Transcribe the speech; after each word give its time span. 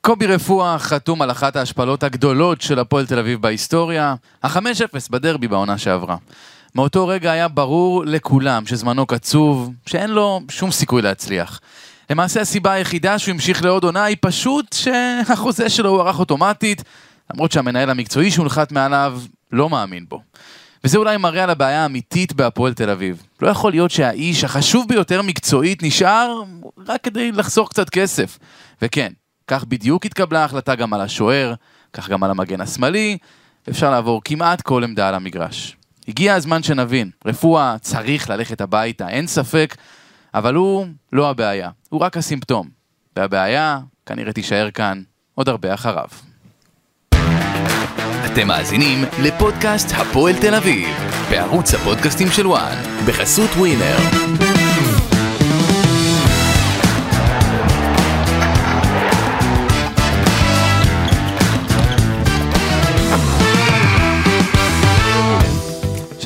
קובי 0.00 0.26
רפואה 0.26 0.78
חתום 0.78 1.22
על 1.22 1.30
אחת 1.30 1.56
ההשפלות 1.56 2.02
הגדולות 2.02 2.60
של 2.60 2.78
הפועל 2.78 3.06
תל 3.06 3.18
אביב 3.18 3.42
בהיסטוריה, 3.42 4.14
ה-5-0 4.42 4.60
בדרבי 5.10 5.48
בעונה 5.48 5.78
שעברה. 5.78 6.16
מאותו 6.74 7.06
רגע 7.06 7.32
היה 7.32 7.48
ברור 7.48 8.04
לכולם 8.06 8.66
שזמנו 8.66 9.06
קצוב, 9.06 9.70
שאין 9.86 10.10
לו 10.10 10.40
שום 10.50 10.70
סיכוי 10.70 11.02
להצליח. 11.02 11.60
למעשה 12.10 12.40
הסיבה 12.40 12.72
היחידה 12.72 13.18
שהוא 13.18 13.32
המשיך 13.32 13.64
לעוד 13.64 13.84
עונה 13.84 14.04
היא 14.04 14.16
פשוט 14.20 14.72
שהחוזה 14.72 15.68
שלו 15.68 15.90
הוארך 15.90 16.18
אוטומטית, 16.18 16.82
למרות 17.34 17.52
שהמנהל 17.52 17.90
המקצועי 17.90 18.30
שהונחת 18.30 18.72
מעליו 18.72 19.20
לא 19.52 19.70
מאמין 19.70 20.04
בו. 20.08 20.20
וזה 20.84 20.98
אולי 20.98 21.16
מראה 21.16 21.44
על 21.44 21.50
הבעיה 21.50 21.82
האמיתית 21.82 22.32
בהפועל 22.32 22.74
תל 22.74 22.90
אביב. 22.90 23.22
לא 23.42 23.48
יכול 23.48 23.72
להיות 23.72 23.90
שהאיש 23.90 24.44
החשוב 24.44 24.88
ביותר 24.88 25.22
מקצועית 25.22 25.82
נשאר 25.82 26.42
רק 26.86 27.04
כדי 27.04 27.32
לחסוך 27.32 27.68
קצת 27.68 27.90
כסף. 27.90 28.38
וכן, 28.82 29.12
כך 29.50 29.64
בדיוק 29.64 30.06
התקבלה 30.06 30.42
ההחלטה 30.42 30.74
גם 30.74 30.94
על 30.94 31.00
השוער, 31.00 31.54
כך 31.92 32.08
גם 32.08 32.22
על 32.22 32.30
המגן 32.30 32.60
השמאלי, 32.60 33.18
ואפשר 33.66 33.90
לעבור 33.90 34.20
כמעט 34.24 34.62
כל 34.62 34.84
עמדה 34.84 35.08
על 35.08 35.14
המגרש. 35.14 35.76
הגיע 36.08 36.34
הזמן 36.34 36.62
שנבין, 36.62 37.10
רפואה 37.26 37.76
צריך 37.80 38.30
ללכת 38.30 38.60
הביתה, 38.60 39.08
אין 39.08 39.26
ספק, 39.26 39.76
אבל 40.34 40.54
הוא 40.54 40.86
לא 41.12 41.30
הבעיה, 41.30 41.70
הוא 41.88 42.00
רק 42.00 42.16
הסימפטום. 42.16 42.68
והבעיה 43.16 43.80
כנראה 44.06 44.32
תישאר 44.32 44.70
כאן 44.70 45.02
עוד 45.34 45.48
הרבה 45.48 45.74
אחריו. 45.74 46.08
אתם 48.32 48.48
מאזינים 48.48 49.04
לפודקאסט 49.22 49.88
הפועל 49.96 50.34
תל 50.40 50.54
אביב, 50.54 50.88
בערוץ 51.30 51.74
הפודקאסטים 51.74 52.28
של 52.28 52.46
וואן, 52.46 52.76
בחסות 53.06 53.50
ווינר. 53.50 53.96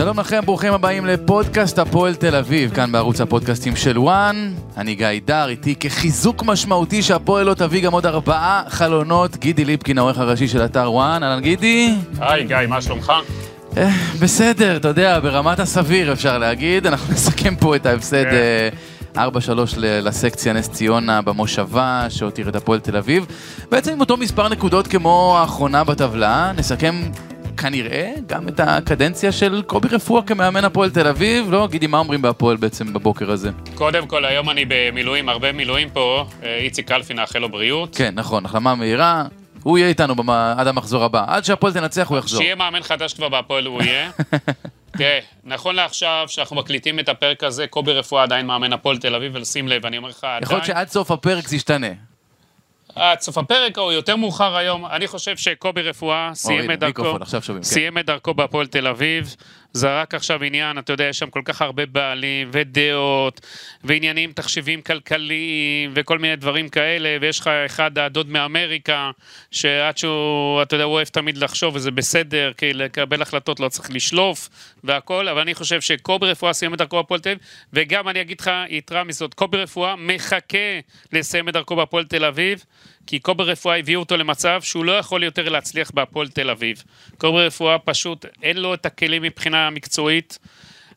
שלום 0.04 0.20
לכם, 0.20 0.40
ברוכים 0.44 0.72
הבאים 0.72 1.06
לפודקאסט 1.06 1.78
הפועל 1.78 2.14
תל 2.14 2.36
אביב, 2.36 2.74
כאן 2.74 2.92
בערוץ 2.92 3.20
הפודקאסטים 3.20 3.76
של 3.76 3.98
וואן. 3.98 4.52
אני 4.76 4.94
גיא 4.94 5.06
דר, 5.24 5.48
איתי 5.48 5.74
כחיזוק 5.80 6.42
משמעותי 6.42 7.02
שהפועל 7.02 7.46
לא 7.46 7.54
תביא 7.54 7.82
גם 7.82 7.92
עוד 7.92 8.06
ארבעה 8.06 8.62
חלונות. 8.68 9.36
גידי 9.36 9.64
ליפקין, 9.64 9.98
העורך 9.98 10.18
הראשי 10.18 10.48
של 10.48 10.64
אתר 10.64 10.92
וואן, 10.92 11.22
אהלן 11.22 11.40
גידי. 11.40 11.94
היי 12.20 12.44
גיא, 12.44 12.56
מה 12.68 12.82
שלומך? 12.82 13.12
אה, 13.76 13.90
בסדר, 14.20 14.76
אתה 14.76 14.88
יודע, 14.88 15.20
ברמת 15.20 15.60
הסביר 15.60 16.12
אפשר 16.12 16.38
להגיד. 16.38 16.86
אנחנו 16.86 17.12
נסכם 17.14 17.56
פה 17.56 17.76
את 17.76 17.86
ההפסד 17.86 18.24
כן. 18.24 18.70
אה, 19.16 19.28
4-3 19.28 19.28
לסקציה 19.78 20.52
נס 20.52 20.68
ציונה 20.68 21.22
במושבה, 21.22 22.06
שהותיר 22.08 22.48
את 22.48 22.56
הפועל 22.56 22.80
תל 22.80 22.96
אביב. 22.96 23.26
בעצם 23.70 23.92
עם 23.92 24.00
אותו 24.00 24.16
מספר 24.16 24.48
נקודות 24.48 24.86
כמו 24.86 25.36
האחרונה 25.38 25.84
בטבלה, 25.84 26.52
נסכם 26.56 26.94
כנראה 27.56 28.12
גם 28.26 28.48
את 28.48 28.60
הקדנציה 28.60 29.32
של 29.32 29.62
קובי 29.66 29.88
רפואה 29.88 30.22
כמאמן 30.22 30.64
הפועל 30.64 30.90
תל 30.90 31.06
אביב. 31.06 31.50
לא, 31.50 31.68
גידי, 31.70 31.86
מה 31.86 31.98
אומרים 31.98 32.22
בהפועל 32.22 32.56
בעצם 32.56 32.92
בבוקר 32.92 33.30
הזה? 33.30 33.50
קודם 33.74 34.06
כל, 34.06 34.24
היום 34.24 34.50
אני 34.50 34.64
במילואים, 34.68 35.28
הרבה 35.28 35.52
מילואים 35.52 35.90
פה. 35.90 36.26
אה, 36.42 36.56
איציק 36.56 36.88
קלפי, 36.88 37.14
נאחל 37.14 37.38
לו 37.38 37.48
בריאות. 37.48 37.96
כן, 37.96 38.14
נכון, 38.14 38.46
החלמה 38.46 38.74
מהירה. 38.74 39.24
הוא 39.62 39.78
יהיה 39.78 39.88
איתנו 39.88 40.14
במה, 40.14 40.54
עד 40.58 40.66
המחזור 40.66 41.04
הבא. 41.04 41.24
עד 41.26 41.44
שהפועל 41.44 41.72
תנצח 41.72 42.08
הוא 42.08 42.18
יחזור. 42.18 42.40
שיהיה 42.40 42.54
מאמן 42.54 42.82
חדש 42.82 43.14
כבר 43.14 43.28
בהפועל 43.28 43.66
הוא 43.66 43.82
יהיה. 43.82 44.10
תראה, 44.98 45.18
נכון 45.44 45.74
לעכשיו, 45.74 46.24
שאנחנו 46.28 46.56
מקליטים 46.56 46.98
את 46.98 47.08
הפרק 47.08 47.44
הזה, 47.44 47.66
קובי 47.66 47.92
רפואה 47.92 48.22
עדיין 48.22 48.46
מאמן 48.46 48.72
הפועל 48.72 48.98
תל 48.98 49.14
אביב, 49.14 49.32
ושים 49.34 49.68
לב, 49.68 49.86
אני 49.86 49.98
אומר 49.98 50.08
לך, 50.08 50.26
יכול 50.42 50.56
להיות 50.56 50.64
עדיין, 50.64 50.64
שעד 50.64 50.88
סוף 50.88 51.10
הפרק 51.10 51.48
זה 51.48 51.56
ישתנה. 51.56 51.86
עד 52.96 53.20
סוף 53.20 53.38
הפרק 53.38 53.78
או 53.78 53.92
יותר 53.92 54.16
מאוחר 54.16 54.56
היום, 54.56 54.86
אני 54.86 55.06
חושב 55.06 55.36
שקובי 55.36 55.82
רפואה 55.82 56.30
סיים 56.34 56.70
את 56.70 56.78
דרכו, 56.78 57.16
כן. 57.42 57.62
סיים 57.62 57.98
את 57.98 58.06
דרכו 58.06 58.34
בהפועל 58.34 58.66
תל 58.66 58.86
אביב, 58.86 59.36
זה 59.76 60.00
רק 60.00 60.14
עכשיו 60.14 60.42
עניין, 60.44 60.78
אתה 60.78 60.92
יודע, 60.92 61.04
יש 61.04 61.18
שם 61.18 61.30
כל 61.30 61.42
כך 61.44 61.62
הרבה 61.62 61.86
בעלים 61.86 62.50
ודעות, 62.52 63.40
ועניינים, 63.84 64.32
תחשיבים 64.32 64.82
כלכליים, 64.82 65.92
וכל 65.94 66.18
מיני 66.18 66.36
דברים 66.36 66.68
כאלה, 66.68 67.16
ויש 67.20 67.40
לך 67.40 67.46
אחד 67.46 67.98
הדוד 67.98 68.28
מאמריקה, 68.28 69.10
שעד 69.50 69.98
שהוא, 69.98 70.62
אתה 70.62 70.74
יודע, 70.74 70.84
הוא 70.84 70.92
אוהב 70.92 71.06
תמיד 71.06 71.36
לחשוב, 71.38 71.74
וזה 71.74 71.90
בסדר, 71.90 72.52
כי 72.56 72.72
לקבל 72.72 73.22
החלטות 73.22 73.60
לא 73.60 73.68
צריך 73.68 73.90
לשלוף, 73.90 74.48
והכל, 74.84 75.28
אבל 75.28 75.40
אני 75.40 75.54
חושב 75.54 75.80
שקובי 75.80 76.26
רפואה 76.26 76.52
סיים 76.52 76.74
את 76.74 76.78
דרכו 76.78 76.96
בהפועל 76.96 77.20
תל 77.20 77.30
אביב, 77.30 77.38
וגם 77.72 78.08
אני 78.08 78.20
אגיד 78.20 78.40
לך, 78.40 78.50
יתרה 78.68 79.04
מזאת, 79.04 79.34
קובי 79.34 79.56
רפואה 79.56 79.96
מחכה 79.96 80.58
לסיים 81.12 81.48
את 81.48 81.52
דרכו 81.54 81.76
בהפועל 81.76 82.04
תל 82.04 82.24
אביב, 82.24 82.64
כי 83.06 83.18
קובי 83.18 83.42
רפואה 83.42 83.78
הביאו 83.78 84.00
אותו 84.00 84.16
למצב 84.16 84.62
שהוא 84.62 84.84
לא 84.84 84.92
יכול 84.92 85.22
יותר 85.24 85.48
להצליח 85.48 85.90
בהפועל 85.94 86.28
תל 86.28 86.50
אביב. 86.50 86.82
קובי 87.18 87.46
רפואה 87.46 87.78
פשוט, 87.78 88.26
אין 88.42 88.56
לו 88.56 88.74
את 88.74 88.86
הכלים 88.86 89.22
מבחינה 89.22 89.70
מקצועית. 89.70 90.38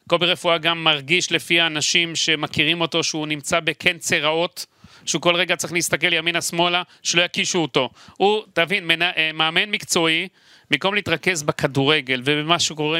קובי 0.07 0.25
רפואה 0.25 0.57
גם 0.57 0.84
מרגיש 0.84 1.31
לפי 1.31 1.59
האנשים 1.59 2.16
שמכירים 2.16 2.81
אותו 2.81 3.03
שהוא 3.03 3.28
נמצא 3.28 3.59
בקנצר 3.59 4.23
רעות. 4.23 4.66
שהוא 5.06 5.22
כל 5.22 5.35
רגע 5.35 5.56
צריך 5.56 5.73
להסתכל 5.73 6.13
ימינה-שמאלה, 6.13 6.84
שלא 7.03 7.22
יקישו 7.22 7.59
אותו. 7.59 7.90
הוא, 8.18 8.44
תבין, 8.53 8.88
מנ... 8.88 9.01
אה, 9.01 9.31
מאמן 9.34 9.69
מקצועי, 9.69 10.28
במקום 10.72 10.94
להתרכז 10.94 11.44
בכדורגל 11.44 12.22
ובמה 12.25 12.59
שקורה 12.59 13.00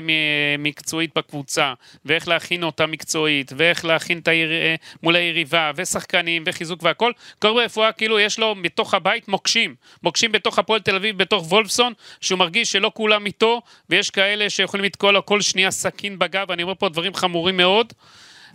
מקצועית 0.60 1.12
בקבוצה, 1.16 1.74
ואיך 2.06 2.28
להכין 2.28 2.64
אותה 2.64 2.86
מקצועית, 2.86 3.52
ואיך 3.58 3.86
להכין 3.86 4.20
את 4.20 4.28
העיר... 4.28 4.52
אה, 4.52 4.76
מול 5.04 5.16
היריבה, 5.16 5.72
ושחקנים, 5.76 6.44
וחיזוק 6.46 6.84
והכל, 6.84 7.12
כל 7.40 7.60
רפואה 7.66 7.92
כאילו 7.92 8.20
יש 8.20 8.40
לו 8.40 8.56
מתוך 8.56 8.94
הבית 8.94 9.28
מוקשים. 9.28 9.76
מוקשים 10.04 10.32
בתוך 10.32 10.60
הפועל 10.60 10.80
תל 10.80 10.96
אביב, 10.96 11.18
בתוך 11.18 11.52
וולפסון, 11.52 11.94
שהוא 12.22 12.40
מרגיש 12.40 12.72
שלא 12.72 12.92
כולם 12.94 13.26
איתו, 13.26 13.62
ויש 13.90 14.10
כאלה 14.10 14.50
שיכולים 14.50 14.86
לתקוע 14.86 15.12
לו 15.12 15.26
כל 15.26 15.42
שנייה 15.42 15.72
סכין 15.72 16.20
בגב, 16.20 16.52
אני 16.52 16.64
אומר 16.64 16.74
פה 16.80 16.90
דברים 16.90 17.14
חמורים 17.14 17.58
מאוד. 17.58 17.94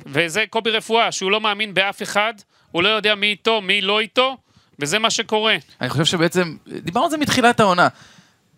וזה 0.07 0.45
קובי 0.51 0.71
רפואה, 0.71 1.13
שהוא 1.13 1.31
לא 1.31 1.41
מאמין 1.41 1.75
באף 1.75 2.03
אחד, 2.03 2.35
הוא 2.71 2.83
לא 2.83 2.89
יודע 2.89 3.15
מי 3.15 3.27
איתו, 3.27 3.61
מי 3.61 3.81
לא 3.81 4.01
איתו, 4.01 4.37
וזה 4.79 4.99
מה 4.99 5.11
שקורה. 5.11 5.57
אני 5.81 5.91
חושב 5.91 6.05
שבעצם, 6.05 6.57
דיברנו 6.67 7.05
על 7.05 7.11
זה 7.11 7.17
מתחילת 7.17 7.61
העונה. 7.61 7.89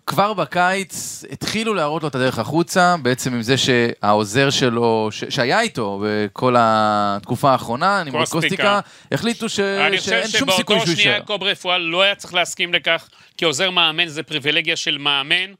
כבר 0.06 0.32
בקיץ 0.32 1.24
התחילו 1.32 1.74
להראות 1.74 2.02
לו 2.02 2.08
את 2.08 2.14
הדרך 2.14 2.38
החוצה, 2.38 2.96
בעצם 3.02 3.34
עם 3.34 3.42
זה 3.42 3.54
שהעוזר 3.56 4.50
שלו, 4.50 5.08
ש- 5.12 5.24
שהיה 5.28 5.60
איתו 5.60 6.02
בכל 6.04 6.54
התקופה 6.58 7.50
האחרונה, 7.52 8.02
נמרוד 8.02 8.28
קוסטיקה. 8.28 8.40
קוסטיקה, 8.40 8.80
החליטו 9.12 9.48
ש- 9.48 9.60
אני 9.60 9.98
חושב 9.98 10.10
שאין 10.10 10.28
שום 10.28 10.50
סיכוי 10.50 10.56
שבאותו 10.76 10.86
שהוא 10.86 10.96
שנייה 10.96 11.12
יישאר. 11.12 11.26
קובי 11.26 11.50
רפואה 11.50 11.78
לא 11.78 12.02
היה 12.02 12.14
צריך 12.14 12.34
להסכים 12.34 12.74
לכך, 12.74 13.08
כי 13.36 13.44
עוזר 13.44 13.70
מאמן 13.70 14.06
זה 14.08 14.22
פריבילגיה 14.22 14.76
של 14.76 14.98
מאמן, 14.98 15.52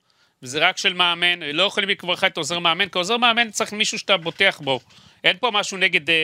וזה 0.42 0.68
רק 0.68 0.78
של 0.78 0.92
מאמן, 0.94 1.40
לא 1.42 1.62
יכולים 1.62 1.88
לקרוא 1.88 2.12
לך 2.12 2.24
את 2.24 2.36
עוזר 2.36 2.58
מאמן, 2.58 2.88
כי 2.88 2.98
עוזר 2.98 3.16
מאמן 3.16 3.50
צריך 3.50 3.72
מישהו 3.72 3.98
שאתה 3.98 4.16
בוטח 4.16 4.60
בו. 4.64 4.80
אין 5.24 5.36
פה 5.40 5.50
משהו 5.50 5.78
נגד 5.78 6.10
אה, 6.10 6.14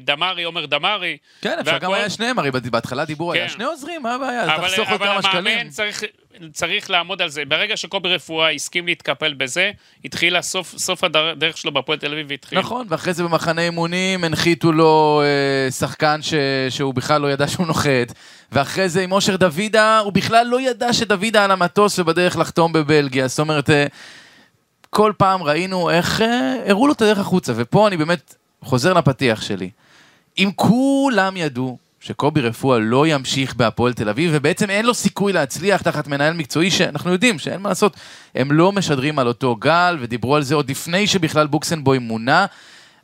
דמרי, 0.00 0.42
עומר 0.42 0.66
דמרי. 0.66 1.16
כן, 1.40 1.58
אפשר 1.60 1.78
גם 1.78 1.90
והכל. 1.90 1.94
היה 1.94 2.10
שניהם, 2.10 2.38
הרי 2.38 2.50
בהתחלה 2.50 3.04
דיברו 3.04 3.32
היה 3.32 3.48
כן. 3.48 3.52
שני 3.52 3.64
עוזרים, 3.64 4.02
מה 4.02 4.14
הבעיה? 4.14 4.54
אבל, 4.54 4.68
תחסוך 4.68 4.90
עוד 4.90 5.02
אבל 5.02 5.12
כמה 5.12 5.22
שקלים. 5.22 5.46
המאמן 5.46 5.70
צריך, 5.70 6.04
צריך 6.52 6.90
לעמוד 6.90 7.22
על 7.22 7.28
זה. 7.28 7.44
ברגע 7.44 7.76
שקובי 7.76 8.08
רפואה 8.08 8.50
הסכים 8.50 8.86
להתקפל 8.86 9.34
בזה, 9.34 9.70
התחילה 10.04 10.42
סוף, 10.42 10.74
סוף 10.78 11.04
הדרך 11.04 11.56
שלו 11.56 11.72
בהפועל 11.72 11.98
תל 11.98 12.12
אביב 12.12 12.26
והתחיל. 12.28 12.58
נכון, 12.58 12.86
ואחרי 12.90 13.12
זה 13.12 13.22
במחנה 13.22 13.62
אימונים 13.62 14.24
הנחיתו 14.24 14.72
לו 14.72 15.22
אה, 15.24 15.70
שחקן 15.70 16.22
ש... 16.22 16.34
שהוא 16.70 16.94
בכלל 16.94 17.20
לא 17.20 17.32
ידע 17.32 17.48
שהוא 17.48 17.66
נוחת, 17.66 18.12
ואחרי 18.52 18.88
זה 18.88 19.02
עם 19.02 19.12
אושר 19.12 19.36
דוידה, 19.36 19.98
הוא 19.98 20.12
בכלל 20.12 20.46
לא 20.46 20.60
ידע 20.60 20.92
שדוידה 20.92 21.44
על 21.44 21.50
המטוס 21.50 21.98
ובדרך 21.98 22.36
לחתום 22.36 22.72
בבלגיה, 22.72 23.28
זאת 23.28 23.38
אומרת, 23.38 23.70
אה, 23.70 23.86
כל 24.94 25.12
פעם 25.16 25.42
ראינו 25.42 25.90
איך 25.90 26.20
אה, 26.20 26.56
הראו 26.66 26.86
לו 26.86 26.92
את 26.92 27.02
הדרך 27.02 27.18
החוצה, 27.18 27.52
ופה 27.56 27.88
אני 27.88 27.96
באמת 27.96 28.34
חוזר 28.62 28.92
לפתיח 28.92 29.42
שלי. 29.42 29.70
אם 30.38 30.50
כולם 30.56 31.36
ידעו 31.36 31.78
שקובי 32.00 32.40
רפואה 32.40 32.78
לא 32.78 33.06
ימשיך 33.06 33.54
בהפועל 33.54 33.92
תל 33.92 34.08
אביב, 34.08 34.30
ובעצם 34.34 34.70
אין 34.70 34.86
לו 34.86 34.94
סיכוי 34.94 35.32
להצליח 35.32 35.82
תחת 35.82 36.06
מנהל 36.06 36.32
מקצועי, 36.34 36.70
שאנחנו 36.70 37.12
יודעים 37.12 37.38
שאין 37.38 37.60
מה 37.60 37.68
לעשות, 37.68 37.96
הם 38.34 38.52
לא 38.52 38.72
משדרים 38.72 39.18
על 39.18 39.28
אותו 39.28 39.56
גל, 39.56 39.98
ודיברו 40.00 40.36
על 40.36 40.42
זה 40.42 40.54
עוד 40.54 40.70
לפני 40.70 41.06
שבכלל 41.06 41.46
בוקסנבוי 41.46 41.98
מונה, 41.98 42.46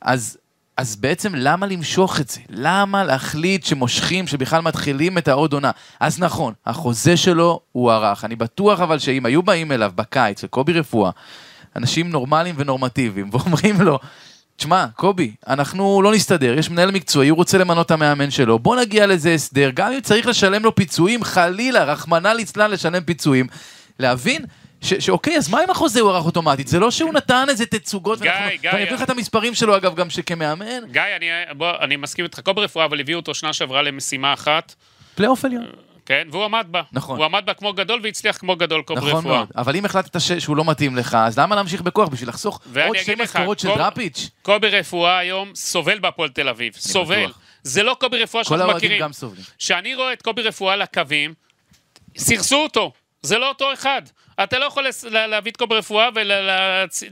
אז, 0.02 0.38
אז 0.76 0.96
בעצם 0.96 1.32
למה 1.34 1.66
למשוך 1.66 2.20
את 2.20 2.28
זה? 2.28 2.40
למה 2.48 3.04
להחליט 3.04 3.64
שמושכים, 3.64 4.26
שבכלל 4.26 4.60
מתחילים 4.60 5.18
את 5.18 5.28
העוד 5.28 5.52
עונה? 5.52 5.70
אז 6.00 6.18
נכון, 6.18 6.54
החוזה 6.66 7.16
שלו 7.16 7.60
הוא 7.72 7.92
ארך. 7.92 8.24
אני 8.24 8.36
בטוח 8.36 8.80
אבל 8.80 8.98
שאם 8.98 9.26
היו 9.26 9.42
באים 9.42 9.72
אליו 9.72 9.92
בקיץ, 9.94 10.44
לקובי 10.44 10.72
רפואה, 10.72 11.10
אנשים 11.76 12.10
נורמליים 12.10 12.54
ונורמטיביים, 12.58 13.30
ואומרים 13.32 13.80
לו, 13.80 13.98
תשמע, 14.56 14.86
קובי, 14.96 15.34
אנחנו 15.48 16.02
לא 16.02 16.12
נסתדר, 16.12 16.58
יש 16.58 16.70
מנהל 16.70 16.90
מקצועי, 16.90 17.28
הוא 17.28 17.36
רוצה 17.36 17.58
למנות 17.58 17.86
את 17.86 17.90
המאמן 17.90 18.30
שלו, 18.30 18.58
בוא 18.58 18.76
נגיע 18.80 19.06
לאיזה 19.06 19.34
הסדר, 19.34 19.70
גם 19.74 19.92
אם 19.92 20.00
צריך 20.00 20.26
לשלם 20.26 20.64
לו 20.64 20.74
פיצויים, 20.74 21.24
חלילה, 21.24 21.84
רחמנא 21.84 22.28
ליצלן 22.28 22.70
לשלם 22.70 23.02
פיצויים, 23.04 23.46
להבין 23.98 24.44
ש- 24.82 24.94
שאוקיי, 24.94 25.36
אז 25.36 25.48
מה 25.50 25.64
אם 25.64 25.70
החוזה 25.70 26.00
הוא 26.00 26.10
ערך 26.10 26.24
אוטומטית? 26.24 26.68
זה 26.68 26.78
לא 26.78 26.90
שהוא 26.90 27.12
נתן 27.12 27.46
איזה 27.48 27.66
תצוגות, 27.66 28.20
גיא, 28.20 28.30
ואנחנו- 28.30 28.50
גיא, 28.60 28.70
ואני 28.72 28.82
אביא 28.84 28.92
לך 28.94 29.02
את 29.02 29.10
המספרים 29.10 29.54
שלו 29.54 29.76
אגב, 29.76 29.94
גם 29.94 30.10
שכמאמן, 30.10 30.66
גיא, 30.92 31.02
אני, 31.16 31.26
בוא, 31.56 31.70
אני 31.80 31.96
מסכים 31.96 32.24
איתך, 32.24 32.40
קובי 32.40 32.60
רפואה, 32.60 32.84
אבל 32.84 33.00
הביאו 33.00 33.18
אותו 33.18 33.34
שנה 33.34 33.52
שעברה 33.52 33.82
למשימה 33.82 34.32
אחת. 34.32 34.74
פלייאוף 35.14 35.44
עליון. 35.44 35.64
כן, 36.10 36.28
והוא 36.30 36.44
עמד 36.44 36.66
בה. 36.70 36.82
נכון. 36.92 37.16
הוא 37.16 37.24
עמד 37.24 37.42
בה 37.46 37.54
כמו 37.54 37.72
גדול 37.72 38.00
והצליח 38.02 38.36
כמו 38.38 38.56
גדול 38.56 38.82
קובי 38.82 39.00
רפואה. 39.00 39.12
נכון 39.18 39.30
מאוד, 39.32 39.48
אבל 39.56 39.76
אם 39.76 39.84
החלטת 39.84 40.20
ש- 40.20 40.32
שהוא 40.32 40.56
לא 40.56 40.64
מתאים 40.64 40.96
לך, 40.96 41.14
אז 41.14 41.38
למה 41.38 41.56
להמשיך 41.56 41.80
בכוח? 41.82 42.08
בשביל 42.08 42.28
לחסוך 42.28 42.60
עוד 42.86 42.96
שתי 42.96 43.14
משכורות 43.14 43.58
של 43.58 43.68
כל- 43.68 43.76
דראפיץ'? 43.78 44.28
קובי 44.42 44.68
רפואה 44.68 45.18
היום 45.18 45.54
סובל 45.54 45.98
בהפועל 45.98 46.28
תל 46.28 46.48
אביב. 46.48 46.72
סובל. 46.76 47.24
בטוח. 47.26 47.38
זה 47.62 47.82
לא 47.82 47.96
קובי 48.00 48.22
רפואה 48.22 48.44
כל 48.44 48.48
שאנחנו 48.48 48.64
האוהדים 48.64 48.76
מכירים. 48.88 49.02
גם 49.02 49.12
סובלים. 49.12 49.44
כשאני 49.58 49.94
רואה 49.94 50.12
את 50.12 50.22
קובי 50.22 50.42
רפואה 50.42 50.72
על 50.74 50.82
הקווים, 50.82 51.34
סירסו 52.18 52.56
אותו. 52.62 52.92
זה 53.22 53.38
לא 53.38 53.48
אותו 53.48 53.72
אחד. 53.72 54.02
אתה 54.42 54.58
לא 54.58 54.64
יכול 54.64 54.86
לה- 55.10 55.26
להביא 55.26 55.52
את 55.52 55.56
קובי 55.56 55.74
רפואה 55.74 56.08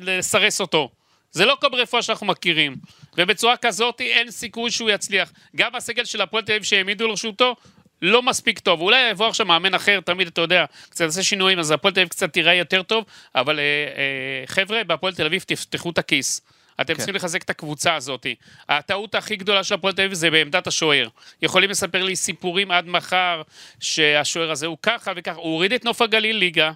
ולסרס 0.00 0.61
אותו. 0.61 0.89
זה 1.31 1.45
לא 1.47 1.56
קובי 1.61 1.77
רפואה 1.83 2.03
שאנחנו 2.03 2.27
מכירים. 2.27 2.77
ובצורה 3.19 3.56
כזאת 3.56 4.00
אין 4.00 4.31
סיכוי 4.31 4.71
שהוא 4.71 4.91
יצליח. 4.91 5.33
גם 5.56 5.75
הסגל 5.75 6.05
של 6.05 6.21
הפועל 6.21 6.43
תל 6.45 6.53
אביב 6.53 6.62
שהעמידו 6.62 7.09
לרשותו, 7.09 7.56
לא 8.03 8.23
מספיק 8.23 8.59
טוב. 8.59 8.81
אולי 8.81 9.11
יבוא 9.11 9.27
עכשיו 9.27 9.47
מאמן 9.47 9.75
אחר, 9.75 10.00
תמיד 10.00 10.27
אתה 10.27 10.41
יודע, 10.41 10.65
קצת 10.91 11.00
יעשה 11.00 11.23
שינויים, 11.23 11.59
אז 11.59 11.71
הפועל 11.71 11.95
תל 11.95 12.00
אביב 12.00 12.09
קצת 12.09 12.33
תיראה 12.33 12.55
יותר 12.55 12.83
טוב, 12.83 13.05
אבל 13.35 13.59
אה, 13.59 13.65
אה, 13.65 14.47
חבר'ה, 14.47 14.85
בהפועל 14.85 15.15
תל 15.15 15.27
אביב 15.27 15.45
תפתחו 15.47 15.91
את 15.91 15.99
הכיס. 15.99 16.41
אתם 16.81 16.95
צריכים 16.95 17.15
לחזק 17.15 17.43
את 17.43 17.50
הקבוצה 17.50 17.95
הזאת. 17.95 18.27
הטעות 18.69 19.15
הכי 19.15 19.37
גדולה 19.37 19.65
של 19.65 19.75
הפועל 19.75 19.95
תל 19.95 20.03
אביב 20.03 20.15
זה 20.15 20.31
בעמדת 20.31 20.67
השוער. 20.67 21.09
יכולים 21.43 21.71
לספר 21.71 22.03
לי 22.03 22.17
סיפורים 22.17 22.71
עד 22.71 22.87
מחר 22.87 23.43
שהשוער 23.81 24.50
הזה 24.50 24.67
הוא 24.67 24.79
ככה 24.83 25.12
וככה. 25.17 25.41
הוא 25.41 25.53
הוריד 25.53 25.73
את 25.73 25.85
נוף 25.85 26.03
הגליל 26.03 26.37
ליגה. 26.37 26.73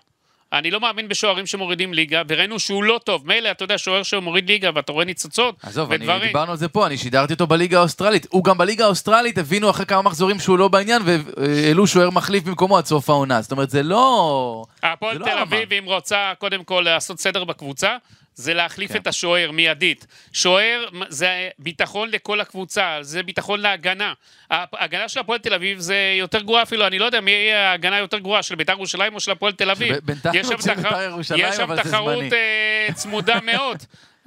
אני 0.52 0.70
לא 0.70 0.80
מאמין 0.80 1.08
בשוערים 1.08 1.46
שמורידים 1.46 1.94
ליגה, 1.94 2.22
וראינו 2.28 2.58
שהוא 2.58 2.84
לא 2.84 3.00
טוב. 3.04 3.26
מילא, 3.26 3.50
אתה 3.50 3.64
יודע, 3.64 3.78
שוער 3.78 4.02
שמוריד 4.02 4.48
ליגה 4.48 4.70
ואתה 4.74 4.92
רואה 4.92 5.04
ניצוצות 5.04 5.54
עזוב, 5.62 5.90
ודברים. 5.90 6.26
דיברנו 6.26 6.50
על 6.50 6.56
זה 6.56 6.68
פה, 6.68 6.86
אני 6.86 6.98
שידרתי 6.98 7.32
אותו 7.32 7.46
בליגה 7.46 7.78
האוסטרלית. 7.78 8.26
הוא 8.30 8.44
גם 8.44 8.58
בליגה 8.58 8.84
האוסטרלית, 8.84 9.38
הבינו 9.38 9.70
אחרי 9.70 9.86
כמה 9.86 10.02
מחזורים 10.02 10.40
שהוא 10.40 10.58
לא 10.58 10.68
בעניין, 10.68 11.02
והעלו 11.04 11.86
שוער 11.86 12.10
מחליף 12.10 12.44
במקומו 12.44 12.78
עד 12.78 12.86
סוף 12.86 13.10
העונה. 13.10 13.42
זאת 13.42 13.52
אומרת, 13.52 13.70
זה 13.70 13.82
לא... 13.82 14.64
הפועל 14.82 15.18
לא 15.18 15.24
תל. 15.24 15.38
אביב, 15.38 15.72
אם 15.72 15.84
רוצה 15.86 16.32
קודם 16.38 16.64
כל 16.64 16.82
לעשות 16.84 17.20
סדר 17.20 17.44
בקבוצה, 17.44 17.96
זה 18.34 18.54
להחליף 18.54 18.92
כן. 18.92 18.98
את 18.98 19.06
השוער 19.06 19.50
מיידית. 19.50 20.06
שוער 20.32 20.88
זה 21.08 21.48
ביטחון 21.58 22.10
לכל 22.10 22.40
הקבוצה, 22.40 22.98
זה 23.00 23.22
ביטחון 23.22 23.60
להגנה. 23.60 24.12
ההגנה 24.50 25.08
של 25.08 25.20
הפועל 25.20 25.38
תל 25.38 25.54
אביב 25.54 25.78
זה 25.78 26.14
יותר 26.18 26.42
גרועה 26.42 26.62
אפילו, 26.62 26.86
אני 26.86 26.98
לא 26.98 27.04
יודע 27.04 27.20
מי 27.20 27.30
יהיה 27.30 27.70
ההגנה 27.70 27.96
היותר 27.96 28.18
גרועה, 28.18 28.42
של 28.42 28.54
בית"ר 28.54 28.72
ירושלים 28.72 29.14
או 29.14 29.20
של 29.20 29.30
הפועל 29.30 29.52
תל 29.52 29.70
אביב. 29.70 29.96
בינתיים 29.96 30.34
יש 30.34 30.46
שם 30.46 30.54
רוצים 30.54 30.74
בית"ר 30.74 31.02
ירושלים, 31.02 31.44
יש 31.48 31.56
שם 31.56 31.62
אבל 31.62 31.76
זה 31.76 31.82
תחרות 31.82 32.14
זמני. 32.14 32.32
אה, 32.32 32.88
צמודה 32.94 33.38
מאוד. 33.52 33.78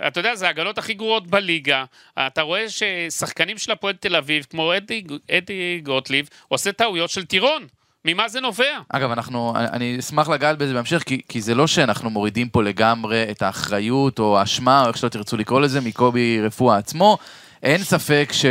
אתה 0.08 0.20
יודע, 0.20 0.36
זה 0.36 0.48
ההגנות 0.48 0.78
הכי 0.78 0.94
גרועות 0.94 1.28
בליגה. 1.28 1.86
אתה 2.20 2.42
רואה 2.42 2.66
ששחקנים 2.70 3.58
של 3.58 3.72
הפועל 3.72 3.94
תל 3.94 4.16
אביב, 4.16 4.46
כמו 4.50 4.78
אדי, 4.78 5.04
אדי 5.32 5.80
גוטליב, 5.84 6.30
עושה 6.48 6.72
טעויות 6.72 7.10
של 7.10 7.26
טירון. 7.26 7.68
ממה 8.06 8.28
זה 8.28 8.40
נובע? 8.42 8.78
אגב, 8.90 9.12
אנחנו, 9.12 9.54
אני 9.58 10.00
אשמח 10.00 10.30
לגעת 10.30 10.58
בזה 10.58 10.74
בהמשך, 10.74 11.04
כי, 11.06 11.22
כי 11.30 11.42
זה 11.42 11.56
לא 11.56 11.68
שאנחנו 11.68 12.10
מורידים 12.10 12.50
פה 12.50 12.64
לגמרי 12.64 13.26
את 13.32 13.42
האחריות 13.42 14.20
או 14.20 14.40
האשמה, 14.40 14.82
או 14.84 14.88
איך 14.88 14.98
שלא 14.98 15.10
תרצו 15.10 15.38
לקרוא 15.38 15.62
לזה, 15.62 15.82
מקובי 15.82 16.42
רפואה 16.42 16.78
עצמו. 16.78 17.18
אין 17.64 17.84
ספק 17.84 18.30
ש... 18.32 18.46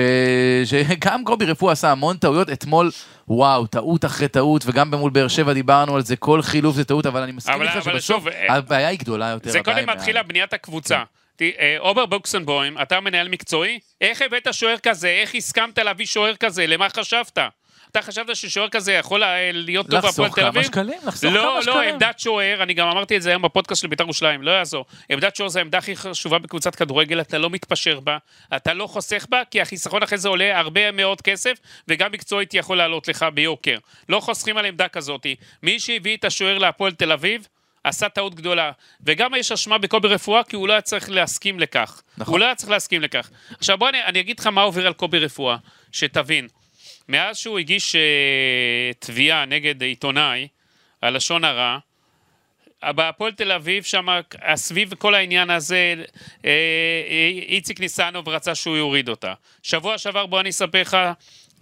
שגם 0.64 1.24
קובי 1.24 1.44
רפואה 1.44 1.72
עשה 1.72 1.90
המון 1.90 2.16
טעויות. 2.16 2.50
אתמול, 2.50 2.90
וואו, 3.28 3.66
טעות 3.66 4.04
אחרי 4.04 4.28
טעות, 4.28 4.62
וגם 4.66 4.90
במול 4.90 5.10
באר 5.10 5.28
שבע 5.28 5.52
דיברנו 5.52 5.96
על 5.96 6.02
זה, 6.02 6.16
כל 6.16 6.42
חילוף 6.42 6.76
זה 6.76 6.84
טעות, 6.84 7.06
אבל 7.06 7.22
אני 7.22 7.32
מסכים 7.32 7.62
איתך 7.62 7.84
שבסוף 7.84 8.26
אה, 8.26 8.54
הבעיה 8.54 8.88
היא 8.88 8.98
גדולה 8.98 9.28
יותר. 9.28 9.50
זה 9.50 9.60
קודם 9.60 9.88
מתחילה 9.90 10.22
בניית 10.22 10.52
הקבוצה. 10.52 11.02
ת- 11.36 11.42
אה, 11.42 11.76
עובר 11.78 12.06
בוקסנבוים, 12.06 12.76
אתה 12.82 13.00
מנהל 13.00 13.28
מקצועי? 13.28 13.78
איך 14.00 14.22
הבאת 14.22 14.48
שוער 14.54 14.76
כזה? 14.82 15.08
איך 15.08 15.34
הסכמת 15.34 15.78
להביא 15.78 16.06
שוער 16.06 16.34
כזה? 16.36 16.66
למה 16.66 16.86
חשבת? 16.96 17.38
אתה 17.94 18.02
חשבת 18.02 18.36
ששוער 18.36 18.68
כזה 18.68 18.92
יכול 18.92 19.24
אה, 19.24 19.50
להיות 19.52 19.86
טוב 19.86 20.00
בהפועל 20.00 20.28
לחסוך 20.28 20.38
תל 20.38 20.46
אביב? 20.46 20.62
כמה 20.62 20.72
שקלים, 20.72 20.98
לחסוך 21.06 21.32
לא, 21.32 21.40
כמה 21.40 21.54
לא, 21.54 21.62
שקלים. 21.62 21.94
עמדת 21.94 22.18
שוער, 22.18 22.62
אני 22.62 22.74
גם 22.74 22.88
אמרתי 22.88 23.16
את 23.16 23.22
זה 23.22 23.30
היום 23.30 23.42
בפודקאסט 23.42 23.82
של 23.82 23.88
בית"ר 23.88 24.04
ירושלים, 24.04 24.42
לא 24.42 24.50
יעזור. 24.50 24.84
עמדת 25.08 25.36
שוער 25.36 25.48
זה 25.48 25.58
העמדה 25.58 25.78
הכי 25.78 25.96
חשובה 25.96 26.38
בקבוצת 26.38 26.74
כדורגל, 26.74 27.20
אתה 27.20 27.38
לא 27.38 27.50
מתפשר 27.50 28.00
בה, 28.00 28.18
אתה 28.56 28.74
לא 28.74 28.86
חוסך 28.86 29.26
בה, 29.28 29.42
כי 29.50 29.60
החיסכון 29.60 30.02
אחרי 30.02 30.18
זה 30.18 30.28
עולה 30.28 30.58
הרבה 30.58 30.92
מאוד 30.92 31.20
כסף, 31.20 31.58
וגם 31.88 32.12
מקצועית 32.12 32.54
יכול 32.54 32.78
לעלות 32.78 33.08
לך 33.08 33.26
ביוקר. 33.34 33.78
לא 34.08 34.20
חוסכים 34.20 34.56
על 34.56 34.64
עמדה 34.64 34.88
כזאת. 34.88 35.26
מי 35.62 35.80
שהביא 35.80 36.16
את 36.16 36.24
השוער 36.24 36.58
להפועל 36.58 36.92
תל 36.92 37.12
אביב, 37.12 37.48
עשה 37.84 38.08
טעות 38.08 38.34
גדולה. 38.34 38.70
וגם 39.06 39.34
יש 39.34 39.52
אשמה 39.52 39.78
בקובי 39.78 40.08
רפואה, 40.08 40.44
כי 40.44 40.56
הוא 40.56 40.68
לא 40.68 40.72
היה 40.72 40.82
צריך 40.82 41.10
להסכים 41.10 41.60
לכך. 41.60 42.02
נכון. 42.18 42.32
הוא 42.32 42.40
לא 42.40 42.44
היה 42.44 42.54
צריך 42.54 42.70
להסכים 42.70 43.02
לכך. 43.02 43.30
עכשיו 43.58 43.78
בוא 43.78 43.88
אני, 43.88 44.04
אני 44.04 44.20
אגיד 44.20 44.40
לך 44.40 44.46
מה 44.46 44.62
עובר 44.62 44.86
על 44.86 44.92
קובי 44.92 45.18
רפואה, 45.18 45.56
שתבין. 45.92 46.48
מאז 47.08 47.36
שהוא 47.36 47.58
הגיש 47.58 47.96
אה, 47.96 48.00
תביעה 48.98 49.44
נגד 49.44 49.82
עיתונאי 49.82 50.48
על 51.00 51.16
לשון 51.16 51.44
הרע, 51.44 51.78
בהפועל 52.82 53.32
תל 53.32 53.52
אביב, 53.52 53.84
שם, 53.84 54.06
סביב 54.54 54.94
כל 54.94 55.14
העניין 55.14 55.50
הזה, 55.50 55.94
אה, 56.44 56.50
אה, 57.10 57.28
איציק 57.48 57.80
ניסנוב 57.80 58.28
רצה 58.28 58.54
שהוא 58.54 58.76
יוריד 58.76 59.08
אותה. 59.08 59.34
שבוע 59.62 59.98
שעבר, 59.98 60.26
בוא 60.26 60.40
אני 60.40 60.50
אספר 60.50 60.80
לך 60.80 60.96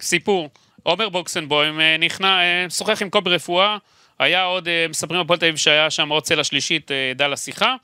סיפור. 0.01 0.49
עומר 0.83 1.09
בוקסנבוים 1.09 1.79
נכנע, 1.99 2.39
משוחח 2.67 3.01
עם 3.01 3.09
קובי 3.09 3.29
רפואה, 3.29 3.77
היה 4.19 4.43
עוד, 4.43 4.67
מספרים 4.89 5.23
בפועל 5.23 5.39
תל 5.39 5.45
אביב 5.45 5.57
שהיה 5.57 5.89
שם 5.89 6.09
עוד 6.09 6.23
צלע 6.23 6.43
שלישית, 6.43 6.91
לשיחה. 7.29 7.65
אה, 7.69 7.75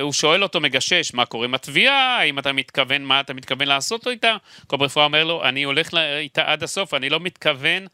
הוא 0.00 0.12
שואל 0.12 0.42
אותו, 0.42 0.60
מגשש, 0.60 1.14
מה 1.14 1.26
קורה 1.26 1.44
עם 1.44 1.54
התביעה, 1.54 2.18
האם 2.20 2.38
אתה 2.38 2.52
מתכוון, 2.52 3.04
מה 3.04 3.20
אתה 3.20 3.34
מתכוון 3.34 3.68
לעשות 3.68 4.06
איתה? 4.08 4.36
קובי 4.66 4.84
רפואה 4.84 5.04
אומר 5.04 5.24
לו, 5.24 5.44
אני 5.44 5.62
הולך 5.62 5.94
איתה 5.94 6.42
עד 6.46 6.62
הסוף, 6.62 6.94
אני 6.94 7.10
לא 7.10 7.20
מתכוון 7.20 7.86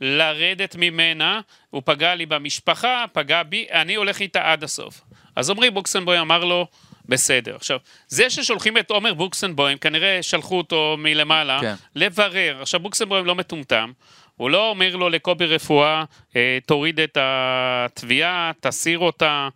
לרדת 0.00 0.76
ממנה, 0.78 1.40
הוא 1.70 1.82
פגע 1.84 2.14
לי 2.14 2.26
במשפחה, 2.26 3.04
פגע 3.12 3.42
בי, 3.42 3.66
אני 3.70 3.94
הולך 3.94 4.20
איתה 4.20 4.52
עד 4.52 4.64
הסוף. 4.64 5.00
אז 5.36 5.50
עמרי 5.50 5.70
בוקסנבוים 5.70 6.20
אמר 6.20 6.44
לו, 6.44 6.66
בסדר. 7.08 7.56
עכשיו, 7.56 7.78
זה 8.08 8.30
ששולחים 8.30 8.78
את 8.78 8.90
עומר 8.90 9.14
בוקסנבוים, 9.14 9.78
כנראה 9.78 10.18
שלחו 10.22 10.58
אותו 10.58 10.96
מלמעלה, 10.98 11.58
כן. 11.60 11.74
לברר. 11.94 12.58
עכשיו, 12.62 12.80
בוקסנבוים 12.80 13.26
לא 13.26 13.34
מטומטם, 13.34 13.92
הוא 14.36 14.50
לא 14.50 14.70
אומר 14.70 14.96
לו 14.96 15.08
לקובי 15.08 15.46
רפואה, 15.46 16.04
אה, 16.36 16.58
תוריד 16.66 17.00
את 17.00 17.18
התביעה, 17.20 18.52
תסיר 18.60 18.98
אותה. 18.98 19.48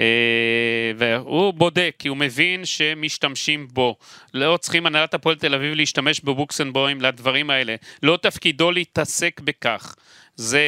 אה, 0.00 0.92
והוא 0.96 1.54
בודק, 1.54 1.94
כי 1.98 2.08
הוא 2.08 2.16
מבין 2.16 2.64
שמשתמשים 2.64 3.68
בו. 3.72 3.96
לא 4.34 4.58
צריכים 4.60 4.86
הנהלת 4.86 5.14
הפועל 5.14 5.36
תל 5.36 5.54
אביב 5.54 5.74
להשתמש 5.74 6.20
בבוקסנבוים 6.20 7.00
לדברים 7.00 7.50
האלה. 7.50 7.74
לא 8.02 8.18
תפקידו 8.22 8.70
להתעסק 8.70 9.40
בכך. 9.44 9.94
זה, 10.36 10.62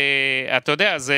אתה 0.56 0.72
יודע, 0.72 0.98
זה 0.98 1.16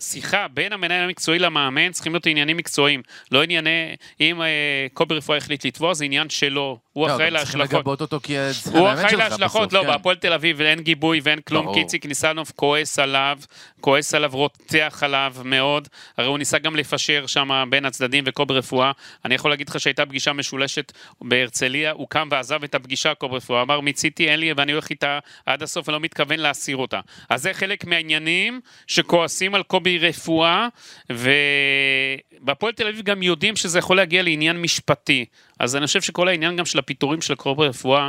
שיחה 0.00 0.48
בין 0.48 0.72
המנהל 0.72 1.04
המקצועי 1.04 1.38
למאמן, 1.38 1.92
צריכים 1.92 2.12
להיות 2.12 2.26
עניינים 2.26 2.56
מקצועיים. 2.56 3.02
לא 3.32 3.42
ענייני, 3.42 3.96
אם 4.20 4.42
אה, 4.42 4.86
קובי 4.92 5.14
רפואה 5.14 5.38
החליט 5.38 5.66
לתבוע, 5.66 5.94
זה 5.94 6.04
עניין 6.04 6.28
שלו. 6.28 6.85
הוא 6.96 7.08
לא, 7.08 7.14
אחראי 7.14 7.30
גם 7.30 7.36
צריכים 7.38 7.60
להשלכות. 7.60 7.78
לגבות 7.78 8.00
אותו 8.00 8.20
כי 8.22 8.52
זה 8.52 8.78
הוא 8.78 8.88
אחראי 8.92 9.16
להשלכות, 9.16 9.72
לא, 9.72 9.80
כן. 9.80 9.86
בהפועל 9.86 10.16
תל 10.16 10.32
אביב 10.32 10.60
אין 10.60 10.80
גיבוי 10.80 11.20
ואין 11.22 11.40
כלום. 11.40 11.74
כי 11.74 11.80
איציק 11.80 12.06
ניסנוב 12.06 12.52
כועס 12.56 12.98
עליו, 12.98 13.38
כועס 13.80 14.14
עליו, 14.14 14.30
רוצח 14.32 14.98
עליו 15.02 15.34
מאוד, 15.44 15.88
הרי 16.18 16.26
הוא 16.26 16.38
ניסה 16.38 16.58
גם 16.58 16.76
לפשר 16.76 17.26
שם 17.26 17.64
בין 17.70 17.84
הצדדים 17.84 18.24
וקובי 18.26 18.54
רפואה. 18.54 18.92
אני 19.24 19.34
יכול 19.34 19.50
להגיד 19.50 19.68
לך 19.68 19.80
שהייתה 19.80 20.06
פגישה 20.06 20.32
משולשת 20.32 20.92
בהרצליה, 21.20 21.90
הוא 21.90 22.08
קם 22.08 22.28
ועזב 22.30 22.64
את 22.64 22.74
הפגישה, 22.74 23.14
קובי 23.14 23.36
רפואה, 23.36 23.62
אמר 23.62 23.80
מיציתי, 23.80 24.28
אין 24.28 24.40
לי, 24.40 24.52
ואני 24.56 24.72
הולך 24.72 24.90
איתה 24.90 25.18
עד 25.46 25.62
הסוף 25.62 25.88
ולא 25.88 26.00
מתכוון 26.00 26.40
להסיר 26.40 26.76
אותה. 26.76 27.00
אז 27.28 27.42
זה 27.42 27.54
חלק 27.54 27.84
מהעניינים 27.84 28.60
שכועסים 28.86 29.54
על 29.54 29.62
קובי 29.62 29.98
רפואה, 29.98 30.68
ובהפועל 32.42 32.72
תל 32.72 32.86
אביב 32.88 33.02
גם 33.02 33.22
יודעים 33.22 33.56
שזה 33.56 33.78
יכול 33.78 33.96
להגיע 33.96 34.22
לעניין 34.22 34.62
משפטי. 34.62 35.24
אז 35.60 35.76
אני 35.76 35.86
חושב 35.86 36.02
שכל 36.02 36.28
העניין 36.28 36.56
גם 36.56 36.64
של 36.66 36.78
הפיטורים 36.78 37.22
של 37.22 37.34
קובי 37.34 37.66
רפואה, 37.66 38.08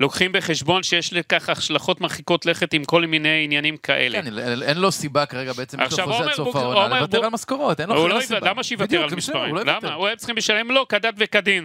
לוקחים 0.00 0.32
בחשבון 0.32 0.82
שיש 0.82 1.12
לכך 1.12 1.48
השלכות 1.48 2.00
מרחיקות 2.00 2.46
לכת 2.46 2.72
עם 2.72 2.84
כל 2.84 3.06
מיני 3.06 3.44
עניינים 3.44 3.76
כאלה. 3.76 4.22
כן, 4.22 4.38
אין- 4.62 4.78
לו 4.78 4.92
סיבה 4.92 5.26
כרגע 5.26 5.52
בעצם, 5.52 5.78
יש 5.80 5.98
לו 5.98 6.04
חוזה 6.06 6.24
עד 6.24 6.32
סוף 6.34 6.56
העונה, 6.56 7.00
לוותר 7.00 7.24
על 7.24 7.30
משכורות, 7.30 7.80
אין 7.80 7.88
לו 7.88 7.96
הוא 7.96 8.08
לא 8.08 8.20
סיבה. 8.20 8.50
למה 8.50 8.62
שיוותר 8.64 9.02
על 9.02 9.14
מספרים? 9.16 9.44
הוא 9.48 9.56
לא 9.56 9.62
למה? 9.62 9.72
יוותר. 9.72 10.06
הם 10.06 10.16
צריכים 10.16 10.36
לשלם 10.36 10.70
לו 10.70 10.88
כדת 10.88 11.14
וכדין. 11.18 11.64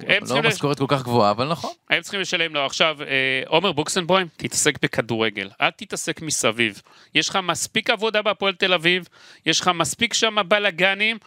לא 0.00 0.08
לש- 0.40 0.46
משכורת 0.54 0.78
כל 0.78 0.84
כך 0.88 1.02
גבוהה, 1.02 1.30
אבל 1.30 1.48
נכון. 1.48 1.70
הם 1.90 2.02
צריכים 2.02 2.20
לשלם 2.20 2.54
לו. 2.54 2.66
עכשיו, 2.66 2.96
אה, 3.02 3.06
עומר 3.46 3.72
בוקסנבוים, 3.72 4.26
תתעסק 4.36 4.74
בכדורגל, 4.82 5.48
אל 5.60 5.70
תתעסק 5.70 6.22
מסביב. 6.22 6.82
יש 7.14 7.28
לך 7.28 7.38
מספיק 7.42 7.90
עבודה 7.90 8.22
בהפועל 8.22 8.54
תל 8.54 8.72
אביב, 8.72 9.08
יש 9.46 9.60
לך 9.60 9.70
מספיק 9.74 10.14
שם 10.14 10.36
בלאגנים. 10.48 11.18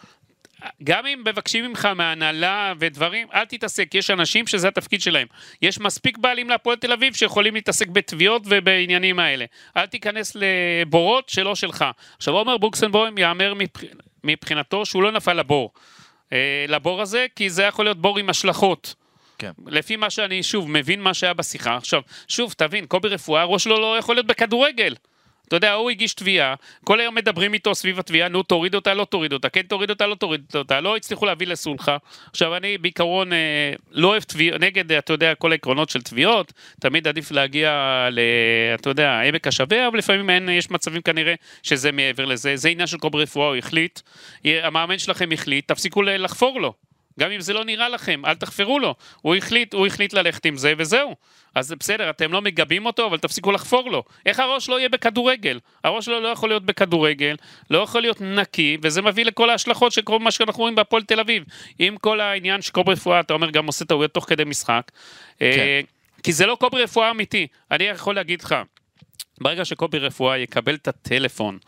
גם 0.84 1.06
אם 1.06 1.22
מבקשים 1.26 1.64
ממך 1.64 1.84
מהנהלה 1.84 2.72
ודברים, 2.78 3.28
אל 3.34 3.44
תתעסק, 3.44 3.94
יש 3.94 4.10
אנשים 4.10 4.46
שזה 4.46 4.68
התפקיד 4.68 5.02
שלהם. 5.02 5.26
יש 5.62 5.80
מספיק 5.80 6.18
בעלים 6.18 6.50
להפועל 6.50 6.76
תל 6.76 6.92
אביב 6.92 7.14
שיכולים 7.14 7.54
להתעסק 7.54 7.88
בתביעות 7.88 8.42
ובעניינים 8.46 9.18
האלה. 9.18 9.44
אל 9.76 9.86
תיכנס 9.86 10.36
לבורות 10.36 11.28
שלא 11.28 11.54
שלך. 11.54 11.84
עכשיו, 12.16 12.34
עומר 12.34 12.56
בוקסנבוים 12.56 13.18
יאמר 13.18 13.54
מבח... 13.54 13.82
מבחינתו 14.24 14.86
שהוא 14.86 15.02
לא 15.02 15.12
נפל 15.12 15.32
לבור. 15.32 15.70
אה, 16.32 16.64
לבור 16.68 17.02
הזה, 17.02 17.26
כי 17.36 17.50
זה 17.50 17.62
יכול 17.62 17.84
להיות 17.84 18.00
בור 18.00 18.18
עם 18.18 18.30
השלכות. 18.30 18.94
כן. 19.38 19.50
לפי 19.66 19.96
מה 19.96 20.10
שאני, 20.10 20.42
שוב, 20.42 20.70
מבין 20.70 21.00
מה 21.00 21.14
שהיה 21.14 21.34
בשיחה. 21.34 21.76
עכשיו, 21.76 22.02
שוב, 22.28 22.54
תבין, 22.56 22.86
קובי 22.86 23.08
רפואה, 23.08 23.42
הראש 23.42 23.64
שלו 23.64 23.80
לא 23.80 23.98
יכול 23.98 24.16
להיות 24.16 24.26
בכדורגל. 24.26 24.94
אתה 25.52 25.56
יודע, 25.56 25.72
הוא 25.72 25.90
הגיש 25.90 26.14
תביעה, 26.14 26.54
כל 26.84 27.00
היום 27.00 27.14
מדברים 27.14 27.54
איתו 27.54 27.74
סביב 27.74 27.98
התביעה, 27.98 28.28
נו 28.28 28.42
תוריד 28.42 28.74
אותה, 28.74 28.94
לא 28.94 29.04
תוריד 29.04 29.32
אותה, 29.32 29.48
כן 29.48 29.62
תוריד 29.62 29.90
אותה, 29.90 30.06
לא 30.06 30.14
תוריד 30.14 30.40
אותה, 30.54 30.80
לא 30.80 30.96
הצליחו 30.96 31.26
להביא 31.26 31.46
לסולחה. 31.46 31.96
עכשיו 32.30 32.56
אני 32.56 32.78
בעיקרון 32.78 33.32
אה, 33.32 33.72
לא 33.90 34.08
אוהב 34.08 34.22
תביעות, 34.22 34.60
נגד, 34.60 34.92
אתה 34.92 35.12
יודע, 35.12 35.34
כל 35.34 35.52
העקרונות 35.52 35.90
של 35.90 36.02
תביעות, 36.02 36.52
תמיד 36.80 37.08
עדיף 37.08 37.30
להגיע 37.30 37.70
ל... 38.10 38.20
אתה 38.74 38.90
יודע, 38.90 39.20
עמק 39.20 39.46
השווה, 39.46 39.88
אבל 39.88 39.98
לפעמים 39.98 40.30
אין, 40.30 40.48
יש 40.48 40.70
מצבים 40.70 41.02
כנראה 41.02 41.34
שזה 41.62 41.92
מעבר 41.92 42.24
לזה, 42.24 42.56
זה 42.56 42.68
עניין 42.68 42.86
של 42.86 42.98
קובי 42.98 43.18
רפואה, 43.18 43.46
הוא 43.48 43.56
החליט, 43.56 44.00
המאמן 44.44 44.98
שלכם 44.98 45.32
החליט, 45.32 45.68
תפסיקו 45.68 46.02
לחפור 46.02 46.60
לו. 46.60 46.74
גם 47.20 47.30
אם 47.30 47.40
זה 47.40 47.52
לא 47.52 47.64
נראה 47.64 47.88
לכם, 47.88 48.22
אל 48.26 48.34
תחפרו 48.34 48.78
לו. 48.78 48.94
הוא 49.22 49.34
החליט, 49.34 49.74
הוא 49.74 49.86
החליט 49.86 50.12
ללכת 50.12 50.46
עם 50.46 50.56
זה, 50.56 50.72
וזהו. 50.78 51.16
אז 51.54 51.66
זה 51.66 51.76
בסדר, 51.76 52.10
אתם 52.10 52.32
לא 52.32 52.42
מגבים 52.42 52.86
אותו, 52.86 53.06
אבל 53.06 53.18
תפסיקו 53.18 53.52
לחפור 53.52 53.90
לו. 53.90 54.04
איך 54.26 54.40
הראש 54.40 54.68
לא 54.68 54.78
יהיה 54.78 54.88
בכדורגל? 54.88 55.60
הראש 55.84 56.04
שלו 56.04 56.20
לא 56.20 56.28
יכול 56.28 56.48
להיות 56.48 56.64
בכדורגל, 56.64 57.36
לא 57.70 57.78
יכול 57.78 58.00
להיות 58.00 58.20
נקי, 58.20 58.76
וזה 58.82 59.02
מביא 59.02 59.24
לכל 59.24 59.50
ההשלכות 59.50 59.92
של 59.92 60.02
מה 60.20 60.30
שאנחנו 60.30 60.60
רואים 60.60 60.74
בהפועל 60.74 61.02
תל 61.02 61.20
אביב. 61.20 61.44
עם 61.78 61.96
כל 61.96 62.20
העניין 62.20 62.62
שקוב 62.62 62.88
רפואה, 62.88 63.20
אתה 63.20 63.34
אומר, 63.34 63.50
גם 63.50 63.66
עושה 63.66 63.84
טעויות 63.84 64.14
תוך 64.14 64.24
כדי 64.28 64.44
משחק. 64.44 64.90
אה, 65.42 65.52
כן. 65.56 65.92
כי 66.22 66.32
זה 66.32 66.46
לא 66.46 66.56
קובי 66.60 66.82
רפואה 66.82 67.10
אמיתי. 67.10 67.46
אני 67.70 67.84
יכול 67.84 68.14
להגיד 68.14 68.42
לך, 68.42 68.54
ברגע 69.40 69.64
שקובי 69.64 69.98
רפואה 69.98 70.38
יקבל 70.38 70.74
את 70.74 70.88
הטלפון, 70.88 71.58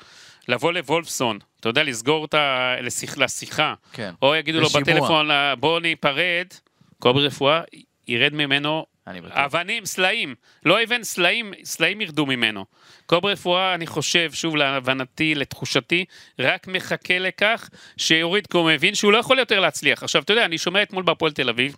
לבוא 0.48 0.72
לוולפסון, 0.72 1.38
אתה 1.64 1.70
יודע, 1.70 1.82
לסגור 1.82 2.24
את 2.24 2.34
ה... 2.34 2.74
לשיח, 2.80 3.18
לשיחה, 3.18 3.74
כן. 3.92 4.10
או 4.22 4.34
יגידו 4.34 4.60
לו 4.60 4.68
בטלפון, 4.68 5.28
בוא 5.58 5.80
ניפרד, 5.80 6.46
קובי 6.98 7.20
רפואה, 7.20 7.60
ירד 8.08 8.34
ממנו 8.34 8.86
אבנים, 9.30 9.86
סלעים, 9.86 10.34
לא 10.64 10.82
אבן, 10.82 11.02
סלעים, 11.02 11.52
סלעים 11.64 12.00
ירדו 12.00 12.26
ממנו. 12.26 12.64
קובי 13.06 13.32
רפואה, 13.32 13.74
אני 13.74 13.86
חושב, 13.86 14.32
שוב 14.32 14.56
להבנתי, 14.56 15.34
לתחושתי, 15.34 16.04
רק 16.38 16.66
מחכה 16.66 17.18
לכך 17.18 17.68
שיוריד, 17.96 18.46
כי 18.46 18.56
הוא 18.56 18.70
מבין 18.70 18.94
שהוא 18.94 19.12
לא 19.12 19.18
יכול 19.18 19.38
יותר 19.38 19.60
להצליח. 19.60 20.02
עכשיו, 20.02 20.22
אתה 20.22 20.32
יודע, 20.32 20.44
אני 20.44 20.58
שומע 20.58 20.82
אתמול 20.82 21.02
בהפועל 21.02 21.32
תל 21.32 21.48
אביב, 21.48 21.76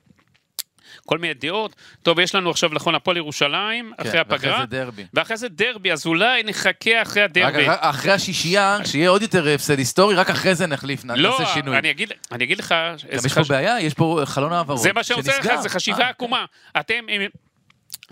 כל 1.07 1.19
מיני 1.19 1.35
דעות. 1.35 1.75
טוב, 2.03 2.21
יש 2.21 2.35
לנו 2.35 2.51
עכשיו, 2.51 2.71
נכון, 2.73 2.95
הפועל 2.95 3.17
ירושלים, 3.17 3.93
כן, 3.97 4.09
אחרי 4.09 4.21
הפגרה. 4.21 4.53
ואחרי 4.53 4.61
זה 4.61 4.67
דרבי. 4.67 5.07
ואחרי 5.15 5.37
זה 5.37 5.49
דרבי, 5.49 5.93
אז 5.93 6.07
אולי 6.07 6.43
נחכה 6.43 7.03
אחרי 7.03 7.23
הדרבי. 7.23 7.65
רק 7.65 7.79
אחרי 7.81 8.13
השישייה, 8.13 8.79
שיהיה 8.85 9.09
עוד 9.09 9.23
יותר 9.23 9.49
הפסד 9.49 9.79
היסטורי, 9.79 10.15
רק 10.15 10.31
אחרי 10.31 10.55
זה 10.55 10.67
נחליף, 10.67 11.05
נעשה 11.05 11.21
לא, 11.21 11.39
שינוי. 11.55 11.75
לא, 11.75 11.79
אני 11.79 11.91
אני 12.33 12.45
אגיד 12.45 12.59
לך... 12.59 12.75
גם 13.13 13.19
יש 13.27 13.35
פה 13.35 13.43
בעיה, 13.49 13.81
יש 13.81 13.95
פה 13.95 14.23
חלון 14.25 14.53
העברות 14.53 14.81
זה 14.81 14.93
מה 14.93 15.05
שאני 15.05 15.17
רוצה 15.17 15.39
לך, 15.39 15.55
זה 15.61 15.69
חשיבה 15.69 16.05
אה, 16.05 16.09
עקומה. 16.09 16.45
אתם, 16.81 17.05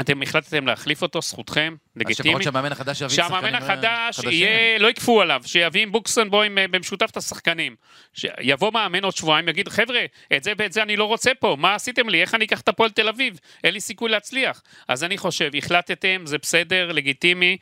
אתם 0.00 0.22
החלטתם 0.22 0.66
להחליף 0.66 1.02
אותו, 1.02 1.22
זכותכם, 1.22 1.74
לגיטימי. 1.96 2.36
אז 2.36 2.42
שהמאמן 2.42 2.72
החדש 2.72 3.00
יביא 3.00 3.08
שחקנים 3.08 3.30
שהמאמן 3.30 3.54
החדש 3.54 4.18
יהיה, 4.30 4.78
לא 4.78 4.90
יכפו 4.90 5.20
עליו, 5.20 5.42
שיביא 5.46 5.82
עם 5.82 5.92
בוקסנבוים 5.92 6.58
אה, 6.58 6.68
במשותף 6.68 7.10
את 7.10 7.16
השחקנים. 7.16 7.76
יבוא 8.40 8.72
מאמן 8.72 9.04
עוד 9.04 9.16
שבועיים, 9.16 9.48
יגיד, 9.48 9.68
חבר'ה, 9.68 10.04
את 10.36 10.44
זה 10.44 10.52
ואת 10.58 10.72
זה 10.72 10.82
אני 10.82 10.96
לא 10.96 11.04
רוצה 11.04 11.30
פה, 11.40 11.56
מה 11.58 11.74
עשיתם 11.74 12.08
לי, 12.08 12.20
איך 12.20 12.34
אני 12.34 12.44
אקח 12.44 12.60
את 12.60 12.68
הפועל 12.68 12.90
תל 12.90 13.08
אביב? 13.08 13.40
אין 13.64 13.74
לי 13.74 13.80
סיכוי 13.80 14.10
להצליח. 14.10 14.62
אז 14.88 15.04
אני 15.04 15.18
חושב, 15.18 15.50
החלטתם, 15.58 16.22
זה 16.24 16.38
בסדר, 16.38 16.92
לגיטימי, 16.92 17.56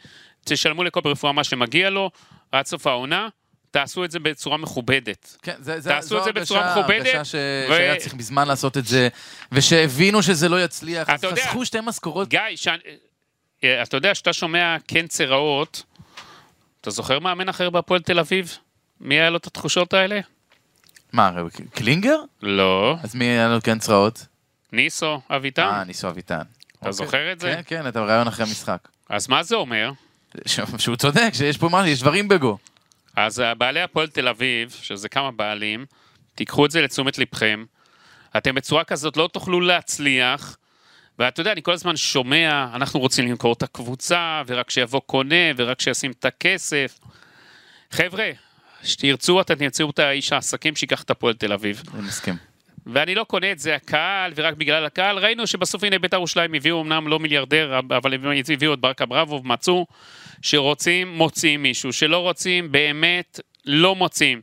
תשלמו 0.45 0.85
לכל 0.85 1.01
ברפואה 1.01 1.33
מה 1.33 1.45
שמגיע 1.45 1.91
לו, 1.91 2.11
עד 2.53 2.67
סוף 2.67 2.87
העונה. 2.87 3.29
תעשו 3.73 4.05
את 4.05 4.11
זה 4.11 4.19
בצורה 4.19 4.57
מכובדת. 4.57 5.37
כן, 5.43 5.55
זה, 5.59 5.81
זה, 5.81 5.91
תעשו 5.91 6.19
את 6.19 6.25
זה 6.25 6.33
בצורה 6.33 6.73
מכובדת. 6.73 7.07
הרגשה 7.07 7.25
ש... 7.25 7.35
ו... 7.71 7.73
שהיה 7.73 7.97
צריך 7.97 8.15
מזמן 8.15 8.49
לעשות 8.49 8.77
את 8.77 8.87
זה, 8.87 9.09
ושהבינו 9.53 10.23
שזה 10.23 10.49
לא 10.49 10.65
יצליח, 10.65 11.11
אז 11.11 11.25
יודע, 11.25 11.43
חסכו 11.43 11.67
שתי 11.67 11.79
משכורות. 11.83 12.29
גיא, 12.29 12.41
ש... 12.57 12.69
אה, 13.65 13.83
אתה 13.83 13.97
יודע, 13.97 14.15
שאתה 14.15 14.33
שומע 14.33 14.77
כן 14.89 15.07
צרעות, 15.07 15.83
אתה 16.81 16.91
זוכר 16.91 17.19
מאמן 17.19 17.49
אחר 17.49 17.71
בהפועל 17.71 18.01
תל 18.01 18.19
אביב? 18.19 18.59
מי 19.01 19.15
היה 19.15 19.31
לו 19.31 19.37
את 19.37 19.47
התחושות 19.47 19.95
האלה? 19.95 20.21
מה, 21.13 21.33
קלינגר? 21.75 22.19
לא. 22.43 22.97
אז 23.03 23.15
מי 23.15 23.25
היה 23.25 23.49
לו 23.49 23.63
כן 23.63 23.79
צרעות? 23.79 24.27
ניסו 24.73 25.21
אביטן. 25.31 25.63
אה, 25.63 25.85
ניסו 25.85 26.09
אביטן. 26.09 26.37
אתה 26.37 26.45
אוקיי. 26.81 26.93
זוכר 26.93 27.33
את 27.33 27.41
זה? 27.41 27.55
כן, 27.55 27.63
כן, 27.67 27.89
אתה 27.89 28.01
בריאיון 28.01 28.29
אחרי 28.29 28.47
המשחק. 28.47 28.89
אז 29.09 29.29
מה 29.29 29.43
זה 29.43 29.57
אומר? 29.57 29.93
שהוא 30.79 30.97
צודק, 30.97 31.31
שיש 31.33 31.59
פה 31.59 31.69
משהו, 31.69 31.87
יש 31.87 32.01
דברים 32.01 32.29
בגו. 32.29 32.59
אז 33.17 33.43
בעלי 33.59 33.81
הפועל 33.81 34.09
תל 34.09 34.29
אביב, 34.29 34.77
שזה 34.83 35.09
כמה 35.09 35.31
בעלים, 35.31 35.87
תיקחו 36.35 36.67
את 36.67 36.71
זה 36.71 36.83
לתשומת 36.83 37.19
לבכם. 37.19 37.65
אתם 38.37 38.55
בצורה 38.55 38.85
כזאת 38.85 39.17
לא 39.17 39.29
תוכלו 39.33 39.61
להצליח. 39.61 40.57
ואתה 41.19 41.41
יודע, 41.41 41.53
אני 41.53 41.63
כל 41.63 41.73
הזמן 41.73 41.97
שומע, 41.97 42.67
אנחנו 42.75 43.01
רוצים 43.01 43.29
למכור 43.29 43.53
את 43.53 43.63
הקבוצה, 43.63 44.43
ורק 44.47 44.71
שיבוא 44.71 45.01
קונה, 45.01 45.51
ורק 45.57 45.81
שישים 45.81 46.11
את 46.11 46.25
הכסף. 46.25 46.99
חבר'ה, 47.91 48.31
שתרצו, 48.83 49.41
אתם 49.41 49.55
תרצו 49.55 49.91
את 49.91 49.99
האיש 49.99 50.33
העסקים 50.33 50.77
שיקח 50.77 51.03
את 51.03 51.11
הפועל 51.11 51.35
תל 51.35 51.53
אביב. 51.53 51.83
אני 51.95 52.03
מסכים. 52.03 52.52
ואני 52.87 53.15
לא 53.15 53.25
קונה 53.25 53.53
את 53.53 53.59
זה 53.59 53.75
הקהל, 53.75 54.33
ורק 54.37 54.55
בגלל 54.55 54.85
הקהל. 54.85 55.19
ראינו 55.19 55.47
שבסוף 55.47 55.85
הנה 55.85 55.99
בית"ר 55.99 56.17
ירושלים 56.17 56.55
הביאו 56.55 56.83
אמנם 56.83 57.09
לא 57.09 57.19
מיליארדר, 57.19 57.79
אבל 57.79 58.15
הם 58.15 58.25
הביאו 58.53 58.75
את 58.75 58.79
ברק 58.79 59.03
אברבוב, 59.03 59.47
מצאו 59.47 59.87
שרוצים, 60.43 61.09
מוצאים 61.09 61.63
מישהו, 61.63 61.93
שלא 61.93 62.19
רוצים, 62.19 62.73
באמת 62.73 63.41
לא 63.67 63.95
מוצאים. 63.95 64.41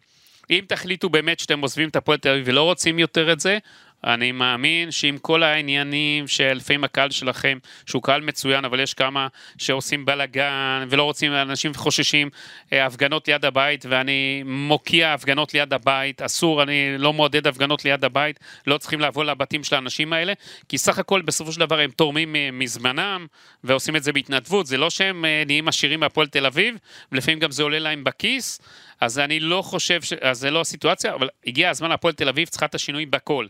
אם 0.50 0.63
תחליטו 0.67 1.10
באמת 1.10 1.39
שאתם 1.39 1.62
עוזבים 1.62 1.89
את 1.89 1.96
הפועל 1.96 2.17
תל 2.17 2.29
אביב 2.29 2.43
ולא 2.48 2.63
רוצים 2.63 3.00
יותר 3.00 3.31
את 3.31 3.39
זה, 3.39 3.58
אני 4.03 4.31
מאמין 4.31 4.91
שעם 4.91 5.17
כל 5.17 5.43
העניינים 5.43 6.27
שלפעמים 6.27 6.83
הקהל 6.83 7.11
שלכם, 7.11 7.57
שהוא 7.85 8.03
קהל 8.03 8.21
מצוין, 8.21 8.65
אבל 8.65 8.79
יש 8.79 8.93
כמה 8.93 9.27
שעושים 9.57 10.05
בלאגן 10.05 10.87
ולא 10.89 11.03
רוצים, 11.03 11.33
אנשים 11.33 11.73
חוששים 11.73 12.29
אה, 12.73 12.85
הפגנות 12.85 13.27
ליד 13.27 13.45
הבית, 13.45 13.85
ואני 13.89 14.43
מוקיע 14.45 15.13
הפגנות 15.13 15.53
ליד 15.53 15.73
הבית, 15.73 16.21
אסור, 16.21 16.63
אני 16.63 16.97
לא 16.97 17.13
מעודד 17.13 17.47
הפגנות 17.47 17.85
ליד 17.85 18.05
הבית, 18.05 18.39
לא 18.67 18.77
צריכים 18.77 18.99
לבוא 19.01 19.23
לבתים 19.23 19.63
של 19.63 19.75
האנשים 19.75 20.13
האלה, 20.13 20.33
כי 20.69 20.77
סך 20.77 20.99
הכל 20.99 21.21
בסופו 21.21 21.51
של 21.51 21.59
דבר 21.59 21.79
הם 21.79 21.91
תורמים 21.91 22.35
אה, 22.35 22.49
מזמנם 22.53 23.27
ועושים 23.63 23.95
את 23.95 24.03
זה 24.03 24.13
בהתנדבות, 24.13 24.67
זה 24.67 24.77
לא 24.77 24.89
שהם 24.89 25.25
אה, 25.25 25.43
נהיים 25.45 25.67
עשירים 25.67 25.99
מהפועל 25.99 26.27
תל 26.27 26.45
אביב, 26.45 26.75
ולפעמים 27.11 27.39
גם 27.39 27.51
זה 27.51 27.63
עולה 27.63 27.79
להם 27.79 28.03
בכיס, 28.03 28.61
אז 29.01 29.19
אני 29.19 29.39
לא 29.39 29.61
חושב, 29.61 30.01
ש... 30.01 30.13
אז 30.13 30.39
זה 30.39 30.51
לא 30.51 30.61
הסיטואציה, 30.61 31.13
אבל 31.13 31.29
הגיע 31.47 31.69
הזמן 31.69 31.91
הפועל 31.91 32.13
תל 32.13 32.29
אביב 32.29 32.47
צריכה 32.47 32.65
את 32.65 32.75
השינוי 32.75 33.05
בכל. 33.05 33.45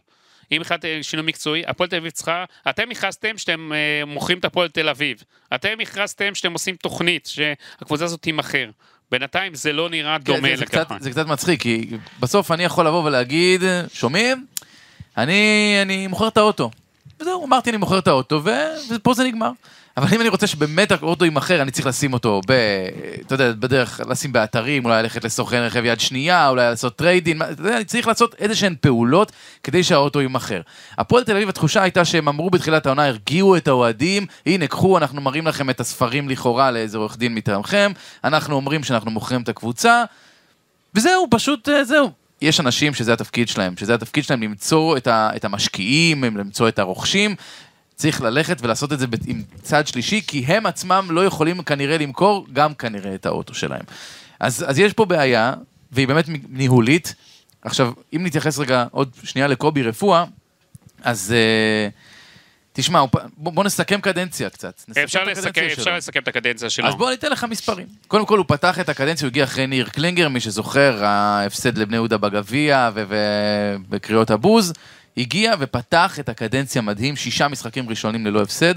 אם 0.52 0.62
החלטתם 0.62 0.88
שינוי 1.02 1.26
מקצועי, 1.26 1.64
הפועל 1.68 1.90
תל 1.90 1.96
אביב 1.96 2.12
צריכה, 2.12 2.46
אתם 2.70 2.92
הכרזתם 2.92 3.38
שאתם 3.38 3.72
אה, 3.74 4.06
מוכרים 4.06 4.40
את 4.40 4.46
הפועל 4.46 4.68
תל 4.68 4.90
אביב, 4.90 5.24
אתם 5.56 5.78
הכרזתם 5.82 6.36
שאתם 6.36 6.54
עושים 6.54 6.76
תוכנית, 6.76 7.26
שהקבוצה 7.26 8.06
הזאת 8.06 8.22
תימכר. 8.22 8.70
בינתיים 9.12 9.56
זה 9.56 9.74
לא 9.74 9.90
נראה 9.90 10.18
כן, 10.18 10.24
דומה 10.24 10.56
לככה. 10.56 10.96
זה 11.00 11.12
קצת 11.12 11.26
מצחיק, 11.28 11.62
כי 11.62 11.90
בסוף 12.20 12.52
אני 12.52 12.64
יכול 12.64 12.88
לבוא 12.88 13.04
ולהגיד, 13.04 13.62
שומעים? 13.94 14.46
אני, 15.18 15.74
אני 15.82 16.08
מוכר 16.08 16.28
את 16.28 16.38
האוטו. 16.38 16.72
וזהו, 17.20 17.46
אמרתי 17.46 17.70
אני 17.70 17.78
מוכר 17.78 18.00
את 18.00 18.08
האוטו, 18.08 18.42
ופה 18.90 19.14
זה 19.14 19.24
נגמר. 19.24 19.52
אבל 20.00 20.08
אם 20.16 20.22
אני 20.22 20.30
רוצה 20.30 20.48
שבאמת 20.48 20.92
האוטו 20.92 21.26
יימכר, 21.26 21.62
אני 21.62 21.72
צריך 21.72 21.88
לשים 21.88 22.14
אותו 22.14 22.42
ב... 22.48 22.54
אתה 23.26 23.36
יודע, 23.36 23.52
בדרך, 23.52 24.02
לשים 24.10 24.34
באתרים, 24.34 24.86
אולי 24.86 25.04
ללכת 25.04 25.24
לסוכן 25.24 25.58
רכב 25.58 25.86
יד 25.86 26.00
שנייה, 26.00 26.50
אולי 26.50 26.70
לעשות 26.70 26.96
trade-in, 26.96 27.42
אתה 27.42 27.62
יודע, 27.62 27.76
אני 27.76 27.86
צריך 27.86 28.08
לעשות 28.08 28.36
איזה 28.40 28.56
שהן 28.56 28.76
פעולות 28.82 29.32
כדי 29.64 29.84
שהאוטו 29.84 30.22
יימכר. 30.22 30.62
הפועל 30.98 31.24
תל 31.24 31.32
אביב, 31.32 31.50
התחושה 31.50 31.82
הייתה 31.82 32.06
שהם 32.06 32.28
אמרו 32.28 32.50
בתחילת 32.50 32.86
העונה, 32.86 33.06
הרגיעו 33.06 33.58
את 33.58 33.68
האוהדים, 33.68 34.26
הנה, 34.46 34.68
קחו, 34.68 34.98
אנחנו 34.98 35.22
מראים 35.22 35.48
לכם 35.48 35.70
את 35.70 35.80
הספרים 35.80 36.30
לכאורה 36.30 36.72
לאיזה 36.72 36.98
עורך 36.98 37.18
דין 37.18 37.36
מטעמכם, 37.36 37.92
אנחנו 38.24 38.56
אומרים 38.56 38.84
שאנחנו 38.84 39.12
מוכרים 39.12 39.42
את 39.42 39.50
הקבוצה, 39.50 40.04
וזהו, 40.96 41.28
פשוט 41.32 41.70
אה, 41.70 41.84
זהו. 41.84 42.12
יש 42.42 42.60
אנשים 42.60 42.94
שזה 42.94 43.14
התפקיד 43.14 43.48
שלהם, 43.48 43.74
שזה 43.78 43.94
התפקיד 43.94 44.24
שלהם 44.24 44.44
למצוא 44.44 44.98
את, 44.98 45.08
ה, 45.08 45.30
את 45.36 45.46
המשקיעים, 45.46 46.24
למצוא 46.24 46.68
את 46.68 46.80
הרוכשים, 46.80 47.36
צריך 48.00 48.22
ללכת 48.22 48.58
ולעשות 48.62 48.94
את 48.94 49.00
זה 49.00 49.06
עם 49.28 49.44
צד 49.62 49.88
שלישי, 49.88 50.22
כי 50.28 50.46
הם 50.48 50.66
עצמם 50.66 51.08
לא 51.12 51.26
יכולים 51.26 51.64
כנראה 51.64 51.98
למכור 51.98 52.48
גם 52.54 52.74
כנראה 52.74 53.16
את 53.16 53.26
האוטו 53.26 53.54
שלהם. 53.54 53.82
אז, 54.40 54.66
אז 54.68 54.80
יש 54.80 54.94
פה 54.94 55.06
בעיה, 55.06 55.54
והיא 55.92 56.08
באמת 56.08 56.26
ניהולית. 56.50 57.16
עכשיו, 57.62 57.92
אם 58.16 58.26
נתייחס 58.26 58.60
רגע 58.60 58.86
עוד 58.92 59.10
שנייה 59.24 59.48
לקובי 59.48 59.84
רפואה, 59.84 60.26
אז 61.04 61.34
uh, 61.36 61.94
תשמע, 62.74 63.06
בוא, 63.38 63.54
בוא 63.54 63.64
נסכם 63.64 64.02
קדנציה 64.02 64.50
קצת. 64.50 64.84
אפשר, 65.04 65.24
לסכם, 65.24 65.68
אפשר 65.74 65.98
לסכם 65.98 66.20
את 66.20 66.28
הקדנציה 66.28 66.70
שלו. 66.70 66.88
אז 66.88 66.96
בוא 66.96 67.12
ניתן 67.12 67.32
לך 67.32 67.44
מספרים. 67.44 67.88
קודם 68.08 68.26
כל, 68.26 68.38
הוא 68.38 68.46
פתח 68.48 68.80
את 68.80 68.90
הקדנציה, 68.90 69.26
הוא 69.26 69.30
הגיע 69.30 69.44
אחרי 69.44 69.68
ניר 69.68 69.90
קלינגר, 69.90 70.30
מי 70.30 70.40
שזוכר, 70.40 71.06
ההפסד 71.06 71.78
לבני 71.78 71.96
יהודה 71.96 72.18
בגביע 72.18 72.90
ובקריאות 72.94 74.32
הבוז. 74.32 74.74
הגיע 75.18 75.54
ופתח 75.60 76.20
את 76.20 76.30
הקדנציה 76.30 76.82
מדהים, 76.82 77.16
שישה 77.16 77.48
משחקים 77.48 77.90
ראשונים 77.90 78.26
ללא 78.26 78.42
הפסד, 78.42 78.74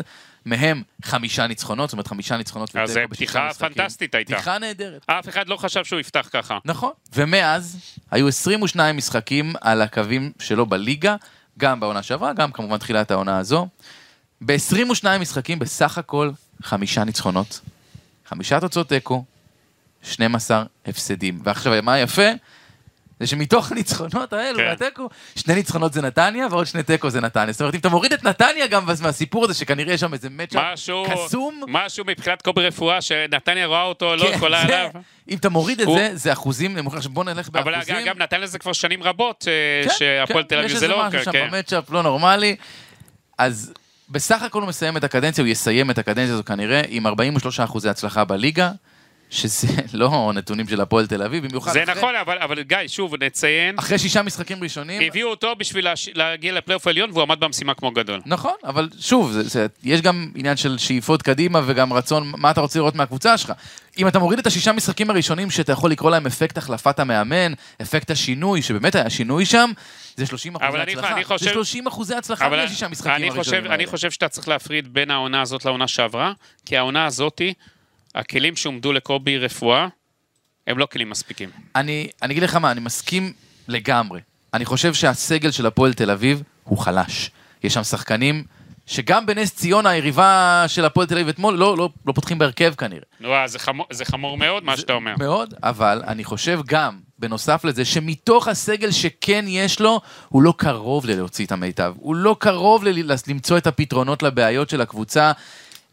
מהם 0.47 0.83
חמישה 1.05 1.47
ניצחונות, 1.47 1.89
זאת 1.89 1.93
אומרת 1.93 2.07
חמישה 2.07 2.37
ניצחונות 2.37 2.77
אז 2.77 2.93
זו 2.93 3.01
פתיחה 3.11 3.49
פנטסטית 3.59 4.15
הייתה. 4.15 4.35
פתיחה 4.35 4.59
נהדרת. 4.59 5.05
אף 5.07 5.29
אחד 5.29 5.49
לא 5.49 5.57
חשב 5.57 5.85
שהוא 5.85 6.01
יפתח 6.01 6.29
ככה. 6.33 6.59
נכון, 6.65 6.93
ומאז 7.15 7.77
היו 8.11 8.29
22 8.29 8.97
משחקים 8.97 9.53
על 9.61 9.83
הקווים 9.83 10.33
שלו 10.39 10.67
בליגה, 10.67 11.17
גם 11.59 11.81
בעונה 11.81 12.03
שעברה, 12.03 12.33
גם 12.33 12.53
כמובן 12.53 12.79
תחילת 12.79 13.11
העונה 13.11 13.39
הזו. 13.39 13.69
ב-22 14.41 15.19
משחקים 15.21 15.59
בסך 15.59 15.99
הכל 15.99 16.31
חמישה 16.63 17.05
ניצחונות, 17.05 17.61
חמישה 18.29 18.61
תוצאות 18.61 18.89
תיקו, 18.89 19.25
12 20.03 20.65
הפסדים. 20.87 21.41
ועכשיו, 21.45 21.83
מה 21.83 21.99
יפה? 21.99 22.29
זה 23.23 23.27
שמתוך 23.27 23.73
הניצחונות 23.73 24.33
האלו, 24.33 24.59
כן. 24.59 24.65
והתיקו, 24.65 25.09
שני 25.37 25.55
ניצחונות 25.55 25.93
זה 25.93 26.03
נתניה, 26.03 26.47
ועוד 26.51 26.67
שני 26.67 26.83
תיקו 26.83 27.11
זה 27.11 27.21
נתניה. 27.21 27.53
זאת 27.53 27.61
אומרת, 27.61 27.75
אם 27.75 27.81
אתה 27.81 27.89
מוריד 27.89 28.13
את 28.13 28.25
נתניה 28.25 28.67
גם 28.67 28.87
מהסיפור 29.03 29.45
הזה, 29.45 29.55
שכנראה 29.55 29.95
יש 29.95 30.01
שם 30.01 30.13
איזה 30.15 30.29
מצ'אפ 30.31 30.79
קסום, 31.11 31.63
משהו 31.69 32.05
מבחינת 32.07 32.43
קובי 32.43 32.67
רפואה, 32.67 33.01
שנתניה 33.01 33.67
רואה 33.67 33.83
אותו, 33.83 34.17
לא 34.17 34.25
כן, 34.25 34.33
יכולה 34.35 34.67
זה- 34.67 34.79
עליו. 34.81 34.91
אם 35.31 35.37
אתה 35.37 35.49
מוריד 35.49 35.81
את 35.81 35.89
זה, 35.95 36.11
זה 36.15 36.33
אחוזים 36.33 36.77
בוא 37.11 37.25
נלך 37.25 37.49
אבל 37.55 37.73
באחוזים. 37.73 37.97
אגב, 37.97 38.19
נתניה 38.19 38.47
זה 38.47 38.59
כבר 38.59 38.73
שנים 38.73 39.03
רבות, 39.03 39.45
אה, 39.49 39.89
כן, 39.89 39.95
שהפועל 39.99 40.43
כן, 40.43 40.49
תל 40.49 40.59
אביב 40.59 40.71
יש 40.71 40.77
זה 40.77 40.85
איזה 40.85 40.89
לא... 40.89 41.07
משהו 41.09 41.25
שם 41.25 41.33
כן. 41.33 41.49
במצ'אפ 41.53 41.91
לא 41.91 42.03
נורמלי. 42.03 42.57
אז 43.39 43.73
בסך 44.09 44.43
הכל 44.43 44.61
הוא 44.61 44.69
מסיים 44.69 44.97
את 44.97 45.05
הקדנציה, 45.05 45.45
הוא 45.45 45.49
יסיים 45.51 45.91
את 45.91 45.99
הקדנציה 45.99 46.35
הזו 46.35 46.45
כנראה 46.45 46.83
עם 46.89 47.07
43 47.07 47.61
אחוזי 47.61 47.89
הצלחה 47.89 48.25
בליגה, 48.25 48.71
שזה 49.33 49.67
לא 49.93 50.31
נתונים 50.35 50.69
של 50.69 50.81
הפועל 50.81 51.07
תל 51.07 51.23
אביב, 51.23 51.47
במיוחד 51.47 51.73
זה 51.73 51.83
אחרי- 51.83 51.95
נכון, 51.95 52.15
אבל, 52.17 52.39
אבל 52.39 52.63
גיא, 52.63 52.79
שוב, 52.87 53.15
נציין, 53.23 53.79
אחרי 53.79 53.99
שישה 53.99 54.23
משחקים 54.23 54.63
ראשונים. 54.63 55.03
הביאו 55.07 55.29
אותו 55.29 55.55
בשביל 55.59 55.85
להש... 55.85 56.09
להגיע 56.15 56.53
לפלייאוף 56.53 56.87
העליון, 56.87 57.11
והוא 57.11 57.23
עמד 57.23 57.41
במשימה 57.41 57.75
כמו 57.75 57.91
גדול. 57.91 58.21
נכון, 58.27 58.53
אבל 58.65 58.89
שוב, 59.01 59.33
זה, 59.33 59.43
זה, 59.43 59.67
יש 59.83 60.01
גם 60.01 60.31
עניין 60.35 60.57
של 60.57 60.79
שאיפות 60.79 61.23
קדימה 61.23 61.61
וגם 61.67 61.93
רצון, 61.93 62.33
מה 62.37 62.51
אתה 62.51 62.61
רוצה 62.61 62.79
לראות 62.79 62.95
מהקבוצה 62.95 63.39
שלך. 63.39 63.53
אם 63.99 64.09
אתה 64.09 64.19
מוריד 64.19 64.39
את 64.39 64.47
השישה 64.47 64.73
משחקים 64.73 65.11
הראשונים 65.11 65.51
שאתה 65.51 65.73
יכול 65.73 65.91
לקרוא 65.91 66.11
להם 66.11 66.27
אפקט 66.27 66.59
החלפת 66.59 66.99
המאמן, 67.01 67.53
אפקט 67.83 68.11
השינוי, 68.11 68.63
שבאמת 68.63 68.95
היה 68.95 69.11
שינוי 69.11 69.47
שם, 69.47 69.71
זה 70.17 70.27
30 70.27 70.57
אחוזי 70.57 70.79
הצלחה. 70.79 71.15
אני 71.15 71.25
חושב- 71.25 71.45
זה 71.45 71.53
30 71.53 71.87
אחוזי 71.87 72.15
הצלחה 72.15 72.49
מהשישה 72.49 72.89
משחקים 72.89 73.13
אני 73.13 73.29
הראשונים 73.31 73.61
חושב, 73.63 73.73
אני. 73.73 73.87
חושב 73.87 74.11
שאתה 74.11 74.29
צריך 74.29 74.49
להפריד 74.49 74.95
בין 74.95 75.11
העונה 75.11 75.41
הזאת 75.43 75.65
לעונה 75.65 75.89
שעברה, 75.89 76.33
כי 76.67 76.77
העונה 76.77 77.07
הזאתי, 77.07 77.55
הכלים 78.15 78.57
שהועמדו 78.57 78.93
לקובי 78.93 79.39
רפואה, 79.39 79.87
הם 80.67 80.79
לא 80.79 80.87
כלים 80.87 81.11
מספיקים. 81.11 81.51
אני, 81.77 82.09
אני 82.23 82.33
אגיד 82.33 82.43
לך 82.43 82.57
מה, 82.57 82.71
אני 82.71 82.81
מסכים 82.81 83.33
לגמרי. 83.69 84.21
אני 84.55 84.65
חושב 84.65 84.95
שהסגל 84.95 85.51
של 85.51 85.67
הפועל 85.67 85.93
תל 85.95 86.11
אביב 86.11 86.43
הוא 86.65 86.79
חלש. 86.79 87.31
יש 87.65 87.75
שם 87.75 87.83
שחקנים 87.83 88.45
שגם 88.87 89.27
בנס 89.27 89.55
ציונה, 89.55 89.91
היריבה 89.91 90.65
של 90.69 90.85
הפועל 90.85 91.07
תל 91.07 91.15
אביב 91.15 91.29
אתמול, 91.29 91.55
לא, 91.55 91.77
לא, 91.77 91.89
לא 92.07 92.13
פותחים 92.13 92.39
בהרכב 92.39 92.75
כנראה. 92.75 93.03
נו, 93.21 93.35
אה, 93.35 93.49
זה 93.49 93.59
חמור- 93.59 93.87
זה 93.91 94.05
חמור 94.05 94.37
מאוד 94.39 94.65
מה 94.65 94.77
שאתה 94.77 94.93
אומר. 94.93 95.15
מאוד, 95.19 95.55
אבל 95.63 96.03
אני 96.07 96.25
חושב 96.25 96.61
גם, 96.67 96.99
בנוסף 97.19 97.65
לזה, 97.65 97.85
שמתוך 97.85 98.49
הסגל 98.49 98.91
שכן 98.91 99.45
יש 99.49 99.81
לו, 99.81 100.01
הוא 100.29 100.43
לא 100.43 100.55
קרוב 100.57 101.07
ללהוציא 101.07 101.47
את 101.47 101.53
המיטב. 101.53 101.95
הוא 101.99 102.15
לא 102.17 102.37
קרוב 102.39 102.85
ל- 102.85 103.11
למצוא 103.29 103.59
את 103.59 103.67
הפתרונות 103.67 104.23
לבעיות 104.23 104.71
של 104.71 104.81
הקבוצה. 104.81 105.33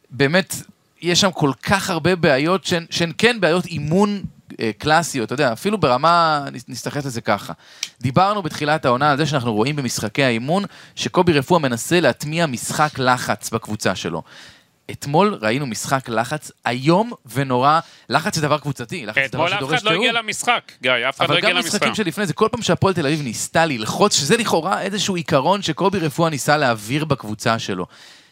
באמת, 0.09 0.55
יש 1.01 1.21
שם 1.21 1.31
כל 1.31 1.51
כך 1.63 1.89
הרבה 1.89 2.15
בעיות 2.15 2.65
שהן, 2.65 2.85
שהן 2.89 3.11
כן 3.17 3.37
בעיות 3.41 3.65
אימון 3.65 4.21
אה, 4.59 4.71
קלאסיות, 4.77 5.25
אתה 5.25 5.33
יודע, 5.33 5.53
אפילו 5.53 5.77
ברמה, 5.77 6.45
נס- 6.51 6.65
נסתכל 6.67 6.99
על 7.03 7.09
זה 7.09 7.21
ככה. 7.21 7.53
דיברנו 8.01 8.41
בתחילת 8.43 8.85
העונה 8.85 9.11
על 9.11 9.17
זה 9.17 9.25
שאנחנו 9.25 9.53
רואים 9.53 9.75
במשחקי 9.75 10.23
האימון 10.23 10.63
שקובי 10.95 11.33
רפואה 11.33 11.59
מנסה 11.59 11.99
להטמיע 11.99 12.45
משחק 12.45 12.99
לחץ 12.99 13.49
בקבוצה 13.49 13.95
שלו. 13.95 14.23
אתמול 14.91 15.37
ראינו 15.41 15.65
משחק 15.67 16.09
לחץ 16.09 16.51
איום 16.67 17.11
ונורא. 17.33 17.79
לחץ 18.09 18.35
זה 18.35 18.41
דבר 18.41 18.57
קבוצתי, 18.57 19.05
לחץ 19.05 19.15
זה 19.15 19.27
דבר 19.27 19.45
אתמול 19.45 19.53
אף 19.53 19.57
שדורש 19.57 19.73
אחד 19.73 19.83
לא. 19.85 19.91
הגיע 19.91 20.11
למשחק, 20.11 20.71
גיא, 20.81 20.91
אף 21.09 21.17
אחד 21.17 21.25
לא 21.29 21.33
אבל 21.33 21.37
הגיע 21.37 21.49
גם 21.49 21.55
למשחק. 21.55 21.73
משחקים 21.75 21.95
שלפני 21.95 22.25
זה, 22.25 22.33
כל 22.33 22.47
פעם 22.51 22.61
שהפועל 22.61 22.93
תל 22.93 23.05
אביב 23.07 23.21
ניסתה 23.21 23.65
ללחוץ, 23.65 24.13
שזה 24.15 24.37
לכאורה 24.37 24.81
איזשהו 24.81 25.15
עיקרון 25.15 25.61
שקובי 25.61 25.99
רפואה 25.99 26.29
ניסה 26.29 26.57
להעביר 26.57 27.05
בקבוצה 27.05 27.59
שלו. 27.59 27.85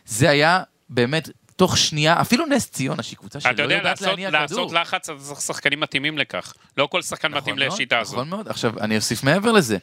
זה 0.06 0.30
היה 0.30 0.62
באמת 0.90 1.30
תוך 1.58 1.78
שנייה, 1.78 2.22
אפילו 2.22 2.46
נס 2.46 2.70
ציונה, 2.72 3.04
שהיא 3.04 3.18
קבוצה 3.18 3.40
שלא 3.40 3.52
אתה 3.52 3.62
יודע, 3.62 3.76
יודעת 3.76 4.02
להניע 4.02 4.30
כדור. 4.30 4.42
לעשות 4.42 4.72
לחץ, 4.72 5.10
אז 5.10 5.28
צריך 5.28 5.42
שחקנים 5.42 5.80
מתאימים 5.80 6.18
לכך. 6.18 6.54
לא 6.78 6.88
כל 6.92 7.02
שחקן 7.02 7.28
נכון 7.28 7.42
מתאים 7.42 7.56
מאוד, 7.56 7.74
לשיטה 7.74 8.00
הזו. 8.00 8.16
נכון 8.16 8.30
מאוד. 8.30 8.48
עכשיו, 8.48 8.74
אני 8.82 8.96
אוסיף 8.96 9.24
מעבר 9.24 9.52
לזה. 9.52 9.78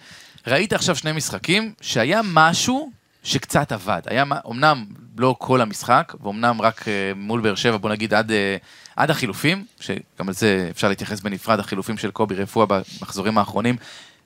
ראית 0.47 0.73
עכשיו 0.73 0.97
שני 0.97 1.13
משחקים 1.13 1.73
שהיה 1.81 2.21
משהו 2.25 2.91
שקצת 3.25 3.73
עבד. 3.73 4.01
היה, 4.07 4.25
אמנם 4.51 4.85
לא 5.19 5.35
כל 5.39 5.61
המשחק, 5.61 6.13
ואומנם 6.21 6.63
רק 6.63 6.89
אה, 6.89 7.13
מול 7.17 7.41
באר 7.41 7.55
שבע, 7.55 7.77
בוא 7.77 7.91
נגיד 7.91 8.15
עד, 8.15 8.33
אה, 8.33 8.57
עד 8.97 9.11
החילופים, 9.11 9.65
שגם 9.81 10.29
על 10.29 10.35
זה 10.35 10.69
אפשר 10.71 10.89
להתייחס 10.89 11.21
בנפרד, 11.21 11.61
החילופים 11.61 11.99
של 11.99 12.11
קובי 12.11 12.35
רפואה 12.35 12.67
במחזורים 12.67 13.39
האחרונים, 13.39 13.77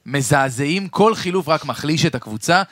מזעזעים, 0.07 0.89
כל 0.89 1.15
חילוף 1.15 1.49
רק 1.49 1.65
מחליש 1.65 2.07
את 2.07 2.15
הקבוצה. 2.15 2.63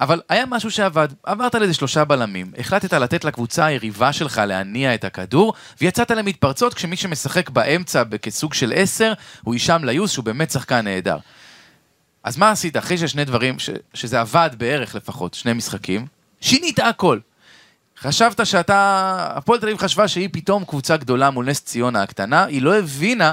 אבל 0.00 0.20
היה 0.28 0.46
משהו 0.46 0.70
שעבד, 0.70 1.08
עברת 1.22 1.54
לאיזה 1.54 1.74
שלושה 1.74 2.04
בלמים, 2.04 2.52
החלטת 2.58 2.92
לתת 2.92 3.24
לקבוצה 3.24 3.64
היריבה 3.64 4.12
שלך 4.12 4.38
להניע 4.46 4.94
את 4.94 5.04
הכדור, 5.04 5.54
ויצאת 5.80 6.10
למתפרצות 6.10 6.74
כשמי 6.74 6.96
שמשחק 6.96 7.50
באמצע 7.50 8.02
כסוג 8.22 8.54
של 8.54 8.72
עשר, 8.76 9.12
הוא 9.42 9.54
הישאם 9.54 9.84
ליוס, 9.84 10.10
שהוא 10.10 10.24
באמת 10.24 10.50
שחקן 10.50 10.84
נהדר. 10.84 11.18
אז 12.24 12.36
מה 12.36 12.50
עשית? 12.50 12.76
אחרי 12.76 12.98
ששני 12.98 13.24
דברים, 13.24 13.58
ש, 13.58 13.70
שזה 13.94 14.20
עבד 14.20 14.50
בערך 14.58 14.94
לפחות, 14.94 15.34
שני 15.34 15.52
משחקים, 15.52 16.06
שינית 16.40 16.78
הכל. 16.78 17.18
חשבת 18.00 18.46
שאתה, 18.46 19.28
הפועל 19.34 19.60
תל 19.60 19.66
אביב 19.66 19.78
חשבה 19.78 20.08
שהיא 20.08 20.28
פתאום 20.32 20.64
קבוצה 20.64 20.96
גדולה 20.96 21.30
מול 21.30 21.46
נס 21.46 21.60
ציונה 21.60 22.02
הקטנה, 22.02 22.44
היא 22.44 22.62
לא 22.62 22.78
הבינה 22.78 23.32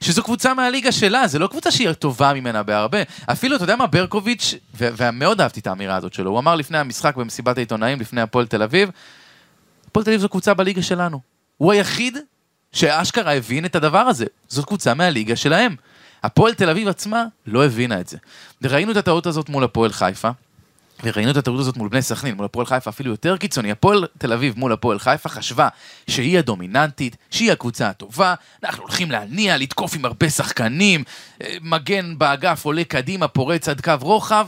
שזו 0.00 0.22
קבוצה 0.22 0.54
מהליגה 0.54 0.92
שלה, 0.92 1.26
זו 1.26 1.38
לא 1.38 1.46
קבוצה 1.46 1.70
שהיא 1.70 1.92
טובה 1.92 2.34
ממנה 2.34 2.62
בהרבה. 2.62 2.98
אפילו, 3.26 3.56
אתה 3.56 3.64
יודע 3.64 3.76
מה, 3.76 3.86
ברקוביץ', 3.86 4.54
ומאוד 4.74 5.40
אהבתי 5.40 5.60
את 5.60 5.66
האמירה 5.66 5.96
הזאת 5.96 6.14
שלו, 6.14 6.30
הוא 6.30 6.38
אמר 6.38 6.56
לפני 6.56 6.78
המשחק 6.78 7.16
במסיבת 7.16 7.56
העיתונאים, 7.56 8.00
לפני 8.00 8.20
הפועל 8.20 8.46
תל 8.46 8.62
אביב, 8.62 8.90
הפועל 9.86 10.04
תל 10.04 10.10
אביב 10.10 10.20
זו 10.20 10.28
קבוצה 10.28 10.54
בליגה 10.54 10.82
שלנו. 10.82 11.20
הוא 11.56 11.72
היחיד 11.72 12.18
שאשכרה 12.72 13.34
הבין 13.34 13.64
את 13.64 13.76
הדבר 13.76 13.98
הזה. 13.98 14.26
זאת 14.48 14.64
קבוצה 14.64 14.94
מהליגה 14.94 15.36
שלהם. 15.36 15.76
הפועל 16.22 16.54
תל 16.54 16.70
אביב 16.70 16.88
עצמה 16.88 17.24
לא 17.46 17.64
הבינה 17.64 18.00
את 18.00 18.08
זה. 18.08 18.18
וראינו 18.62 18.92
את 18.92 18.96
הטעות 18.96 19.26
הזאת 19.26 19.48
מול 19.48 19.64
הפועל 19.64 19.92
חיפה, 19.92 20.30
וראינו 21.02 21.30
את 21.30 21.36
הטעות 21.36 21.60
הזאת 21.60 21.76
מול 21.76 21.88
בני 21.88 22.02
סכנין, 22.02 22.34
מול 22.34 22.44
הפועל 22.44 22.66
חיפה 22.66 22.90
אפילו 22.90 23.10
יותר 23.10 23.36
קיצוני. 23.36 23.70
הפועל 23.70 24.06
תל 24.18 24.32
אביב 24.32 24.58
מול 24.58 24.72
הפועל 24.72 24.98
חיפה 24.98 25.28
חשבה 25.28 25.68
שהיא 26.10 26.38
הדומיננטית, 26.38 27.16
שהיא 27.30 27.52
הקבוצה 27.52 27.88
הטובה, 27.88 28.34
אנחנו 28.64 28.82
הולכים 28.82 29.10
להניע, 29.10 29.56
לתקוף 29.56 29.94
עם 29.94 30.04
הרבה 30.04 30.30
שחקנים, 30.30 31.04
אה, 31.42 31.56
מגן 31.60 32.18
באגף 32.18 32.64
עולה 32.64 32.84
קדימה, 32.84 33.28
פורץ 33.28 33.68
עד 33.68 33.80
קו 33.80 33.92
רוחב, 34.00 34.46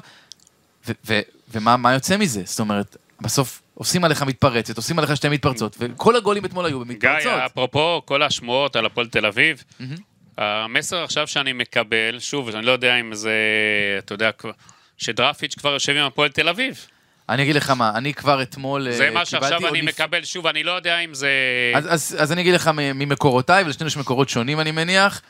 ו- 0.88 0.92
ו- 1.06 1.20
ומה 1.52 1.76
מה 1.76 1.92
יוצא 1.92 2.16
מזה? 2.16 2.42
זאת 2.44 2.60
אומרת, 2.60 2.96
בסוף 3.20 3.62
עושים 3.74 4.04
עליך 4.04 4.22
מתפרצת, 4.22 4.76
עושים 4.76 4.98
עליך 4.98 5.16
שתי 5.16 5.28
מתפרצות, 5.28 5.76
וכל 5.80 6.16
הגולים 6.16 6.44
אתמול 6.44 6.66
היו 6.66 6.78
גיא, 6.78 6.86
במתפרצות. 6.86 7.32
אפרופו 7.46 8.02
כל 8.04 8.22
השמועות 8.22 8.76
על 8.76 8.86
הפועל 8.86 9.06
תל 9.06 9.26
אביב, 9.26 9.64
המסר 10.38 11.04
עכשיו 11.04 11.26
שאני 11.26 11.52
מקבל, 11.52 12.18
שוב, 12.18 12.48
אני 12.48 12.66
לא 12.66 12.72
יודע 12.72 13.00
אם 13.00 13.14
זה, 13.14 13.32
אתה 13.98 14.14
יודע, 14.14 14.30
שדרפיץ' 14.98 15.54
כבר 15.54 15.70
יושב 15.72 15.92
עם 15.96 16.04
הפועל 16.04 16.28
תל 16.28 16.48
אביב. 16.48 16.86
אני 17.28 17.42
אגיד 17.42 17.56
לך 17.56 17.70
מה, 17.70 17.92
אני 17.94 18.14
כבר 18.14 18.42
אתמול 18.42 18.90
זה 18.90 19.04
אה, 19.04 19.10
מה 19.10 19.24
שעכשיו 19.24 19.68
אני 19.68 19.82
לפ- 19.82 19.88
מקבל, 19.88 20.24
שוב, 20.24 20.46
אני 20.46 20.62
לא 20.62 20.72
יודע 20.72 20.98
אם 20.98 21.14
זה... 21.14 21.30
אז, 21.74 21.86
אז, 21.94 22.16
אז 22.20 22.32
אני 22.32 22.40
אגיד 22.40 22.54
לך 22.54 22.70
ממקורותיי, 22.74 23.64
ולשנינו 23.64 23.88
יש 23.88 23.96
מקורות 23.96 24.28
שונים 24.28 24.60
אני 24.60 24.70
מניח. 24.70 25.20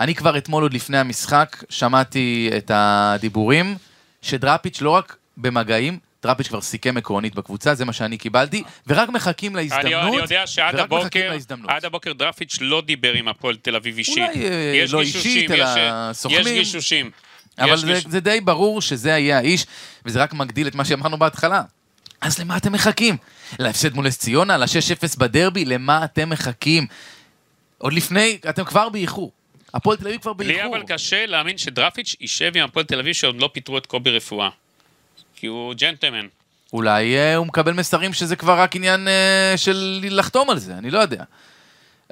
אני 0.00 0.14
כבר 0.14 0.38
אתמול 0.38 0.62
עוד 0.62 0.74
לפני 0.74 0.98
המשחק 0.98 1.64
שמעתי 1.68 2.50
את 2.56 2.70
הדיבורים 2.74 3.76
שדראפיץ' 4.22 4.80
לא 4.80 4.90
רק 4.90 5.16
במגעים, 5.36 5.98
דראפיץ' 6.22 6.48
כבר 6.48 6.60
סיכם 6.60 6.96
עקרונית 6.96 7.34
בקבוצה, 7.34 7.74
זה 7.74 7.84
מה 7.84 7.92
שאני 7.92 8.18
קיבלתי, 8.18 8.62
ורק 8.86 9.08
מחכים 9.08 9.56
להזדמנות. 9.56 9.84
אני, 9.86 10.08
אני 10.08 10.16
יודע 10.16 10.46
שעד 10.46 10.76
הבוקר. 10.78 11.32
עד 11.68 11.84
הבוקר 11.84 12.12
דרפיץ' 12.12 12.58
לא 12.60 12.82
דיבר 12.86 13.12
עם 13.12 13.28
הפועל 13.28 13.56
תל 13.56 13.76
אביב 13.76 13.98
אישית. 13.98 14.18
אולי, 14.18 14.48
אה, 14.48 14.72
יש 14.74 14.92
לא 14.92 15.00
אישית, 15.00 15.50
אלא 15.50 15.64
יש- 15.64 16.16
סוכנים. 16.16 16.40
יש 16.40 16.46
גישושים. 16.52 17.10
אבל 17.58 17.72
יש 17.74 17.80
זה, 17.80 17.92
גיש- 17.94 18.04
זה 18.08 18.20
די 18.20 18.40
ברור 18.40 18.80
שזה 18.82 19.08
יהיה 19.10 19.38
האיש, 19.38 19.66
וזה 20.04 20.22
רק 20.22 20.32
מגדיל 20.34 20.66
את 20.66 20.74
מה 20.74 20.84
שאמרנו 20.84 21.18
בהתחלה. 21.18 21.62
אז 22.20 22.38
למה 22.38 22.56
אתם 22.56 22.72
מחכים? 22.72 23.16
להפסד 23.58 23.94
מול 23.94 24.06
נס 24.06 24.18
ציונה? 24.18 24.56
ל-6-0 24.56 25.18
בדרבי? 25.18 25.64
למה 25.64 26.04
אתם 26.04 26.30
מחכים? 26.30 26.86
עוד 27.78 27.92
לפני, 27.92 28.38
אתם 28.48 28.64
כבר 28.64 28.88
באיחור. 28.88 29.32
הפועל 29.74 29.96
תל 29.96 30.06
אביב 30.08 30.20
כבר 30.20 30.32
לי 30.38 30.52
באיחור. 30.52 30.76
אבל 30.76 30.84
קשה 30.88 31.26
להאמין 31.26 31.58
שדרפיץ' 31.58 32.16
יישב 32.20 32.52
עם 32.56 32.64
הפועל 32.64 32.84
תל 32.86 32.98
אביב 32.98 33.12
שעוד 33.12 33.40
לא 33.40 33.50
פיטרו 33.52 33.78
את 33.78 33.86
קובי 33.86 34.10
רפואה. 34.10 34.48
כי 35.36 35.46
הוא 35.46 35.74
ג'נטלמן. 35.74 36.26
אולי 36.72 37.16
אה, 37.16 37.36
הוא 37.36 37.46
מקבל 37.46 37.72
מסרים 37.72 38.12
שזה 38.12 38.36
כבר 38.36 38.58
רק 38.60 38.76
עניין 38.76 39.08
אה, 39.08 39.52
של 39.56 40.00
לחתום 40.10 40.50
על 40.50 40.58
זה, 40.58 40.78
אני 40.78 40.90
לא 40.90 40.98
יודע. 40.98 41.24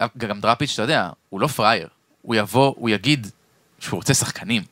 אה, 0.00 0.06
גם 0.18 0.40
דראפיץ', 0.40 0.72
אתה 0.74 0.82
יודע, 0.82 1.08
הוא 1.28 1.40
לא 1.40 1.46
פראייר. 1.46 1.88
הוא 2.22 2.34
יבוא, 2.34 2.74
הוא 2.76 2.90
יגיד 2.90 3.26
שהוא 3.80 3.96
רוצה 3.96 4.14
שחקנים. 4.14 4.62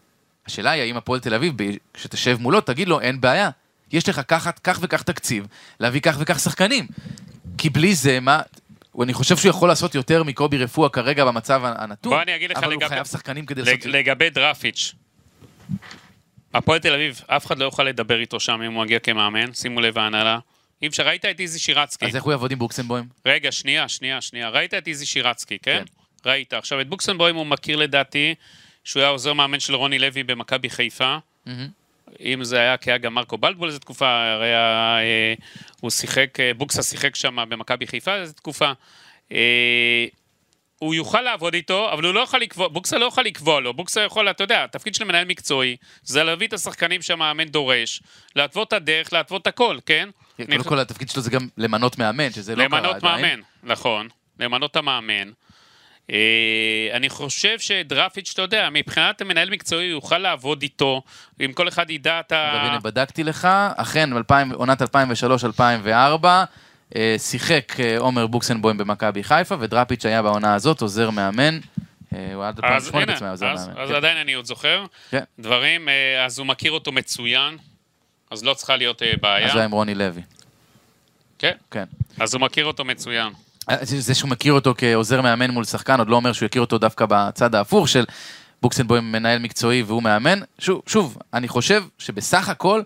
השאלה 0.46 0.70
היא 0.70 0.82
האם 0.82 0.96
הפועל 0.96 1.20
תל 1.20 1.34
אביב, 1.34 1.54
כשתשב 1.94 2.36
מולו, 2.40 2.60
תגיד 2.60 2.88
לו, 2.88 3.00
אין 3.00 3.20
בעיה. 3.20 3.50
יש 3.92 4.08
לך 4.08 4.20
כך, 4.28 4.50
כך 4.64 4.78
וכך 4.82 5.02
תקציב, 5.02 5.46
להביא 5.80 6.00
כך 6.00 6.16
וכך 6.20 6.38
שחקנים. 6.38 6.86
כי 7.58 7.70
בלי 7.70 7.94
זה, 7.94 8.20
מה... 8.20 8.40
אני 9.02 9.14
חושב 9.14 9.36
שהוא 9.36 9.50
יכול 9.50 9.68
לעשות 9.68 9.94
יותר 9.94 10.22
מקובי 10.22 10.58
רפואה 10.58 10.88
כרגע 10.88 11.24
במצב 11.24 11.62
הנתון, 11.64 12.12
אבל 12.56 12.64
הוא 12.64 12.72
לגבי- 12.72 12.88
חייב 12.88 13.06
שחקנים 13.06 13.46
כדי 13.46 13.62
לג- 13.62 13.68
לעשות... 13.68 13.86
לגבי 13.86 14.30
דרפיץ', 14.30 14.94
הפועל 16.54 16.78
תל 16.78 16.94
אביב, 16.94 17.20
אף 17.26 17.46
אחד 17.46 17.58
לא 17.58 17.64
יוכל 17.64 17.82
לדבר 17.82 18.20
איתו 18.20 18.40
שם 18.40 18.62
אם 18.62 18.72
הוא 18.72 18.82
מגיע 18.82 18.98
כמאמן, 18.98 19.52
שימו 19.54 19.80
לב 19.80 19.98
ההנהלה. 19.98 20.38
אי 20.82 20.86
אפשר, 20.88 21.06
ראית 21.06 21.24
את 21.24 21.40
איזי 21.40 21.58
שירצקי. 21.58 22.06
אז 22.06 22.16
איך 22.16 22.24
הוא 22.24 22.32
יעבוד 22.32 22.50
עם 22.52 22.58
בוקסנבוים? 22.58 23.04
רגע, 23.26 23.52
שנייה, 23.52 23.88
שנייה, 23.88 24.20
שנייה. 24.20 24.48
ראית 24.48 24.74
את 24.74 24.88
איזי 24.88 25.06
שירצקי, 25.06 25.58
כן? 25.62 25.82
כן. 26.24 26.30
ראית. 26.30 26.52
עכשיו, 26.52 26.80
את 26.80 26.88
בוקסנבוים 26.88 27.36
הוא 27.36 27.46
מכיר 27.46 27.76
לדעתי, 27.76 28.34
שהוא 28.86 29.00
היה 29.00 29.10
עוזר 29.10 29.32
מאמן 29.32 29.60
של 29.60 29.74
רוני 29.74 29.98
לוי 29.98 30.22
במכבי 30.22 30.70
חיפה. 30.70 31.16
אם 32.20 32.44
זה 32.44 32.58
היה 32.58 32.76
כי 32.76 32.90
היה 32.90 32.98
גם 32.98 33.14
מרקו 33.14 33.38
בלבול 33.38 33.68
איזה 33.68 33.78
תקופה, 33.78 34.32
הרי 34.32 34.46
היה, 34.46 34.98
אה, 35.00 35.34
הוא 35.80 35.90
שיחק, 35.90 36.40
אה, 36.40 36.54
בוקסה 36.54 36.82
שיחק 36.82 37.16
שם 37.16 37.36
במכבי 37.48 37.86
חיפה 37.86 38.14
איזה 38.14 38.32
תקופה. 38.32 38.72
אה, 39.32 40.06
הוא 40.78 40.94
יוכל 40.94 41.20
לעבוד 41.20 41.54
איתו, 41.54 41.92
אבל 41.92 42.04
הוא 42.04 42.14
לא 42.14 42.20
יכול 42.20 42.40
לקבוע, 42.40 42.68
בוקסה 42.68 42.98
לא 42.98 43.06
יכול 43.06 43.24
לקבוע 43.24 43.60
לו, 43.60 43.74
בוקסה 43.74 44.00
יכול, 44.00 44.30
אתה 44.30 44.44
יודע, 44.44 44.64
התפקיד 44.64 44.94
של 44.94 45.04
מנהל 45.04 45.24
מקצועי, 45.24 45.76
זה 46.02 46.24
להביא 46.24 46.46
את 46.46 46.52
השחקנים 46.52 47.02
שהמאמן 47.02 47.48
דורש, 47.48 48.02
להתוות 48.36 48.68
את 48.68 48.72
הדרך, 48.72 49.12
להתוות 49.12 49.42
את 49.42 49.46
הכל, 49.46 49.78
כן? 49.86 50.08
קודם 50.36 50.64
כל 50.64 50.78
התפקיד 50.78 51.08
שלו 51.08 51.22
זה 51.22 51.30
גם 51.30 51.48
למנות 51.58 51.98
מאמן, 51.98 52.32
שזה 52.32 52.56
לא 52.56 52.68
קרה 52.68 52.78
עדיין. 52.78 52.84
למנות 52.84 53.02
מאמן, 53.02 53.40
נכון, 53.62 54.08
למנות 54.40 54.70
את 54.70 54.76
המאמן. 54.76 55.30
אה, 56.12 56.88
אני 56.92 57.08
חושב 57.08 57.58
שדרפיץ', 57.58 58.30
אתה 58.32 58.42
יודע, 58.42 58.68
מבחינת 58.72 59.20
המנהל 59.20 59.50
מקצועי, 59.50 59.90
הוא 59.90 59.96
יוכל 59.96 60.18
לעבוד 60.18 60.62
איתו, 60.62 61.02
אם 61.44 61.52
כל 61.52 61.68
אחד 61.68 61.90
ידע 61.90 62.20
את 62.20 62.32
ה... 62.32 62.52
הנה, 62.52 62.78
בדקתי 62.80 63.24
לך, 63.24 63.48
אכן, 63.76 64.10
עונת 64.54 64.82
2003-2004, 64.82 64.86
אה, 66.96 67.16
שיחק 67.18 67.80
אה, 67.80 67.98
עומר 67.98 68.26
בוקסנבוים 68.26 68.76
במכבי 68.76 69.24
חיפה, 69.24 69.54
ודראפיץ' 69.60 70.06
היה 70.06 70.22
בעונה 70.22 70.54
הזאת 70.54 70.80
עוזר 70.80 71.10
מאמן. 71.10 71.58
הוא 72.34 72.44
עד 72.44 72.60
אז 72.64 72.86
2008 72.86 73.02
הנה, 73.02 73.12
בעצם 73.12 73.24
היה 73.24 73.30
עוזר 73.30 73.46
מאמן. 73.46 73.80
אז 73.82 73.88
כן. 73.88 73.94
עדיין 73.94 74.16
אני 74.16 74.32
עוד 74.32 74.44
זוכר 74.44 74.84
כן. 75.10 75.22
דברים, 75.38 75.88
אז 76.24 76.38
הוא 76.38 76.46
מכיר 76.46 76.72
אותו 76.72 76.92
מצוין, 76.92 77.56
אז 78.30 78.44
לא 78.44 78.54
צריכה 78.54 78.76
להיות 78.76 79.02
בעיה. 79.20 79.46
אז 79.46 79.56
היה 79.56 79.64
עם 79.64 79.70
רוני 79.70 79.94
לוי. 79.94 80.22
כן, 81.38 81.52
כן. 81.70 81.84
אז 82.20 82.34
הוא 82.34 82.40
מכיר 82.40 82.64
אותו 82.64 82.84
מצוין. 82.84 83.32
זה 83.82 84.00
זה 84.00 84.14
שהוא 84.14 84.30
מכיר 84.30 84.52
אותו 84.52 84.74
כעוזר 84.78 85.20
מאמן 85.20 85.50
מול 85.50 85.64
שחקן, 85.64 85.98
עוד 85.98 86.08
לא 86.08 86.16
אומר 86.16 86.32
שהוא 86.32 86.46
יכיר 86.46 86.60
אותו 86.60 86.78
דווקא 86.78 87.06
בצד 87.08 87.54
ההפוך 87.54 87.88
של 87.88 88.04
בוקסנבוים 88.62 89.12
מנהל 89.12 89.38
מקצועי 89.38 89.82
והוא 89.82 90.02
מאמן. 90.02 90.38
שוב, 90.58 90.82
שוב, 90.86 91.18
אני 91.34 91.48
חושב 91.48 91.82
שבסך 91.98 92.48
הכל 92.48 92.82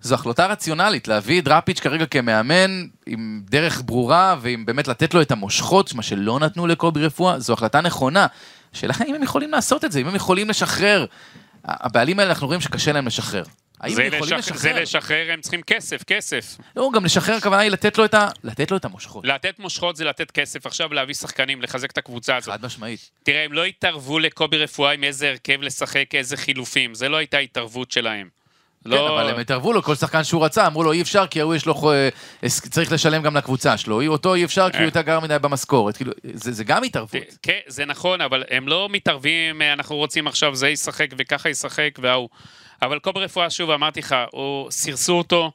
זו 0.00 0.14
החלטה 0.14 0.46
רציונלית 0.46 1.08
להביא 1.08 1.40
את 1.40 1.44
דראפיץ' 1.44 1.80
כרגע 1.80 2.06
כמאמן 2.06 2.86
עם 3.06 3.42
דרך 3.50 3.82
ברורה 3.84 4.36
ועם 4.40 4.66
באמת 4.66 4.88
לתת 4.88 5.14
לו 5.14 5.22
את 5.22 5.30
המושכות, 5.30 5.94
מה 5.94 6.02
שלא 6.02 6.38
נתנו 6.38 6.66
לקובי 6.66 7.06
רפואה, 7.06 7.38
זו 7.38 7.52
החלטה 7.52 7.80
נכונה. 7.80 8.26
השאלה 8.74 8.94
אם 9.06 9.14
הם 9.14 9.22
יכולים 9.22 9.50
לעשות 9.50 9.84
את 9.84 9.92
זה, 9.92 10.00
אם 10.00 10.06
הם 10.06 10.14
יכולים 10.14 10.48
לשחרר. 10.48 11.06
הבעלים 11.64 12.18
האלה, 12.18 12.30
אנחנו 12.30 12.46
רואים 12.46 12.60
שקשה 12.60 12.92
להם 12.92 13.06
לשחרר. 13.06 13.44
האם 13.84 13.98
הם 14.00 14.12
יכולים 14.14 14.38
לשח- 14.38 14.56
זה 14.56 14.68
לשחרר? 14.72 14.82
לשחרר, 14.82 15.26
הם 15.32 15.40
צריכים 15.40 15.62
כסף, 15.62 16.02
כסף. 16.06 16.56
לא, 16.76 16.90
גם 16.94 17.04
לשחרר, 17.04 17.34
הכוונה 17.34 17.62
היא 17.62 17.70
לתת 17.70 17.98
לו 17.98 18.04
את 18.04 18.14
ה- 18.14 18.28
לתת 18.44 18.70
לו 18.70 18.76
את 18.76 18.84
המושכות. 18.84 19.24
לתת 19.26 19.58
מושכות 19.58 19.96
זה 19.96 20.04
לתת 20.04 20.30
כסף, 20.30 20.66
עכשיו 20.66 20.94
להביא 20.94 21.14
שחקנים, 21.14 21.62
לחזק 21.62 21.90
את 21.90 21.98
הקבוצה 21.98 22.36
הזאת. 22.36 22.54
חד 22.54 22.66
משמעית. 22.66 23.10
תראה, 23.22 23.44
הם 23.44 23.52
לא 23.52 23.64
התערבו 23.64 24.18
לקובי 24.18 24.56
רפואה 24.58 24.92
עם 24.92 25.04
איזה 25.04 25.28
הרכב 25.28 25.62
לשחק, 25.62 26.14
איזה 26.14 26.36
חילופים, 26.36 26.94
זה 26.94 27.08
לא 27.08 27.16
הייתה 27.16 27.38
התערבות 27.38 27.90
שלהם. 27.90 28.28
כן, 28.84 28.90
לא... 28.90 29.20
אבל 29.20 29.30
הם 29.30 29.38
התערבו 29.40 29.72
לו, 29.72 29.82
כל 29.82 29.94
שחקן 29.94 30.24
שהוא 30.24 30.44
רצה, 30.44 30.66
אמרו 30.66 30.82
לו 30.84 30.92
אי 30.92 31.02
אפשר 31.02 31.26
כי 31.26 31.40
ההוא 31.40 31.54
יש 31.54 31.66
לו, 31.66 31.92
אה, 31.92 32.08
צריך 32.50 32.92
לשלם 32.92 33.22
גם 33.22 33.36
לקבוצה 33.36 33.76
שלו, 33.76 34.06
אותו 34.06 34.34
אי 34.34 34.44
אפשר 34.44 34.70
כי 34.70 34.76
הוא 34.76 34.82
אה. 34.82 34.86
יותר 34.86 35.00
גר 35.00 35.20
מדי 35.20 35.36
במשכורת, 35.40 35.96
כאילו, 35.96 36.12
זה 36.34 36.52
זה 36.52 36.64
גם 36.64 36.82
התערבות. 36.82 37.12
כן, 37.42 37.58
זה 37.66 37.84
נכון, 37.84 38.20
אבל 38.20 38.44
הם 38.50 38.68
לא 38.68 38.88
מתערבים, 38.90 39.62
אה, 39.62 39.72
אנחנו 39.72 39.96
רוצים 39.96 40.26
עכשיו 40.26 40.54
זה 40.54 40.68
ישחק 40.68 41.06
וככה 41.18 41.48
ישחק 41.48 41.90
וההוא. 42.02 42.28
אבל 42.82 42.98
קובי 42.98 43.20
רפואה, 43.20 43.50
שוב, 43.50 43.70
אמרתי 43.70 44.00
לך, 44.00 44.16
הוא 44.30 44.70
סירסו 44.70 45.12
אותו, 45.12 45.52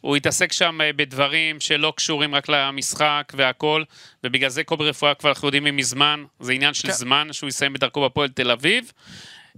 הוא 0.00 0.16
התעסק 0.16 0.52
שם 0.52 0.80
אה, 0.80 0.92
בדברים 0.92 1.60
שלא 1.60 1.92
קשורים 1.96 2.34
רק 2.34 2.48
למשחק 2.48 3.32
והכל, 3.36 3.84
ובגלל 4.24 4.50
זה 4.50 4.64
קובי 4.64 4.84
רפואה 4.84 5.14
כבר 5.14 5.30
אנחנו 5.30 5.48
יודעים 5.48 5.76
מזמן, 5.76 6.24
זה 6.40 6.52
עניין 6.52 6.74
של 6.74 6.88
כן. 6.88 6.94
זמן 6.94 7.28
שהוא 7.32 7.48
יסיים 7.48 7.72
בדרכו 7.72 8.04
בפועל 8.04 8.28
תל 8.28 8.50
אביב, 8.50 8.92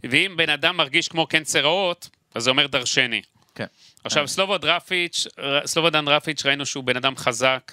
ואם 0.05 0.35
בן 0.37 0.51
אדם 0.51 0.77
מרגיש 0.77 1.09
כמו 1.09 1.27
קנצר 1.27 1.61
רעות, 1.61 2.09
אז 2.35 2.43
זה 2.43 2.51
אומר 2.51 2.67
דרשני. 2.67 3.23
כן. 3.55 3.67
עכשיו, 4.05 4.25
דרפיץ', 4.61 5.27
סלובודן 5.65 6.05
דרפיץ', 6.05 6.47
ראינו 6.47 6.67
שהוא 6.67 6.85
בן 6.85 6.97
אדם 6.97 7.17
חזק, 7.17 7.73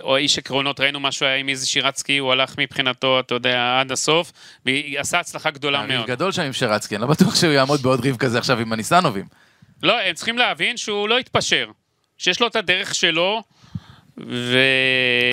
או 0.00 0.16
איש 0.16 0.38
עקרונות, 0.38 0.80
ראינו 0.80 1.00
מה 1.00 1.12
שהוא 1.12 1.28
היה 1.28 1.36
עם 1.36 1.48
איזי 1.48 1.66
שירצקי, 1.66 2.18
הוא 2.18 2.32
הלך 2.32 2.54
מבחינתו, 2.58 3.20
אתה 3.20 3.34
יודע, 3.34 3.80
עד 3.80 3.92
הסוף, 3.92 4.32
ועשה 4.66 5.20
הצלחה 5.20 5.50
גדולה 5.50 5.86
מאוד. 5.86 6.06
גדול 6.06 6.32
שם 6.32 6.42
עם 6.42 6.52
שרצקי, 6.52 6.96
אני 6.96 7.02
לא 7.02 7.08
בטוח 7.08 7.34
שהוא 7.34 7.52
יעמוד 7.52 7.82
בעוד 7.82 8.00
ריב 8.00 8.16
כזה 8.16 8.38
עכשיו 8.38 8.58
עם 8.58 8.72
הניסנובים. 8.72 9.24
לא, 9.82 10.00
הם 10.00 10.14
צריכים 10.14 10.38
להבין 10.38 10.76
שהוא 10.76 11.08
לא 11.08 11.20
יתפשר, 11.20 11.70
שיש 12.18 12.40
לו 12.40 12.46
את 12.46 12.56
הדרך 12.56 12.94
שלו, 12.94 13.42
ו... 14.18 14.58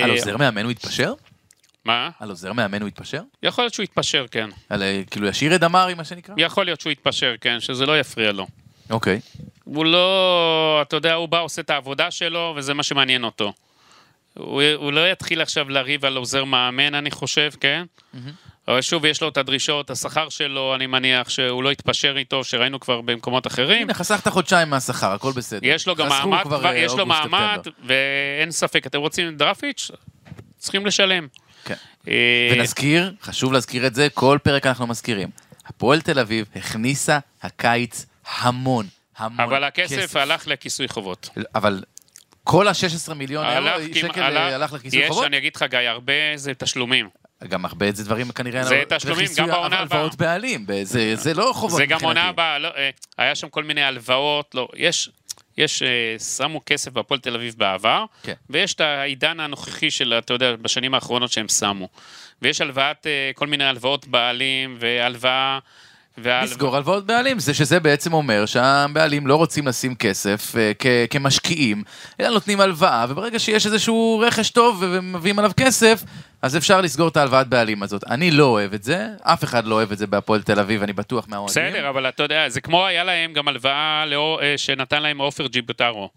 על 0.02 0.10
עוזר 0.10 0.36
מאמן 0.36 0.64
הוא 0.64 0.70
התפשר? 0.70 1.12
מה? 1.84 2.10
על 2.20 2.30
עוזר 2.30 2.52
מאמן 2.52 2.80
הוא 2.80 2.88
התפשר? 2.88 3.22
יכול 3.42 3.64
להיות 3.64 3.74
שהוא 3.74 3.84
יתפשר, 3.84 4.26
כן. 4.30 4.48
על 4.68 4.82
אה, 4.82 5.02
כאילו 5.10 5.26
ישיר 5.26 5.54
את 5.54 5.60
דמארי, 5.60 5.94
מה 5.94 6.04
שנקרא? 6.04 6.34
יכול 6.38 6.64
להיות 6.64 6.80
שהוא 6.80 6.90
יתפשר, 6.90 7.34
כן, 7.40 7.60
שזה 7.60 7.86
לא 7.86 8.00
יפריע 8.00 8.32
לו. 8.32 8.46
אוקיי. 8.90 9.20
הוא 9.64 9.84
לא, 9.84 10.78
אתה 10.82 10.96
יודע, 10.96 11.14
הוא 11.14 11.28
בא, 11.28 11.40
עושה 11.40 11.62
את 11.62 11.70
העבודה 11.70 12.10
שלו, 12.10 12.54
וזה 12.56 12.74
מה 12.74 12.82
שמעניין 12.82 13.24
אותו. 13.24 13.52
הוא, 14.40 14.62
הוא 14.76 14.92
לא 14.92 15.12
יתחיל 15.12 15.40
עכשיו 15.40 15.68
לריב 15.68 16.04
על 16.04 16.16
עוזר 16.16 16.44
מאמן, 16.44 16.94
אני 16.94 17.10
חושב, 17.10 17.50
כן? 17.60 17.84
אבל 18.68 18.80
שוב, 18.80 19.04
יש 19.04 19.22
לו 19.22 19.28
את 19.28 19.36
הדרישות, 19.36 19.90
השכר 19.90 20.28
שלו, 20.28 20.74
אני 20.74 20.86
מניח 20.86 21.28
שהוא 21.28 21.62
לא 21.62 21.72
יתפשר 21.72 22.14
איתו, 22.16 22.44
שראינו 22.44 22.80
כבר 22.80 23.00
במקומות 23.00 23.46
אחרים. 23.46 23.82
הנה, 23.82 23.94
חסכת 23.94 24.28
חודשיים 24.28 24.70
מהשכר, 24.70 25.12
הכל 25.12 25.32
בסדר. 25.32 25.60
יש 25.62 25.88
לו 25.88 25.96
גם 25.96 26.08
מעמד, 26.08 26.42
כבר, 26.42 26.58
כבר, 26.58 26.74
יש 26.74 26.92
לו 26.92 27.06
מעמד, 27.06 27.58
ספטמבר. 27.58 27.76
ואין 27.86 28.50
ספק, 28.50 28.86
אתם 28.86 28.98
רוצים 28.98 29.36
דרפיץ'? 29.36 29.90
צריכים 30.58 30.86
לשלם. 30.86 31.26
כן. 31.64 31.74
אה, 32.08 32.50
ונזכיר, 32.52 33.12
חשוב 33.22 33.52
להזכיר 33.52 33.86
את 33.86 33.94
זה, 33.94 34.08
כל 34.14 34.38
פרק 34.42 34.66
אנחנו 34.66 34.86
מזכירים. 34.86 35.28
הפועל 35.66 36.00
תל 36.00 36.18
אביב 36.18 36.46
הכניסה 36.56 37.18
הקיץ 37.42 38.06
המון, 38.38 38.86
המון 39.16 39.40
אבל 39.40 39.64
הכסף 39.64 40.16
הלך 40.16 40.46
לכיסוי 40.46 40.88
חובות. 40.88 41.30
אבל 41.54 41.82
כל 42.44 42.68
ה-16 42.68 43.14
מיליון 43.14 43.44
אירו, 43.46 43.56
הלך, 43.68 43.82
כמעט- 43.82 43.96
שקל 43.96 44.36
אה, 44.36 44.54
הלך 44.54 44.72
לכיסוי 44.72 45.00
יש, 45.00 45.08
חובות? 45.08 45.24
אני 45.26 45.36
אגיד 45.38 45.56
לך, 45.56 45.64
גיא, 45.70 45.78
הרבה 45.78 46.12
זה 46.36 46.54
תשלומים. 46.54 47.08
גם 47.48 47.64
הרבה 47.64 47.92
זה 47.92 48.04
דברים 48.04 48.30
כנראה... 48.32 48.64
זה 48.64 48.76
לא- 48.90 48.96
תשלומים, 48.98 49.26
גם 49.36 49.46
בעונה 49.46 49.66
הבאה. 49.66 49.80
הלוואות 49.80 50.14
בעלים, 50.16 50.66
זה- 50.82 51.16
זה 51.16 51.34
לא 51.34 51.50
חובות 51.54 51.76
זה 51.76 51.86
גם. 51.86 51.98
עונה 52.04 52.22
הבאה, 52.22 52.58
לא, 52.58 52.68
אה, 52.76 52.90
היה 53.18 53.34
שם 53.34 53.48
כל 53.48 53.64
מיני 53.64 53.82
הלוואות, 53.82 54.54
לא, 54.54 54.68
יש, 54.76 55.10
יש, 55.58 55.82
אה, 55.82 55.88
שמו 56.18 56.60
כסף 56.66 56.90
בהפועל 56.92 57.20
תל 57.20 57.34
אביב 57.34 57.54
בעבר, 57.58 58.04
כן. 58.22 58.32
ויש 58.50 58.74
את 58.74 58.80
העידן 58.80 59.40
הנוכחי 59.40 59.90
של, 59.90 60.14
אתה 60.18 60.32
יודע, 60.34 60.56
בשנים 60.56 60.94
האחרונות 60.94 61.32
שהם 61.32 61.48
שמו. 61.48 61.88
ויש 62.42 62.60
הלוואת, 62.60 63.06
כל 63.34 63.46
מיני 63.46 63.64
הלוואות 63.64 64.06
בעלים, 64.06 64.76
והלוואה... 64.80 65.58
לסגור 66.24 66.76
הלוואות 66.76 67.06
בעלים, 67.06 67.38
זה 67.38 67.54
שזה 67.54 67.80
בעצם 67.80 68.12
אומר 68.12 68.46
שהבעלים 68.46 69.26
לא 69.26 69.36
רוצים 69.36 69.66
לשים 69.66 69.94
כסף 69.94 70.56
אה, 70.56 70.72
כ- 70.78 70.86
כמשקיעים, 71.10 71.82
אלא 72.20 72.28
נותנים 72.28 72.60
הלוואה, 72.60 73.06
וברגע 73.08 73.38
שיש 73.38 73.66
איזשהו 73.66 74.22
רכש 74.26 74.50
טוב 74.50 74.78
ומביאים 74.90 75.38
עליו 75.38 75.50
כסף, 75.56 76.02
אז 76.42 76.56
אפשר 76.56 76.80
לסגור 76.80 77.08
את 77.08 77.16
ההלוואת 77.16 77.48
בעלים 77.48 77.82
הזאת. 77.82 78.04
אני 78.10 78.30
לא 78.30 78.44
אוהב 78.44 78.74
את 78.74 78.82
זה, 78.82 79.06
אף 79.22 79.44
אחד 79.44 79.64
לא 79.66 79.74
אוהב 79.74 79.92
את 79.92 79.98
זה 79.98 80.06
בהפועל 80.06 80.42
תל 80.42 80.60
אביב, 80.60 80.82
אני 80.82 80.92
בטוח 80.92 81.26
מהאוהדים. 81.28 81.64
בסדר, 81.72 81.88
אבל 81.88 82.08
אתה 82.08 82.22
יודע, 82.22 82.48
זה 82.48 82.60
כמו 82.60 82.86
היה 82.86 83.04
להם 83.04 83.32
גם 83.32 83.48
הלוואה 83.48 84.04
לאו- 84.06 84.40
אה, 84.40 84.54
שנתן 84.58 85.02
להם 85.02 85.18
עופר 85.18 85.46
ג'יבוטרו. 85.46 86.10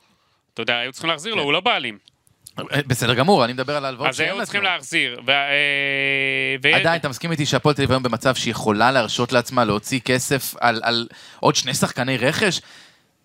אתה 0.53 0.61
יודע, 0.61 0.77
היו 0.77 0.91
צריכים 0.91 1.09
להחזיר 1.09 1.33
לו, 1.33 1.39
כן. 1.41 1.45
הוא 1.45 1.53
לא 1.53 1.59
בעלים. 1.59 1.97
אה, 2.59 2.79
בסדר 2.87 3.13
גמור, 3.13 3.45
אני 3.45 3.53
מדבר 3.53 3.75
על 3.75 3.85
ההלוואות 3.85 4.09
אז 4.09 4.19
היו 4.19 4.43
צריכים. 4.43 4.63
להחזיר. 4.63 5.19
אה, 5.29 5.33
ו- 6.63 6.75
עדיין, 6.75 6.99
אתה 6.99 7.09
מסכים 7.09 7.31
איתי 7.31 7.45
שהפועל 7.45 7.75
תל 7.75 7.81
אביב 7.81 7.91
היום 7.91 8.03
במצב 8.03 8.35
שהיא 8.35 8.51
יכולה 8.51 8.91
להרשות 8.91 9.31
לעצמה 9.31 9.63
להוציא 9.63 9.99
כסף 9.99 10.55
על, 10.59 10.81
על 10.83 11.07
עוד 11.39 11.55
שני 11.55 11.73
שחקני 11.73 12.17
רכש? 12.17 12.61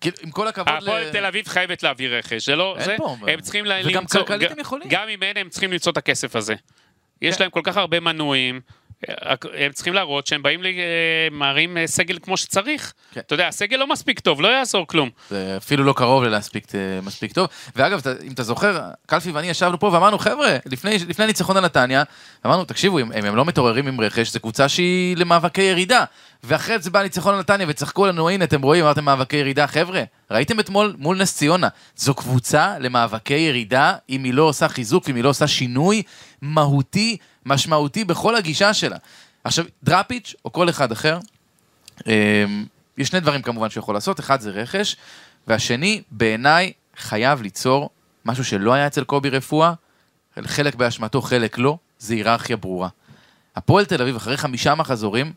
כאילו, 0.01 0.17
עם 0.21 0.31
כל 0.31 0.47
הכבוד 0.47 0.73
הפועל 0.81 1.09
תל 1.11 1.25
אביב 1.25 1.47
חייבת 1.47 1.83
להביא 1.83 2.09
רכש, 2.09 2.45
זה 2.45 2.55
לא... 2.55 2.75
אין 2.77 2.85
זה, 2.85 2.95
פה, 2.97 3.15
הם 3.27 3.41
צריכים 3.41 3.65
ל- 3.65 3.81
וגם 3.85 4.01
למצוא... 4.01 4.21
כלכלית 4.21 4.51
הם 4.51 4.59
יכולים. 4.59 4.87
גם 4.89 5.09
אם 5.09 5.23
אין, 5.23 5.37
הם 5.37 5.49
צריכים 5.49 5.71
למצוא 5.71 5.91
את 5.91 5.97
הכסף 5.97 6.35
הזה. 6.35 6.55
יש 7.21 7.35
כן. 7.35 7.43
להם 7.43 7.51
כל 7.51 7.61
כך 7.63 7.77
הרבה 7.77 7.99
מנויים, 7.99 8.55
אה, 8.55 8.61
הם 9.53 9.71
צריכים 9.71 9.93
להראות 9.93 10.27
שהם 10.27 10.43
באים, 10.43 10.61
מראים 11.31 11.77
אה, 11.77 11.87
סגל 11.87 12.17
כמו 12.21 12.37
שצריך. 12.37 12.93
כן. 13.11 13.19
אתה 13.19 13.33
יודע, 13.33 13.47
הסגל 13.47 13.77
לא 13.77 13.87
מספיק 13.87 14.19
טוב, 14.19 14.41
לא 14.41 14.47
יעזור 14.47 14.87
כלום. 14.87 15.09
זה 15.29 15.53
אפילו 15.57 15.83
לא 15.83 15.93
קרוב 15.93 16.23
ללהספיק 16.23 16.75
אה, 16.75 16.79
מספיק 17.01 17.33
טוב. 17.33 17.47
ואגב, 17.75 18.01
אם 18.23 18.31
אתה 18.31 18.43
זוכר, 18.43 18.79
קלפי 19.05 19.31
ואני 19.31 19.47
ישבנו 19.47 19.79
פה 19.79 19.87
ואמרנו, 19.87 20.19
חבר'ה, 20.19 20.57
לפני, 20.65 20.97
לפני 21.07 21.25
ניצחון 21.25 21.57
על 21.57 21.63
נתניה, 21.63 22.03
אמרנו, 22.45 22.65
תקשיבו, 22.65 22.99
אם, 22.99 23.11
אם 23.13 23.25
הם 23.25 23.35
לא 23.35 23.45
מתעוררים 23.45 23.87
עם 23.87 24.01
רכש, 24.01 24.31
זו 24.31 24.39
קבוצה 24.39 24.69
שהיא 24.69 25.17
למאבקי 25.17 25.61
ירידה. 25.61 26.03
ואחרי 26.43 26.79
זה 26.79 26.89
בא 26.89 27.03
ניצחון 27.03 27.33
על 27.33 27.39
נתניה 27.39 27.67
וצחקו 27.69 28.07
לנו, 28.07 28.29
הנה, 28.29 28.43
אתם 28.43 28.61
רואים, 28.61 28.83
אמרתם 28.83 29.05
מאבקי 29.05 29.37
ירידה. 29.37 29.67
חבר'ה, 29.67 30.03
ראיתם 30.31 30.59
אתמול 30.59 30.95
מול 30.97 31.21
נס 31.21 31.37
ציונה, 31.37 31.67
זו 31.95 32.13
קבוצה 32.13 32.79
למאבקי 32.79 33.33
ירידה, 33.33 33.93
אם 34.09 34.23
היא 34.23 34.33
לא 34.33 34.43
עושה 34.43 34.67
חיזוק, 34.67 35.09
אם 35.09 35.15
היא 35.15 35.23
לא 35.23 35.29
עושה 35.29 35.47
שינוי 35.47 36.03
מהותי, 36.41 37.17
משמעותי 37.45 38.03
בכל 38.03 38.35
הגישה 38.35 38.73
שלה. 38.73 38.97
עכשיו, 39.43 39.65
דראפיץ' 39.83 40.35
או 40.45 40.51
כל 40.51 40.69
אחד 40.69 40.91
אחר, 40.91 41.19
אמ, 42.07 42.65
יש 42.97 43.07
שני 43.07 43.19
דברים 43.19 43.41
כמובן 43.41 43.69
שהוא 43.69 43.81
יכול 43.81 43.95
לעשות, 43.95 44.19
אחד 44.19 44.41
זה 44.41 44.49
רכש, 44.51 44.95
והשני, 45.47 46.01
בעיניי, 46.11 46.71
חייב 46.97 47.41
ליצור 47.41 47.89
משהו 48.25 48.45
שלא 48.45 48.73
היה 48.73 48.87
אצל 48.87 49.03
קובי 49.03 49.29
רפואה, 49.29 49.73
חלק 50.45 50.75
באשמתו, 50.75 51.21
חלק 51.21 51.57
לא, 51.57 51.77
זה 51.99 52.13
היררכיה 52.13 52.57
ברורה. 52.57 52.89
הפועל 53.55 53.85
תל 53.85 54.01
אביב, 54.01 54.15
אחרי 54.15 54.37
חמישה 54.37 54.75
מחזורים, 54.75 55.33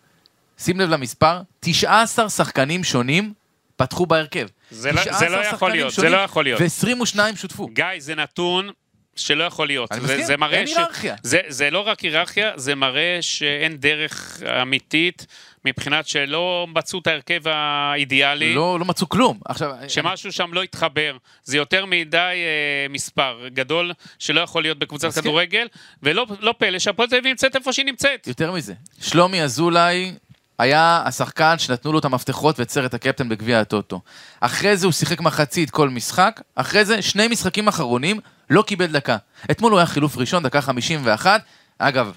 שים 0.59 0.81
לב 0.81 0.91
למספר, 0.91 1.41
19 1.61 2.29
שחקנים 2.29 2.85
שונים 2.85 3.33
פתחו 3.77 4.07
בהרכב. 4.07 4.47
זה 4.71 4.93
לא- 4.93 5.05
זה 5.05 5.11
19 5.11 5.29
לא 5.29 5.47
יכול 5.47 5.71
להיות, 5.71 5.91
זה 5.91 5.97
שונים, 5.97 6.13
לא 6.13 6.17
יכול 6.19 6.45
להיות. 6.45 6.61
ו-22 6.61 7.37
שותפו. 7.37 7.67
גיא, 7.67 7.85
זה 7.99 8.15
נתון 8.15 8.71
שלא 9.17 9.45
יכול 9.45 9.67
להיות. 9.67 9.93
אני 9.93 10.01
זה, 10.01 10.07
מסכים, 10.07 10.25
זה 10.27 10.37
מראה 10.37 10.59
אין 10.59 10.67
היררכיה. 10.67 11.15
זה, 11.23 11.41
זה 11.49 11.71
לא 11.71 11.89
רק 11.89 12.01
היררכיה, 12.01 12.51
זה 12.57 12.75
מראה 12.75 13.19
שאין 13.21 13.77
דרך 13.77 14.43
אמיתית 14.63 15.27
מבחינת 15.65 16.09
שלא 16.09 16.67
מצאו 16.75 16.99
את 16.99 17.07
ההרכב 17.07 17.49
האידיאלי. 17.49 18.55
לא, 18.55 18.79
לא 18.79 18.85
מצאו 18.85 19.09
כלום. 19.09 19.41
עכשיו, 19.45 19.71
שמשהו 19.89 20.33
שם 20.33 20.53
לא 20.53 20.63
התחבר, 20.63 21.17
זה 21.45 21.57
יותר 21.57 21.87
מדי 21.87 22.17
אה, 22.17 22.87
מספר 22.91 23.49
גדול 23.55 23.93
שלא 24.19 24.41
יכול 24.41 24.63
להיות 24.63 24.79
בקבוצת 24.79 25.09
מסכים. 25.09 25.23
כדורגל, 25.23 25.67
ולא 26.03 26.27
לא 26.41 26.55
פלא 26.59 26.79
שהפועל 26.79 27.09
תל 27.09 27.17
אביב 27.17 27.27
נמצאת 27.27 27.57
איפה 27.57 27.73
שהיא 27.73 27.87
נמצאת. 27.87 28.27
יותר 28.27 28.53
מזה, 28.53 28.75
שלומי 29.01 29.43
אזולאי 29.43 30.13
היה 30.59 31.03
השחקן 31.07 31.59
שנתנו 31.59 31.93
לו 31.93 31.99
את 31.99 32.05
המפתחות 32.05 32.59
והצר 32.59 32.87
את 32.87 32.95
הקפטן 32.95 33.29
בגביע 33.29 33.61
הטוטו. 33.61 34.01
אחרי 34.41 34.77
זה 34.77 34.87
הוא 34.87 34.93
שיחק 34.93 35.21
מחצית 35.21 35.71
כל 35.71 35.89
משחק, 35.89 36.41
אחרי 36.55 36.85
זה 36.85 37.03
שני 37.03 37.29
משחקים 37.29 37.69
אחרונים 37.69 38.21
לא 38.53 38.63
קיבל 38.63 38.87
דקה. 38.87 39.17
אתמול 39.51 39.73
הוא 39.73 39.79
היה 39.79 39.87
חילוף 39.87 40.17
ראשון, 40.19 40.43
דקה 40.43 40.61
51. 40.61 41.43
אגב, 41.79 42.13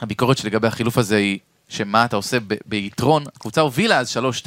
הביקורת 0.00 0.38
שלי 0.38 0.50
לגבי 0.50 0.68
החילוף 0.68 0.98
הזה 0.98 1.16
היא 1.16 1.38
שמה 1.68 2.04
אתה 2.04 2.16
עושה 2.16 2.40
ב- 2.40 2.54
ביתרון, 2.66 3.24
הקבוצה 3.36 3.60
הובילה 3.60 3.98
אז 3.98 4.16
3-2, 4.42 4.46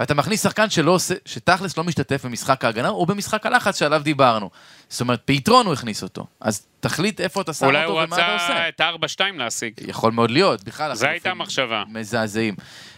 ואתה 0.00 0.14
מכניס 0.14 0.42
שחקן 0.42 0.70
שלא 0.70 0.90
עושה, 0.90 1.14
שתכלס 1.24 1.76
לא 1.76 1.84
משתתף 1.84 2.24
במשחק 2.24 2.64
ההגנה 2.64 2.88
או 2.88 3.06
במשחק 3.06 3.46
הלחץ 3.46 3.78
שעליו 3.78 4.02
דיברנו. 4.04 4.50
זאת 4.88 5.00
אומרת, 5.00 5.20
ביתרון 5.28 5.66
הוא 5.66 5.72
הכניס 5.72 6.02
אותו. 6.02 6.26
אז 6.40 6.66
תחליט 6.80 7.20
איפה 7.20 7.40
אתה 7.40 7.52
שם 7.52 7.66
אולי 7.66 7.84
אותו 7.84 7.92
הוא 7.92 8.04
ומה 8.06 8.16
אתה 8.16 8.32
עושה. 8.32 8.44
רצה 8.44 8.68
את 8.68 8.80
ה-4-2 8.80 9.36
להשיג. 9.38 9.72
יכול 9.88 10.12
מאוד 10.12 10.30
להיות, 10.30 10.64
בכלל. 10.64 10.94
זו 10.94 11.06
הייתה 11.06 11.30
המחשבה. 11.30 11.84
מזעזעים. 11.88 12.54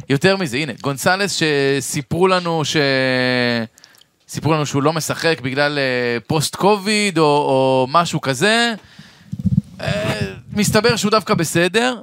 יותר 0.08 0.36
מזה, 0.36 0.56
הנה, 0.56 0.72
גונסלס 0.82 1.42
שסיפרו 1.42 2.28
לנו 2.28 2.64
ש... 2.64 2.76
סיפרו 4.28 4.52
לנו 4.52 4.66
שהוא 4.66 4.82
לא 4.82 4.92
משחק 4.92 5.40
בגלל 5.42 5.78
אה, 5.78 6.18
פוסט 6.26 6.56
קוביד 6.56 7.18
או, 7.18 7.24
או 7.24 7.86
משהו 7.90 8.20
כזה. 8.20 8.74
אה, 9.80 10.20
מסתבר 10.52 10.96
שהוא 10.96 11.10
דווקא 11.10 11.34
בסדר. 11.34 12.00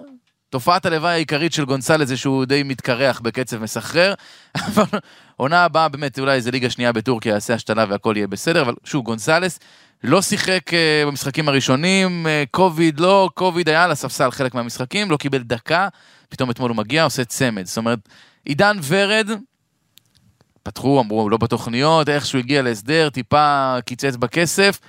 תופעת 0.50 0.86
הלוואי 0.86 1.12
העיקרית 1.12 1.54
של 1.54 1.66
גונסלס 1.66 2.08
זה 2.08 2.18
שהוא 2.18 2.46
די 2.46 2.64
מתקרח 2.64 3.20
בקצב 3.20 3.58
מסחרר. 3.58 4.14
אבל 4.68 5.00
עונה 5.38 5.64
הבאה 5.64 5.90
באמת 5.90 6.20
אולי 6.20 6.36
איזה 6.36 6.52
ליגה 6.52 6.70
שנייה 6.70 6.92
בטורקיה 6.92 7.34
יעשה 7.34 7.54
השתלה 7.54 7.86
והכל 7.90 8.14
יהיה 8.18 8.28
בסדר, 8.28 8.62
אבל 8.62 8.74
שוב, 8.84 9.06
גונסלס 9.06 9.60
לא 10.04 10.22
שיחק 10.22 10.74
אה, 10.74 11.04
במשחקים 11.08 11.50
הראשונים, 11.50 12.28
קוביד 12.52 13.00
לא, 13.00 13.30
קוביד 13.34 13.70
היה 13.70 13.84
על 13.84 13.92
הספסל 13.92 14.32
חלק 14.32 14.56
מהמשחקים, 14.56 15.12
לא 15.12 15.18
קיבל 15.18 15.44
דקה, 15.44 15.88
פתאום 16.30 16.52
אתמול 16.52 16.70
הוא 16.70 16.78
מגיע, 16.78 17.04
עושה 17.04 17.26
צמד. 17.26 17.66
זאת 17.66 17.78
אומרת, 17.78 18.00
עידן 18.46 18.78
ורד, 18.88 19.30
פתחו, 20.64 21.02
אמרו, 21.02 21.30
לא 21.30 21.38
בתוכניות, 21.38 22.10
איכשהו 22.10 22.40
הגיע 22.40 22.62
להסדר, 22.62 23.10
טיפה 23.10 23.76
קיצץ 23.86 24.16
בכסף, 24.16 24.80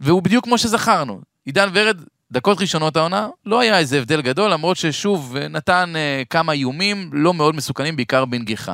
והוא 0.00 0.22
בדיוק 0.22 0.44
כמו 0.44 0.58
שזכרנו. 0.58 1.20
עידן 1.44 1.68
ורד, 1.72 2.00
דקות 2.32 2.60
ראשונות 2.60 2.96
העונה, 2.96 3.28
לא 3.46 3.60
היה 3.60 3.78
איזה 3.78 3.98
הבדל 3.98 4.22
גדול, 4.22 4.52
למרות 4.52 4.76
ששוב, 4.76 5.36
נתן 5.36 5.92
אה, 5.96 6.22
כמה 6.30 6.52
איומים 6.52 7.10
לא 7.12 7.34
מאוד 7.34 7.54
מסוכנים, 7.54 7.96
בעיקר 7.96 8.24
בנגיחה. 8.24 8.72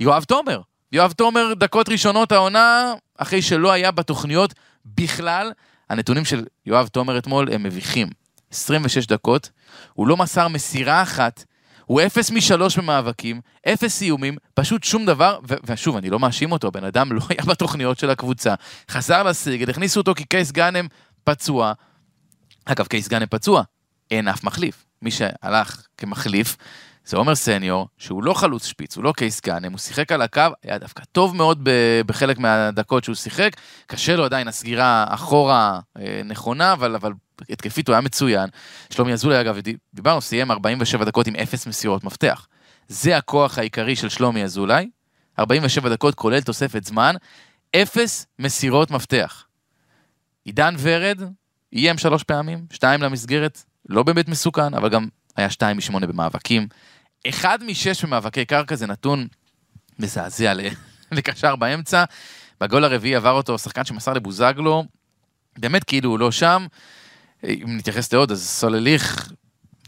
יואב 0.00 0.24
תומר, 0.24 0.60
יואב 0.92 1.12
תומר, 1.12 1.54
דקות 1.54 1.88
ראשונות 1.88 2.32
העונה, 2.32 2.94
אחרי 3.18 3.42
שלא 3.42 3.72
היה 3.72 3.90
בתוכניות 3.90 4.54
בכלל, 4.84 5.52
הנתונים 5.90 6.24
של 6.24 6.44
יואב 6.66 6.86
תומר 6.86 7.18
אתמול 7.18 7.52
הם 7.52 7.62
מביכים. 7.62 8.08
26 8.50 9.06
דקות, 9.06 9.50
הוא 9.92 10.08
לא 10.08 10.16
מסר 10.16 10.48
מסירה 10.48 11.02
אחת, 11.02 11.44
הוא 11.88 12.00
אפס 12.06 12.30
משלוש 12.30 12.78
במאבקים, 12.78 13.40
אפס 13.68 14.02
איומים, 14.02 14.36
פשוט 14.54 14.84
שום 14.84 15.06
דבר, 15.06 15.38
ו- 15.48 15.54
ושוב, 15.64 15.96
אני 15.96 16.10
לא 16.10 16.18
מאשים 16.18 16.52
אותו, 16.52 16.68
הבן 16.68 16.84
אדם 16.84 17.12
לא 17.12 17.20
היה 17.28 17.42
בתוכניות 17.46 17.98
של 17.98 18.10
הקבוצה, 18.10 18.54
חזר 18.90 19.22
לסגל, 19.22 19.70
הכניסו 19.70 20.00
אותו 20.00 20.14
כי 20.14 20.24
קייס 20.24 20.52
גאנם 20.52 20.86
פצוע. 21.24 21.72
אגב, 22.64 22.86
קייס 22.86 23.08
גאנם 23.08 23.26
פצוע, 23.26 23.62
אין 24.10 24.28
אף 24.28 24.44
מחליף. 24.44 24.84
מי 25.02 25.10
שהלך 25.10 25.86
כמחליף 25.96 26.56
זה 27.04 27.16
עומר 27.16 27.34
סניור, 27.34 27.88
שהוא 27.98 28.22
לא 28.22 28.34
חלוץ 28.34 28.66
שפיץ, 28.66 28.96
הוא 28.96 29.04
לא 29.04 29.12
קייס 29.16 29.40
גאנם, 29.40 29.72
הוא 29.72 29.78
שיחק 29.78 30.12
על 30.12 30.22
הקו, 30.22 30.42
היה 30.62 30.78
דווקא 30.78 31.02
טוב 31.12 31.36
מאוד 31.36 31.68
בחלק 32.06 32.38
מהדקות 32.38 33.04
שהוא 33.04 33.14
שיחק, 33.14 33.50
קשה 33.86 34.16
לו 34.16 34.24
עדיין 34.24 34.48
הסגירה 34.48 35.04
אחורה 35.08 35.80
אה, 35.98 36.20
נכונה, 36.24 36.72
אבל, 36.72 36.94
אבל 36.94 37.12
התקפית 37.50 37.88
הוא 37.88 37.94
היה 37.94 38.00
מצוין. 38.00 38.48
שלומי 38.90 39.12
אזולאי, 39.12 39.40
אגב, 39.40 39.58
די- 39.58 39.76
דיברנו, 39.94 40.20
סיים 40.20 40.50
47 40.50 41.04
דקות 41.04 41.26
עם 41.26 41.36
אפס 41.36 41.66
מסירות 41.66 42.04
מפתח. 42.04 42.46
זה 42.88 43.16
הכוח 43.16 43.58
העיקרי 43.58 43.96
של 43.96 44.08
שלומי 44.08 44.44
אזולאי, 44.44 44.90
47 45.38 45.88
דקות 45.88 46.14
כולל 46.14 46.40
תוספת 46.40 46.84
זמן, 46.84 47.14
אפס 47.76 48.26
מסירות 48.38 48.90
מפתח. 48.90 49.44
עידן 50.44 50.74
ורד 50.78 51.22
איים 51.72 51.98
שלוש 51.98 52.22
פעמים, 52.22 52.66
שתיים 52.72 53.02
למסגרת, 53.02 53.62
לא 53.88 54.02
באמת 54.02 54.28
מסוכן, 54.28 54.74
אבל 54.74 54.88
גם 54.88 55.08
היה 55.36 55.50
שתיים 55.50 55.76
משמונה 55.76 56.06
במאבקים. 56.06 56.68
אחד 57.28 57.64
משש 57.64 58.04
במאבקי 58.04 58.44
קרקע 58.44 58.74
זה 58.76 58.86
נתון 58.86 59.26
מזעזע 59.98 60.52
לקשר 61.12 61.56
באמצע. 61.56 62.04
בגול 62.60 62.84
הרביעי 62.84 63.14
עבר 63.16 63.30
אותו 63.30 63.58
שחקן 63.58 63.84
שמסר 63.84 64.12
לבוזגלו, 64.12 64.84
באמת 65.58 65.84
כאילו 65.84 66.10
הוא 66.10 66.18
לא 66.18 66.32
שם. 66.32 66.66
אם 67.44 67.76
נתייחס 67.76 68.12
לעוד, 68.12 68.30
אז 68.30 68.48
סולליך, 68.48 69.32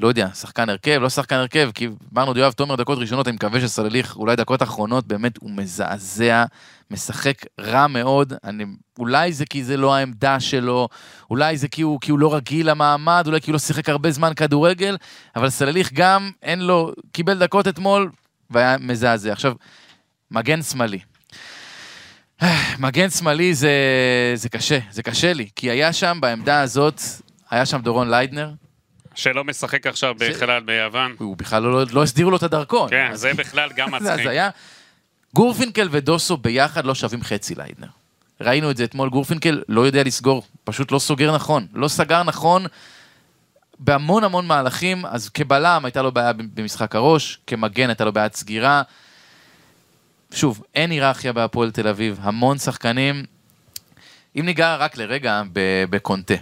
לא 0.01 0.09
יודע, 0.09 0.29
שחקן 0.35 0.69
הרכב, 0.69 0.99
לא 1.03 1.09
שחקן 1.09 1.37
הרכב, 1.37 1.71
כי 1.75 1.89
אמרנו 2.15 2.39
יואב 2.39 2.53
תומר 2.53 2.77
דקות 2.77 2.99
ראשונות, 2.99 3.29
אני 3.29 3.37
מקווה 3.37 3.61
שסולליך, 3.61 4.17
אולי 4.17 4.37
דקות 4.37 4.63
אחרונות, 4.63 5.07
באמת 5.07 5.37
הוא 5.41 5.51
מזעזע, 5.51 6.45
משחק 6.91 7.47
רע 7.61 7.87
מאוד, 7.87 8.33
אני, 8.45 8.65
אולי 8.99 9.33
זה 9.33 9.47
כי 9.47 9.65
זה 9.65 9.77
לא 9.77 9.95
העמדה 9.95 10.41
שלו, 10.41 10.89
אולי 11.31 11.57
זה 11.57 11.69
כי 11.69 11.83
הוא, 11.83 12.01
כי 12.01 12.11
הוא 12.11 12.19
לא 12.19 12.35
רגיל 12.35 12.71
למעמד, 12.71 13.25
אולי 13.27 13.41
כי 13.41 13.51
הוא 13.51 13.53
לא 13.53 13.59
שיחק 13.59 13.89
הרבה 13.89 14.11
זמן 14.11 14.33
כדורגל, 14.37 14.97
אבל 15.37 15.51
סולליך 15.51 15.93
גם, 15.93 16.31
אין 16.43 16.61
לו, 16.61 16.93
קיבל 17.13 17.39
דקות 17.39 17.69
אתמול, 17.69 18.11
והיה 18.51 18.79
מזעזע. 18.79 19.33
עכשיו, 19.33 19.53
מגן 20.31 20.63
שמאלי. 20.63 20.99
מגן 22.79 23.11
שמאלי 23.11 23.55
זה, 23.55 23.73
זה 24.35 24.49
קשה, 24.49 24.79
זה 24.91 25.03
קשה 25.03 25.33
לי, 25.33 25.49
כי 25.57 25.71
היה 25.71 25.93
שם 25.93 26.19
בעמדה 26.21 26.61
הזאת, 26.61 27.01
היה 27.51 27.67
שם 27.67 27.81
דורון 27.83 28.11
ליידנר, 28.11 28.51
שלא 29.15 29.45
משחק 29.45 29.87
עכשיו 29.87 30.15
בכלל 30.19 30.61
ביוון. 30.61 31.15
הוא 31.19 31.37
בכלל 31.37 31.63
לא, 31.63 31.85
לא 31.93 32.03
הסדירו 32.03 32.31
לו 32.31 32.37
את 32.37 32.43
הדרכון. 32.43 32.91
כן, 32.91 33.09
אז- 33.13 33.21
זה 33.21 33.35
בכלל 33.35 33.71
גם 33.77 33.89
זה 33.91 33.97
מצחיק. 33.97 34.27
הזיה. 34.27 34.51
גורפינקל 35.35 35.89
ודוסו 35.91 36.37
ביחד 36.37 36.85
לא 36.85 36.95
שווים 36.95 37.23
חצי 37.23 37.55
ליידנר. 37.55 37.87
ראינו 38.41 38.71
את 38.71 38.77
זה 38.77 38.85
אתמול, 38.85 39.11
גורפינקל 39.11 39.63
לא 39.69 39.81
יודע 39.87 40.03
לסגור, 40.05 40.43
פשוט 40.65 40.93
לא 40.93 40.99
סוגר 40.99 41.35
נכון. 41.35 41.67
לא 41.75 41.89
סגר 41.89 42.23
נכון 42.23 42.67
בהמון 43.79 44.25
המון 44.25 44.47
מהלכים, 44.47 45.07
אז 45.07 45.29
כבלם 45.29 45.85
הייתה 45.85 46.03
לו 46.03 46.13
בעיה 46.13 46.33
במשחק 46.33 46.95
הראש, 46.97 47.39
כמגן 47.47 47.89
הייתה 47.89 48.05
לו 48.05 48.13
בעיית 48.13 48.37
סגירה. 48.37 48.83
שוב, 50.35 50.63
אין 50.75 50.91
היררכיה 50.91 51.33
בהפועל 51.33 51.71
תל 51.71 51.89
אביב, 51.89 52.19
המון 52.23 52.59
שחקנים. 52.59 53.25
אם 54.37 54.47
ניגע 54.47 54.77
רק 54.77 54.97
לרגע 54.97 55.43
בקונטה. 55.91 56.35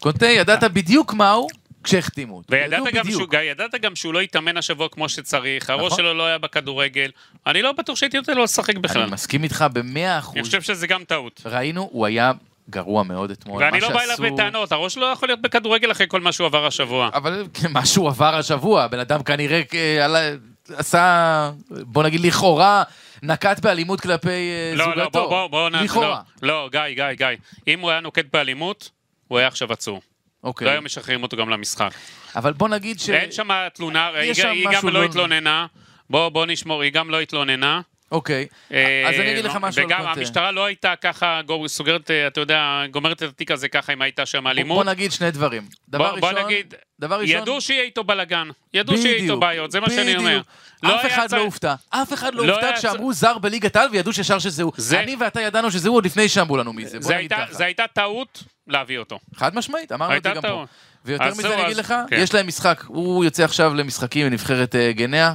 קונטה, 0.00 0.26
ידעת 0.26 0.64
בדיוק 0.64 1.14
מהו 1.14 1.46
כשהחתימו 1.84 2.36
אותו. 2.36 2.52
וידעת 2.52 2.94
גם. 2.94 3.10
שהוא, 3.10 3.28
גיא, 3.30 3.38
ידעת 3.40 3.74
גם 3.82 3.96
שהוא 3.96 4.14
לא 4.14 4.20
התאמן 4.20 4.56
השבוע 4.56 4.88
כמו 4.88 5.08
שצריך, 5.08 5.70
הראש 5.70 5.86
נכון. 5.86 5.98
שלו 5.98 6.14
לא 6.14 6.26
היה 6.26 6.38
בכדורגל. 6.38 7.10
אני 7.46 7.62
לא 7.62 7.72
בטוח 7.72 7.96
שהייתי 7.96 8.16
נותן 8.16 8.36
לו 8.36 8.44
לשחק 8.44 8.76
בכלל. 8.76 9.02
אני 9.02 9.10
מסכים 9.10 9.44
איתך 9.44 9.64
במאה 9.72 10.18
אחוז. 10.18 10.34
אני 10.36 10.44
חושב 10.44 10.62
שזה 10.62 10.86
גם 10.86 11.04
טעות. 11.04 11.42
ראינו, 11.44 11.88
הוא 11.92 12.06
היה 12.06 12.32
גרוע 12.70 13.02
מאוד 13.02 13.30
אתמול. 13.30 13.62
ואני 13.62 13.80
לא 13.80 13.88
בא 13.88 14.00
אליו 14.00 14.16
בטענות, 14.32 14.72
הראש 14.72 14.96
לא 14.96 15.06
יכול 15.06 15.28
להיות 15.28 15.42
בכדורגל 15.42 15.90
אחרי 15.90 16.06
כל 16.08 16.20
מה 16.20 16.32
שהוא 16.32 16.46
עבר 16.46 16.66
השבוע. 16.66 17.10
אבל 17.14 17.44
מה 17.70 17.86
שהוא 17.86 18.08
עבר 18.08 18.34
השבוע, 18.34 18.82
הבן 18.82 18.98
אדם 18.98 19.22
כנראה 19.22 19.62
אה, 19.74 20.34
עשה, 20.76 21.50
בוא 21.70 22.02
נגיד 22.02 22.20
לכאורה, 22.20 22.82
נקט 23.22 23.60
באלימות 23.60 24.00
כלפי 24.00 24.28
אה, 24.28 24.72
לא, 24.74 24.84
זוגתו. 24.84 25.00
לא, 25.00 25.08
בוא, 25.08 25.28
בוא, 25.28 25.46
בוא, 25.46 25.70
לכאורה. 25.70 26.20
לא, 26.42 26.48
לא, 26.48 26.68
גיא, 26.72 26.80
גיא, 26.94 27.12
גיא. 27.12 27.26
אם 27.68 27.80
הוא 27.80 27.90
היה 27.90 28.00
נוקט 28.00 28.24
באלימות, 28.32 28.90
הוא 29.28 29.38
היה 29.38 29.48
עכשיו 29.48 29.72
עצור. 29.72 30.00
לא 30.44 30.48
אוקיי. 30.48 30.70
היו 30.70 30.82
משחררים 30.82 31.22
אותו 31.22 31.36
גם 31.36 31.48
למשחק. 31.48 31.90
אבל 32.36 32.52
בוא 32.52 32.68
נגיד 32.68 33.00
ש... 33.00 33.10
אין 33.10 33.32
שם 33.32 33.48
תלונה, 33.74 34.08
היא 34.08 34.34
שם 34.34 34.54
גם 34.72 34.88
לא 34.88 34.92
לא- 34.92 35.04
התלוננה. 35.04 35.66
בוא, 36.10 36.28
בוא 36.28 36.46
נשמור, 36.46 36.82
היא 36.82 36.92
גם 36.92 37.10
לא 37.10 37.20
התלוננה. 37.20 37.80
אוקיי, 38.12 38.46
אה, 38.72 39.08
אז 39.08 39.14
אני 39.20 39.32
אגיד 39.32 39.44
לך 39.44 39.58
משהו 39.60 39.80
על 39.80 39.86
וגם 39.86 39.98
קונטה. 39.98 40.20
המשטרה 40.20 40.50
לא 40.50 40.64
הייתה 40.64 40.94
ככה 40.96 41.40
סוגרת, 41.66 42.10
אה, 42.10 42.26
אתה 42.26 42.40
יודע, 42.40 42.82
גומרת 42.90 43.22
את 43.22 43.28
התיק 43.28 43.50
הזה 43.50 43.68
ככה 43.68 43.92
אם 43.92 44.02
הייתה 44.02 44.26
שם 44.26 44.42
בוא 44.42 44.50
אלימות. 44.50 44.86
נגיד 44.86 45.12
שני 45.12 45.30
דברים. 45.30 45.62
דבר 45.88 46.10
בוא, 46.10 46.20
בוא 46.20 46.28
ראשון, 46.28 46.44
נגיד, 46.44 46.74
דבר 47.00 47.20
ראשון, 47.20 47.42
ידעו 47.42 47.60
שיהיה 47.60 47.82
איתו 47.82 48.04
בלאגן, 48.04 48.48
ידעו 48.74 48.96
שיהיה 48.96 49.16
איתו 49.16 49.40
בעיות, 49.40 49.70
זה 49.70 49.80
מה 49.80 49.90
שאני 49.90 50.16
אומר. 50.16 50.40
לא 50.82 51.00
אף 51.00 51.06
אחד 51.06 51.32
לא 51.32 51.40
הופתע, 51.40 51.74
אף 51.90 52.12
אחד 52.12 52.34
לא 52.34 52.46
לא 52.46 52.52
הופתע 52.52 52.70
כשאמרו 52.78 53.12
זר 53.12 53.38
בליגת 53.38 53.76
העל 53.76 53.88
וידעו 53.92 54.12
שישר 54.12 54.38
שזה 54.38 54.62
הוא. 54.62 54.72
זה- 54.76 55.00
אני 55.00 55.16
ואתה 55.20 55.40
ידענו 55.40 55.70
שזה 55.70 55.88
הוא 55.88 55.96
עוד 55.96 56.04
לפני 56.06 56.28
שאמרו 56.28 56.56
לנו 56.56 56.72
מי 56.72 56.86
זה, 56.86 56.98
זה 57.00 57.16
הייתה- 57.16 57.36
ככה. 57.46 57.54
זה 57.54 57.64
הייתה 57.64 57.84
טעות 57.92 58.44
להביא 58.66 58.98
אותו. 58.98 59.18
חד 59.34 59.54
משמעית, 59.54 59.92
אמרנו 59.92 60.16
את 60.16 60.22
זה 60.22 60.28
גם 60.28 60.42
פה. 60.42 60.48
טעות. 60.48 60.68
ויותר 61.04 61.24
אז 61.24 61.38
מזה 61.38 61.54
אני 61.54 61.64
אגיד 61.66 61.76
לך, 61.76 61.94
כן. 62.10 62.16
יש 62.18 62.34
להם 62.34 62.46
משחק, 62.46 62.84
הוא 62.86 63.24
יוצא 63.24 63.44
עכשיו 63.44 63.74
למשחקים 63.74 64.28
בנבחרת 64.30 64.74
אה, 64.74 64.92
גנאה, 64.92 65.32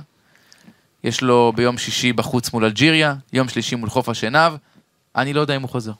יש 1.03 1.21
לו 1.21 1.53
ביום 1.56 1.77
שישי 1.77 2.13
בחוץ 2.13 2.53
מול 2.53 2.65
אלג'יריה, 2.65 3.15
יום 3.34 3.49
שלישי 3.49 3.75
מול 3.75 3.89
חוף 3.89 4.10
השנהב, 4.10 4.53
אני 5.15 5.34
לא 5.34 5.41
יודע 5.41 5.56
אם 5.56 5.62
הוא 5.62 5.69
חוזר. 5.69 5.91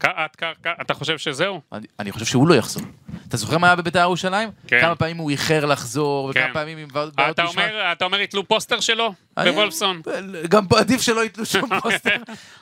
כ- 0.00 0.06
כ- 0.38 0.66
אתה 0.80 0.94
חושב 0.94 1.18
שזהו? 1.18 1.60
אני, 1.72 1.86
אני 2.00 2.12
חושב 2.12 2.24
שהוא 2.26 2.48
לא 2.48 2.54
יחזור. 2.54 2.82
אתה 3.28 3.36
זוכר 3.36 3.58
מה 3.58 3.66
היה 3.66 3.76
בבית"ר 3.76 3.98
ירושלים? 3.98 4.48
כן. 4.66 4.80
כמה 4.80 4.94
פעמים 4.94 5.16
הוא 5.16 5.30
איחר 5.30 5.64
לחזור, 5.64 6.28
וכמה 6.30 6.44
כן. 6.46 6.50
פעמים 6.52 6.78
עם 6.78 6.88
בעיות 7.14 7.34
אתה 7.34 7.44
משמעת. 7.44 7.70
אתה 7.92 8.04
אומר 8.04 8.20
יתלו 8.20 8.48
פוסטר 8.48 8.80
שלו 8.80 9.12
בוולפסון? 9.36 10.00
גם 10.48 10.64
עדיף 10.76 11.00
שלא 11.02 11.20
ייתנו 11.24 11.46
שום 11.46 11.68
פוסטר. 11.82 12.16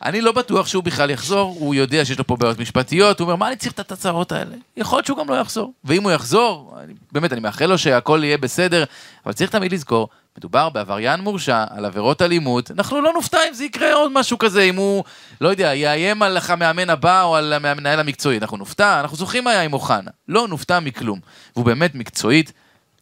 אני 0.05 0.21
לא 0.21 0.33
בטוח 0.33 0.67
שהוא 0.67 0.85
בכלל 0.85 1.11
יחזור, 1.11 1.57
הוא 1.59 1.75
יודע 1.75 2.05
שיש 2.05 2.19
לו 2.19 2.27
פה 2.27 2.37
בעיות 2.37 2.59
משפטיות, 2.59 3.21
הוא 3.21 3.25
אומר, 3.27 3.37
מה 3.37 3.49
אני 3.49 3.57
צריך 3.57 3.73
את 3.73 3.81
התצהרות 3.81 4.33
האלה? 4.33 4.55
יכול 4.77 4.97
להיות 4.97 5.07
שהוא 5.07 5.19
גם 5.19 5.29
לא 5.29 5.35
יחזור. 5.35 5.73
ואם 5.85 6.03
הוא 6.03 6.13
יחזור, 6.13 6.77
אני, 6.85 6.93
באמת, 7.13 7.33
אני 7.33 7.41
מאחל 7.41 7.67
לו 7.67 7.79
שהכל 7.79 8.21
יהיה 8.25 8.39
בסדר, 8.39 8.85
אבל 9.27 9.33
צריך 9.33 9.51
תמיד 9.51 9.73
לזכור, 9.73 10.09
מדובר 10.39 10.69
בעבריין 10.69 11.21
מורשע 11.21 11.65
על 11.71 11.85
עבירות 11.85 12.23
אלימות, 12.23 12.71
אנחנו 12.71 13.01
לא 13.01 13.13
נופתע 13.13 13.39
אם 13.49 13.55
זה 13.55 13.65
יקרה 13.65 13.95
עוד 13.95 14.13
משהו 14.13 14.39
כזה, 14.39 14.63
אם 14.63 14.77
הוא, 14.77 15.05
לא 15.41 15.49
יודע, 15.49 15.75
יאיים 15.75 16.23
על 16.23 16.39
המאמן 16.49 16.91
הבא 16.91 17.23
או 17.23 17.37
על 17.37 17.53
המנהל 17.53 18.01
המקצועי. 18.01 18.39
אנחנו 18.39 18.57
נופתע, 18.57 19.01
אנחנו 19.01 19.17
זוכרים 19.17 19.45
מה 19.45 19.51
היה 19.51 19.63
עם 19.63 19.73
אוחנה. 19.73 20.11
לא 20.29 20.49
נופתע 20.49 20.81
מכלום. 20.81 21.21
והוא 21.57 21.65
באמת 21.65 21.95
מקצועית 21.95 22.53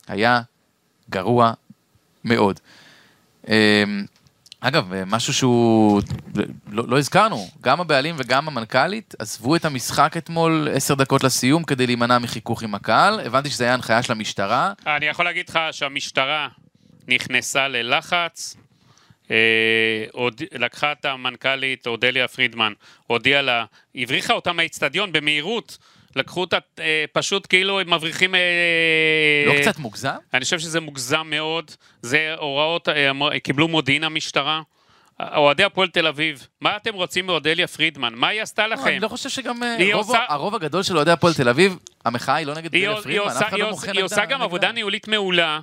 היה 0.09 0.40
גרוע 1.11 1.53
מאוד. 2.25 2.61
אמ, 3.49 4.05
אגב, 4.61 4.93
משהו 5.07 5.35
שהוא... 5.35 6.03
לא, 6.73 6.85
לא 6.88 6.99
הזכרנו, 6.99 7.49
גם 7.61 7.81
הבעלים 7.81 8.14
וגם 8.19 8.49
המנכ"לית 8.49 9.14
עזבו 9.19 9.57
את 9.57 9.64
המשחק 9.64 10.16
אתמול 10.16 10.69
עשר 10.73 10.95
דקות 10.95 11.25
לסיום 11.25 11.64
כדי 11.64 11.87
להימנע 11.87 12.19
מחיכוך 12.19 12.62
עם 12.62 12.75
הקהל. 12.75 13.21
הבנתי 13.21 13.51
שזו 13.51 13.64
הייתה 13.64 13.75
הנחיה 13.75 14.03
של 14.03 14.12
המשטרה. 14.12 14.73
אני 14.87 15.07
יכול 15.07 15.25
להגיד 15.25 15.49
לך 15.49 15.59
שהמשטרה 15.73 16.49
נכנסה 17.14 17.68
ללחץ, 17.68 18.57
אה, 19.31 19.37
הוד... 20.12 20.42
לקחה 20.53 20.92
את 20.92 21.05
המנכ"לית 21.05 21.87
אודליה 21.87 22.29
פרידמן, 22.29 22.73
הודיעה 23.07 23.42
לה, 23.42 23.64
הבריחה 23.94 24.33
אותה 24.33 24.53
מהאיצטדיון 24.53 25.12
במהירות, 25.12 25.79
לקחו 26.16 26.40
אותה 26.40 26.59
אה, 26.81 27.05
פשוט 27.12 27.46
כאילו 27.49 27.81
הם 27.81 27.94
מבריחים... 27.94 28.35
אה, 28.35 28.40
לא 29.46 29.61
קצת 29.61 29.79
מוגזם? 29.79 30.11
אני 30.35 30.44
חושב 30.44 30.59
שזה 30.59 30.81
מוגזם 30.81 31.27
מאוד, 31.31 31.70
זה 32.03 32.35
הוראות, 32.38 32.88
אה, 32.88 33.11
קיבלו 33.42 33.68
מודיעין 33.68 34.05
המשטרה. 34.05 34.62
אוהדי 35.37 35.64
הפועל 35.64 35.88
תל 35.88 36.07
אביב, 36.07 36.46
מה 36.61 36.77
אתם 36.77 36.94
רוצים 36.94 37.27
מאודליה 37.27 37.66
פרידמן? 37.66 38.14
מה 38.14 38.29
היא 38.29 38.42
עשתה 38.42 38.66
לא, 38.66 38.75
לכם? 38.75 38.87
אני 38.88 39.01
לא 39.01 39.09
חושב 39.09 39.29
שגם... 39.29 39.62
אה, 39.62 39.77
היא 39.77 39.94
רוב, 39.94 40.07
עושה- 40.09 40.25
הרוב 40.29 40.55
הגדול 40.55 40.83
של 40.83 40.96
אוהדי 40.96 41.11
הפועל 41.11 41.35
תל 41.35 41.49
אביב, 41.49 41.77
המחאה 42.05 42.35
היא 42.35 42.46
לא 42.46 42.55
נגד 42.55 42.75
היא, 42.75 42.83
דליה 42.83 42.94
היא, 42.96 43.03
פרידמן, 43.03 43.27
אף 43.31 43.49
אחד 43.49 43.59
לא 43.59 43.64
עושה, 43.64 43.70
מוחה 43.87 43.92
היא 43.92 44.03
עושה 44.05 44.14
נגדה- 44.16 44.27
גם 44.27 44.33
נגדה. 44.33 44.44
עבודה 44.44 44.73
ניהולית 44.73 45.09
מעולה. 45.09 45.61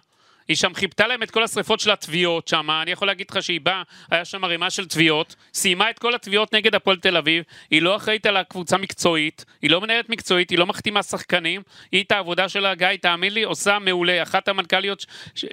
היא 0.48 0.58
שם 0.58 0.74
חיפתה 0.74 1.08
להם 1.08 1.24
את 1.24 1.32
כל 1.32 1.44
השריפות 1.44 1.80
של 1.80 1.92
התביעות 1.92 2.48
שם, 2.48 2.72
אני 2.82 2.92
יכול 2.92 3.08
להגיד 3.08 3.28
לך 3.32 3.44
שהיא 3.44 3.62
באה, 3.62 3.84
היה 4.12 4.26
שם 4.26 4.44
ערימה 4.44 4.70
של 4.70 4.88
תביעות, 4.88 5.36
סיימה 5.54 5.90
את 5.90 6.00
כל 6.00 6.16
התביעות 6.16 6.54
נגד 6.54 6.76
הפועל 6.76 6.98
תל 6.98 7.18
אביב, 7.18 7.44
היא 7.72 7.82
לא 7.82 7.96
אחראית 7.96 8.26
על 8.26 8.38
הקבוצה 8.38 8.78
מקצועית, 8.78 9.46
היא 9.62 9.72
לא 9.72 9.82
מנהלת 9.82 10.10
מקצועית, 10.10 10.50
היא 10.50 10.60
לא 10.60 10.66
מחתימה 10.66 11.04
שחקנים, 11.04 11.62
היא 11.92 12.04
את 12.04 12.12
העבודה 12.12 12.50
שלה, 12.50 12.76
גיא, 12.76 12.88
תאמין 13.02 13.34
לי, 13.34 13.44
עושה 13.44 13.80
מעולה, 13.80 14.24
אחת 14.24 14.48
המנכ"ליות, 14.48 15.06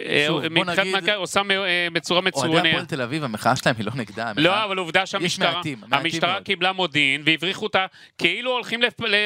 אה, 0.06 0.28
מבחינת 0.50 0.78
מנכ"ל, 0.78 1.10
עושה 1.10 1.40
אה, 1.50 1.88
בצורה 1.92 2.20
אוהדי 2.20 2.28
מצוינת. 2.28 2.66
הפועל 2.66 2.84
תל 2.84 3.02
אביב, 3.02 3.24
המחאה 3.24 3.56
שלהם 3.56 3.74
היא 3.78 3.86
לא 3.86 3.92
נגדה. 3.94 4.32
לא, 4.36 4.64
אבל 4.64 4.78
עובדה 4.78 5.06
שהמשטרה, 5.06 5.60
המשטרה. 5.92 6.40
קיבלה 6.40 6.72
מודיעין 6.72 7.22
והבריחו 7.24 7.64
אותה, 7.64 7.86
כאילו 8.18 8.50
הולכים 8.50 8.80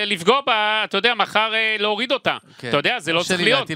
לפגוע 0.07 0.41
בה, 0.47 0.83
אתה 0.85 0.97
יודע, 0.97 1.15
מחר 1.15 1.55
אה, 1.55 1.77
להוריד 1.79 2.13
אותה. 2.13 2.37
כן. 2.59 2.69
אתה 2.69 2.77
יודע, 2.77 3.01
זה 3.01 3.13
לא 3.13 3.21
קשה 3.21 3.29
צריך 3.29 3.41
להיות. 3.41 3.71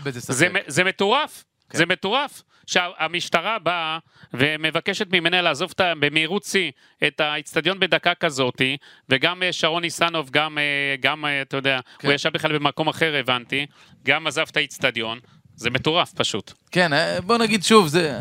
זה 0.67 0.85
מטורף, 0.85 1.45
כן. 1.73 1.79
זה 1.79 1.87
מטורף. 1.87 2.43
שהמשטרה 2.67 3.59
באה 3.59 3.99
ומבקשת 4.35 5.07
ממנה 5.13 5.43
לעזוב 5.43 5.73
במהירות 5.79 6.45
שיא 6.45 6.71
את 7.07 7.21
האיצטדיון 7.21 7.81
בדקה 7.81 8.15
כזאתי, 8.15 8.77
וגם 9.09 9.43
אה, 9.43 9.53
שרון 9.53 9.83
ניסנוב, 9.83 10.31
גם, 10.31 10.59
אה, 10.59 10.95
גם 11.01 11.25
אה, 11.25 11.43
אתה 11.43 11.57
יודע, 11.57 11.81
כן. 11.99 12.09
הוא 12.09 12.15
ישב 12.15 12.33
בכלל 12.33 12.59
במקום 12.59 12.89
אחר, 12.89 13.17
הבנתי, 13.17 13.67
גם 14.05 14.27
עזב 14.27 14.45
את 14.51 14.57
האיצטדיון. 14.57 15.19
זה 15.57 15.71
מטורף 15.71 16.13
פשוט. 16.13 16.53
כן, 16.71 16.91
בוא 17.27 17.39
נגיד 17.39 17.63
שוב, 17.63 17.87
זה... 17.87 18.19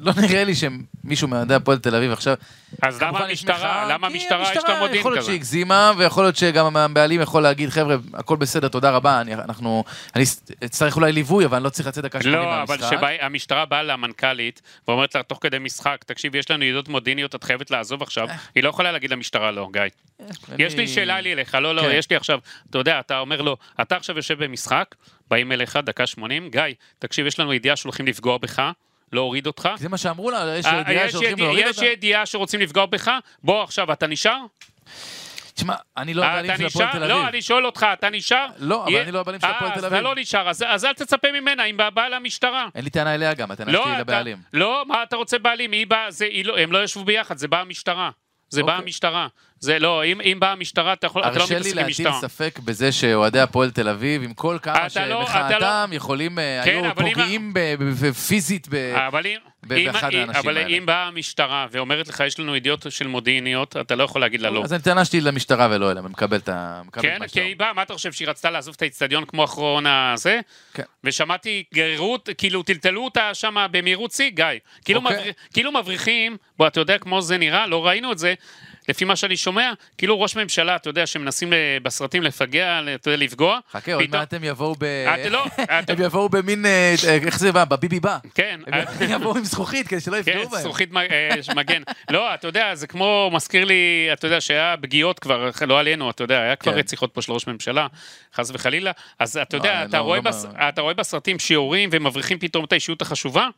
לא 0.00 0.12
נראה 0.22 0.44
לי 0.44 0.52
שמישהו 0.54 1.28
מאוהדי 1.28 1.54
הפועל 1.54 1.78
תל 1.78 1.94
אביב 1.94 2.12
עכשיו... 2.12 2.34
אז 2.82 3.02
למה 3.02 3.18
המשטרה, 3.18 3.88
למה 3.88 4.06
המשטרה 4.06 4.52
יש 4.52 4.64
לה 4.68 4.78
מודיעין 4.78 5.00
יכול 5.00 5.12
להיות 5.12 5.18
כזה? 5.18 5.26
שהיא 5.26 5.36
הגזימה, 5.36 5.92
ויכול 5.98 6.24
להיות 6.24 6.36
שגם 6.36 6.76
הבעלים 6.76 7.20
יכול 7.20 7.42
להגיד, 7.42 7.70
חבר'ה, 7.70 7.96
הכל 8.14 8.36
בסדר, 8.36 8.68
תודה 8.68 8.90
רבה, 8.90 9.20
אני, 9.20 9.34
אנחנו... 9.34 9.84
אני 10.16 10.24
אצטרך 10.64 10.96
אולי 10.96 11.12
ליווי, 11.12 11.44
אבל 11.44 11.56
אני 11.56 11.64
לא 11.64 11.68
צריך 11.68 11.88
לצאת 11.88 12.04
דקה 12.04 12.22
שמונים 12.22 12.40
לא, 12.40 12.62
אבל 12.62 12.76
מהמשחק. 12.80 12.98
כשהמשטרה 13.18 13.64
באה 13.64 13.82
למנכ"לית 13.82 14.62
ואומרת 14.88 15.14
לה 15.14 15.22
תוך 15.22 15.38
כדי 15.42 15.58
משחק, 15.58 16.04
תקשיב, 16.06 16.34
יש 16.34 16.50
לנו 16.50 16.64
ידיעות 16.64 16.88
מודיעיניות, 16.88 17.34
את 17.34 17.44
חייבת 17.44 17.70
לעזוב 17.70 18.02
עכשיו, 18.02 18.28
היא 18.54 18.62
לא 18.62 18.68
יכולה 18.68 18.92
להגיד 18.92 19.10
למשטרה 19.10 19.50
לא, 19.50 19.68
גיא. 19.72 19.82
יש 20.58 20.74
לי 20.74 20.88
שאלה 20.88 21.20
לי 21.20 21.32
אליך, 21.32 21.54
לא, 21.54 21.74
לא, 21.74 21.82
כן. 21.82 21.90
יש 21.92 22.10
לי 22.10 22.16
עכשיו, 22.16 22.38
אתה 22.70 22.78
יודע, 22.78 23.00
אתה 23.00 23.18
אומר 23.18 23.42
לו, 23.42 23.56
אתה 23.80 23.96
עכשיו 23.96 24.16
יושב 24.16 24.44
במשחק, 24.44 24.94
באים 25.30 25.52
אליך, 25.52 25.76
דקה 25.76 26.06
80, 26.06 26.50
גיא, 26.50 26.62
תקשיב, 26.98 27.26
יש 27.26 27.40
לנו 27.40 27.54
ידיעה 27.54 27.76
שהולכים 27.76 28.06
לפגוע 28.06 28.38
בך, 28.38 28.62
להוריד 29.12 29.46
אותך. 29.46 29.68
זה 29.76 29.88
מה 29.88 29.98
שאמרו 29.98 30.30
לה, 30.30 30.56
יש 30.58 30.66
אה, 30.66 30.80
ידיעה 30.80 31.04
יש 31.06 31.12
שהולכים 31.12 31.38
להוריד 31.38 31.64
יש 31.66 31.76
אותה. 31.76 31.86
ידיעה 31.86 32.26
שרוצים 32.26 32.60
לפגוע 32.60 32.86
בך, 32.86 33.10
בוא 33.42 33.62
עכשיו, 33.62 33.92
אתה 33.92 34.06
נשאר? 34.06 34.38
תשמע, 35.54 35.74
אני 35.96 36.14
לא 36.14 36.24
הבעלים 36.24 36.50
אתה 36.50 36.58
של 36.58 36.66
הפועל? 36.66 36.92
תל 36.92 37.06
לא, 37.06 37.14
אביב. 37.14 37.26
אני 37.26 37.42
שואל 37.42 37.66
אותך, 37.66 37.86
אתה 37.92 38.10
נשאר? 38.10 38.46
לא, 38.58 38.84
אבל 38.84 38.96
אני 39.00 39.12
לא 39.12 39.20
הבעלים 39.20 39.40
של 39.40 39.46
הפועל 39.46 39.70
אה, 39.70 39.74
תל 39.74 39.78
אז 39.78 39.84
אתה 39.84 39.94
אביב. 39.96 40.04
לא 40.08 40.14
נשאר, 40.16 40.48
אז 40.48 40.84
אל 40.84 40.92
תצפה 40.92 41.28
ממנה, 41.40 41.64
אם 41.64 41.76
באה 41.94 42.08
למשטרה. 42.08 42.68
אין 42.74 42.84
לי 42.84 42.90
טענה 42.90 43.14
אליה 43.14 43.34
גם, 43.34 43.50
הטענה 43.50 43.72
לא, 43.72 43.82
שלי 43.84 43.92
אתה- 43.92 44.00
לבעלים. 44.00 44.36
לא, 44.52 44.84
מה 44.88 45.02
אתה 45.02 45.16
רוצה 45.16 45.38
בעלים? 45.38 45.72
היא 45.72 45.86
היא 46.20 46.44
לא, 46.44 46.58
הם 46.58 46.72
לא 46.72 46.84
ישבו 46.84 47.04
ביחד, 47.04 47.36
זה 47.38 47.48
באה 47.48 47.60
המשטרה. 47.60 48.10
זה 48.50 48.62
באה 48.62 48.74
אוקיי. 48.74 48.84
המשטרה. 48.84 49.26
זה 49.60 49.78
לא, 49.78 50.04
אם, 50.04 50.20
אם 50.20 50.36
באה 50.40 50.52
המשטרה, 50.52 50.92
אתה, 50.92 51.06
יכול, 51.06 51.22
אתה 51.22 51.30
לא 51.30 51.40
הרשה 51.40 51.54
לי 51.54 51.60
מתעסק 51.60 51.72
עם 51.72 51.76
להטיל 51.78 51.90
משטרה. 52.08 52.20
ספק 52.28 52.58
בזה 52.64 52.92
שאוהדי 52.92 53.40
הפועל 53.40 53.70
תל 53.70 53.88
אביב, 53.88 54.22
עם 54.22 54.34
כל 54.34 54.58
כמה 54.62 54.82
לא- 54.82 54.88
שמחאתם, 54.88 55.90
יכולים, 55.92 56.38
אה, 56.38 56.60
כן, 56.64 56.70
היו 56.70 56.90
אבל 56.90 57.06
אם- 57.06 57.14
פוגעים 57.14 57.50
ב- 57.54 58.12
פיזית 58.12 58.66
ב... 58.70 58.74
אבל 59.08 59.26
אם, 59.26 59.36
אם, 59.76 59.84
באחד 59.92 60.10
אם, 60.12 60.18
האנשים 60.20 60.40
אבל 60.42 60.56
האלה. 60.56 60.68
אם 60.68 60.86
באה 60.86 61.06
המשטרה 61.06 61.66
ואומרת 61.70 62.08
לך, 62.08 62.22
יש 62.26 62.40
לנו 62.40 62.56
ידיעות 62.56 62.86
של 62.90 63.06
מודיעיניות, 63.06 63.76
אתה 63.76 63.94
לא 63.94 64.04
יכול 64.04 64.20
להגיד 64.20 64.40
לה 64.40 64.50
לא. 64.50 64.62
אז 64.64 64.72
הטענה 64.72 65.04
שלי 65.04 65.20
למשטרה 65.20 65.68
ולא 65.70 65.90
אליהם, 65.90 66.06
אני 66.06 66.12
מקבל 66.12 66.36
את 66.36 66.48
ה... 66.48 66.82
כן, 66.92 67.18
כי 67.32 67.40
היא 67.40 67.56
באה, 67.56 67.72
מה 67.72 67.82
אתה 67.82 67.94
חושב, 67.94 68.12
שהיא 68.12 68.28
רצתה 68.28 68.50
לעזוב 68.50 68.74
את 68.76 68.82
האיצטדיון 68.82 69.24
כמו 69.24 69.44
אחרון 69.44 69.84
הזה? 69.86 70.40
כן. 70.74 70.82
ושמעתי 71.04 71.64
גררות, 71.74 72.28
כאילו 72.38 72.62
טלטלו 72.62 73.04
אותה 73.04 73.30
שם 73.34 73.66
במהירות 73.70 74.10
שיא, 74.12 74.30
גיא. 74.30 74.44
כאילו, 74.84 75.00
אוקיי. 75.00 75.32
כאילו 75.52 75.72
מבריחים, 75.72 76.36
בוא, 76.58 76.66
אתה 76.66 76.80
יודע 76.80 76.98
כמו 76.98 77.22
זה 77.22 77.38
נראה, 77.38 77.66
לא 77.66 77.86
ראינו 77.86 78.12
את 78.12 78.18
זה. 78.18 78.34
לפי 78.88 79.04
מה 79.04 79.16
שאני 79.16 79.36
שומע, 79.36 79.72
כאילו 79.98 80.20
ראש 80.20 80.36
ממשלה, 80.36 80.76
אתה 80.76 80.90
יודע, 80.90 81.06
שמנסים 81.06 81.52
ל- 81.52 81.56
בסרטים 81.82 82.22
לפגע, 82.22 82.80
אתה 82.94 83.10
יודע, 83.10 83.24
לפגוע. 83.24 83.58
חכה, 83.72 83.94
עוד 83.94 84.04
מעט 84.10 84.34
הם 84.34 84.44
יבואו 84.44 84.74
ב... 84.78 84.84
את 84.84 85.30
לא, 85.30 85.46
את- 85.80 85.90
הם 85.90 86.02
יבואו 86.02 86.28
במין... 86.28 86.66
אה, 86.66 86.94
אה, 87.08 87.14
איך 87.26 87.38
זה 87.38 87.52
בא? 87.52 87.64
בביבי 87.64 88.00
בא. 88.00 88.18
כן, 88.34 88.60
הם 88.66 89.10
יבואו 89.10 89.36
עם 89.36 89.44
זכוכית 89.44 89.88
כדי 89.88 90.00
שלא 90.00 90.22
כן, 90.22 90.30
יפגעו 90.30 90.48
בהם. 90.48 90.62
זכוכית 90.62 90.92
מ- 90.92 90.96
אה, 90.96 91.28
מגן. 91.56 91.82
לא, 92.10 92.34
אתה 92.34 92.48
יודע, 92.48 92.74
זה 92.74 92.86
כמו, 92.86 93.30
מזכיר 93.32 93.64
לי, 93.64 93.74
אתה 94.12 94.26
יודע, 94.26 94.40
שהיה 94.40 94.74
פגיעות 94.80 95.18
כבר, 95.18 95.50
לא 95.66 95.78
עלינו, 95.80 96.10
אתה 96.10 96.24
יודע, 96.24 96.40
היה 96.40 96.56
כבר 96.56 96.72
כן. 96.72 96.78
רציחות 96.78 97.10
פה 97.14 97.22
של 97.22 97.32
ראש 97.32 97.46
ממשלה, 97.46 97.86
חס 98.34 98.50
וחלילה. 98.54 98.90
אז 99.18 99.36
אתה 99.36 99.56
לא, 99.56 99.62
יודע, 99.62 99.80
לא, 99.80 99.84
אתה 99.88 99.98
לא. 99.98 100.68
אתה 100.68 100.80
רואה 100.80 100.94
בסרטים 100.94 101.38
שיורים 101.38 101.88
ומבריחים 101.92 102.38
פתאום 102.38 102.64
את 102.64 102.72
האישיות 102.72 103.02
החשובה? 103.02 103.48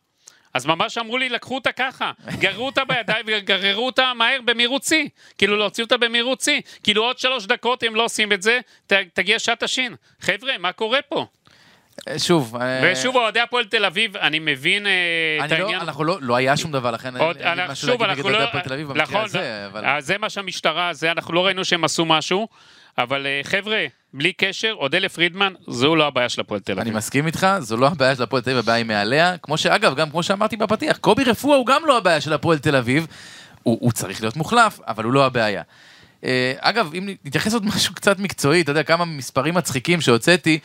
אז 0.54 0.66
ממש 0.66 0.98
אמרו 0.98 1.18
לי, 1.18 1.28
לקחו 1.28 1.54
אותה 1.54 1.72
ככה, 1.72 2.12
גררו 2.38 2.66
אותה 2.66 2.84
בידיים 2.84 3.24
וגררו 3.26 3.86
אותה 3.86 4.12
מהר 4.14 4.40
במהירות 4.44 4.82
שיא. 4.82 5.08
כאילו 5.38 5.56
להוציא 5.56 5.84
אותה 5.84 5.96
במהירות 5.96 6.40
שיא. 6.40 6.60
כאילו 6.82 7.04
עוד 7.04 7.18
שלוש 7.18 7.46
דקות 7.46 7.82
הם 7.82 7.94
לא 7.94 8.05
עושים 8.05 8.32
את 8.32 8.42
זה, 8.42 8.61
ת- 8.86 8.92
תגיע 8.92 9.38
שעת 9.38 9.62
השין. 9.62 9.94
חבר'ה, 10.20 10.59
מה 10.59 10.72
קורה 10.72 11.03
פה? 11.09 11.26
אה, 12.09 12.18
שוב, 12.18 12.57
אה, 12.57 12.80
ושוב, 12.92 13.16
אוהדי 13.16 13.40
הפועל 13.40 13.64
תל 13.64 13.84
אביב, 13.84 14.16
אני 14.16 14.38
מבין 14.38 14.86
אה, 14.86 14.92
את 15.44 15.51
לא, 15.51 15.57
העניין. 15.57 15.80
אנחנו 15.80 16.05
לא, 16.05 16.18
לא 16.20 16.36
היה 16.36 16.57
שום 16.57 16.72
דבר, 16.72 16.90
לכן 16.90 17.16
אין 17.16 17.24
עוד, 17.24 17.36
אין 17.36 17.59
לי 17.59 17.64
משהו 17.68 17.88
שוב, 17.88 18.03
להגיד 18.03 18.26
נגד 18.26 18.26
אנחנו 18.26 18.30
אוהדי 18.30 18.38
לא... 18.38 18.48
הפועל 18.48 18.62
תל 18.64 18.72
אביב 18.72 18.88
במקרה 18.88 19.03
נכון, 19.03 19.24
הזה, 19.24 19.66
אבל... 19.66 20.01
זה 20.01 20.18
מה 20.18 20.30
שהמשטרה, 20.30 20.92
זה 20.92 21.11
אנחנו 21.11 21.34
לא 21.34 21.46
ראינו 21.46 21.64
שהם 21.64 21.84
עשו 21.84 22.05
משהו, 22.05 22.48
אבל 23.03 23.26
אה, 23.26 23.40
חבר'ה, 23.44 23.86
בלי 24.14 24.32
קשר, 24.32 24.74
אודליה 24.76 25.09
פרידמן, 25.09 25.53
זו 25.66 25.96
לא 25.96 26.07
הבעיה 26.07 26.28
של 26.28 26.40
הפועל 26.40 26.61
תל 26.61 26.72
אני 26.72 26.82
אביב. 26.82 26.96
מסכים 26.96 27.26
איתך, 27.26 27.46
זו 27.59 27.76
לא 27.76 27.86
הבעיה 27.86 28.16
של 28.16 28.22
הפועל 28.22 28.42
תל 28.42 28.51
אביב, 28.51 28.59
הבעיה 28.62 28.76
היא 28.76 28.84
מעליה. 28.84 29.36
כמו 29.42 29.59
שאגב, 29.59 29.94
גם 29.94 30.11
כמו 30.11 30.22
שאמרתי 30.22 30.57
בפתיח, 30.57 30.96
קובי 30.96 31.24
רפואה 31.24 31.57
הוא 31.57 31.66
גם 31.66 31.82
לא 31.86 31.96
הבעיה 31.96 32.20
של 32.20 32.32
הפועל 32.32 32.59
תל 32.59 32.76
אביב. 32.76 33.07
הוא, 33.62 33.78
הוא 33.80 33.92
צריך 33.92 34.22
להיות 34.22 34.36
מוחלף, 34.36 34.80
אבל 34.86 35.05
הוא 35.05 35.12
לא 35.12 35.26
הבעיה. 35.26 35.62
אה, 36.24 36.53
אגב, 36.59 36.94
אם 36.94 37.09
נתייחס 37.24 37.55
עוד 37.55 37.66
משהו 37.66 37.94
קצת 37.94 38.18
מקצועי, 38.18 38.61
אתה 38.61 38.70
יודע, 38.70 38.82
כמה 38.82 39.05
מספרים 39.05 39.55
מצחיקים 39.55 40.01
שהוצאתי, 40.01 40.59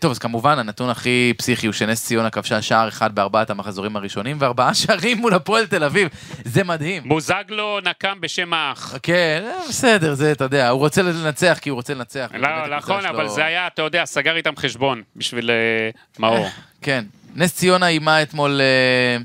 טוב, 0.00 0.10
אז 0.10 0.18
כמובן, 0.18 0.58
הנתון 0.58 0.90
הכי 0.90 1.34
פסיכי 1.38 1.66
הוא 1.66 1.72
שנס 1.72 2.04
ציונה 2.04 2.30
כבשה 2.30 2.62
שער 2.62 2.88
אחד 2.88 3.14
בארבעת 3.14 3.50
המחזורים 3.50 3.96
הראשונים, 3.96 4.36
וארבעה 4.40 4.74
שערים 4.74 5.18
מול 5.18 5.34
הפועל 5.34 5.66
תל 5.66 5.84
אביב. 5.84 6.08
זה 6.44 6.64
מדהים. 6.64 7.08
בוזגלו 7.08 7.80
נקם 7.80 8.20
בשם 8.20 8.52
האח. 8.52 8.94
כן, 9.02 9.42
אה, 9.44 9.68
בסדר, 9.68 10.14
זה, 10.14 10.32
אתה 10.32 10.44
יודע, 10.44 10.68
הוא 10.68 10.78
רוצה 10.78 11.02
לנצח 11.02 11.58
כי 11.60 11.70
הוא 11.70 11.76
רוצה 11.76 11.94
לנצח. 11.94 12.30
לא, 12.34 12.76
נכון, 12.76 13.06
אבל 13.06 13.28
זה 13.28 13.44
היה, 13.44 13.66
אתה 13.66 13.82
יודע, 13.82 14.04
סגר 14.04 14.36
איתם 14.36 14.56
חשבון 14.56 15.02
בשביל 15.16 15.50
אה, 15.50 15.90
מאור. 16.18 16.48
כן. 16.82 17.04
נס 17.34 17.54
ציונה 17.54 17.86
איימה 17.86 18.22
אתמול 18.22 18.60
אה, 18.60 19.16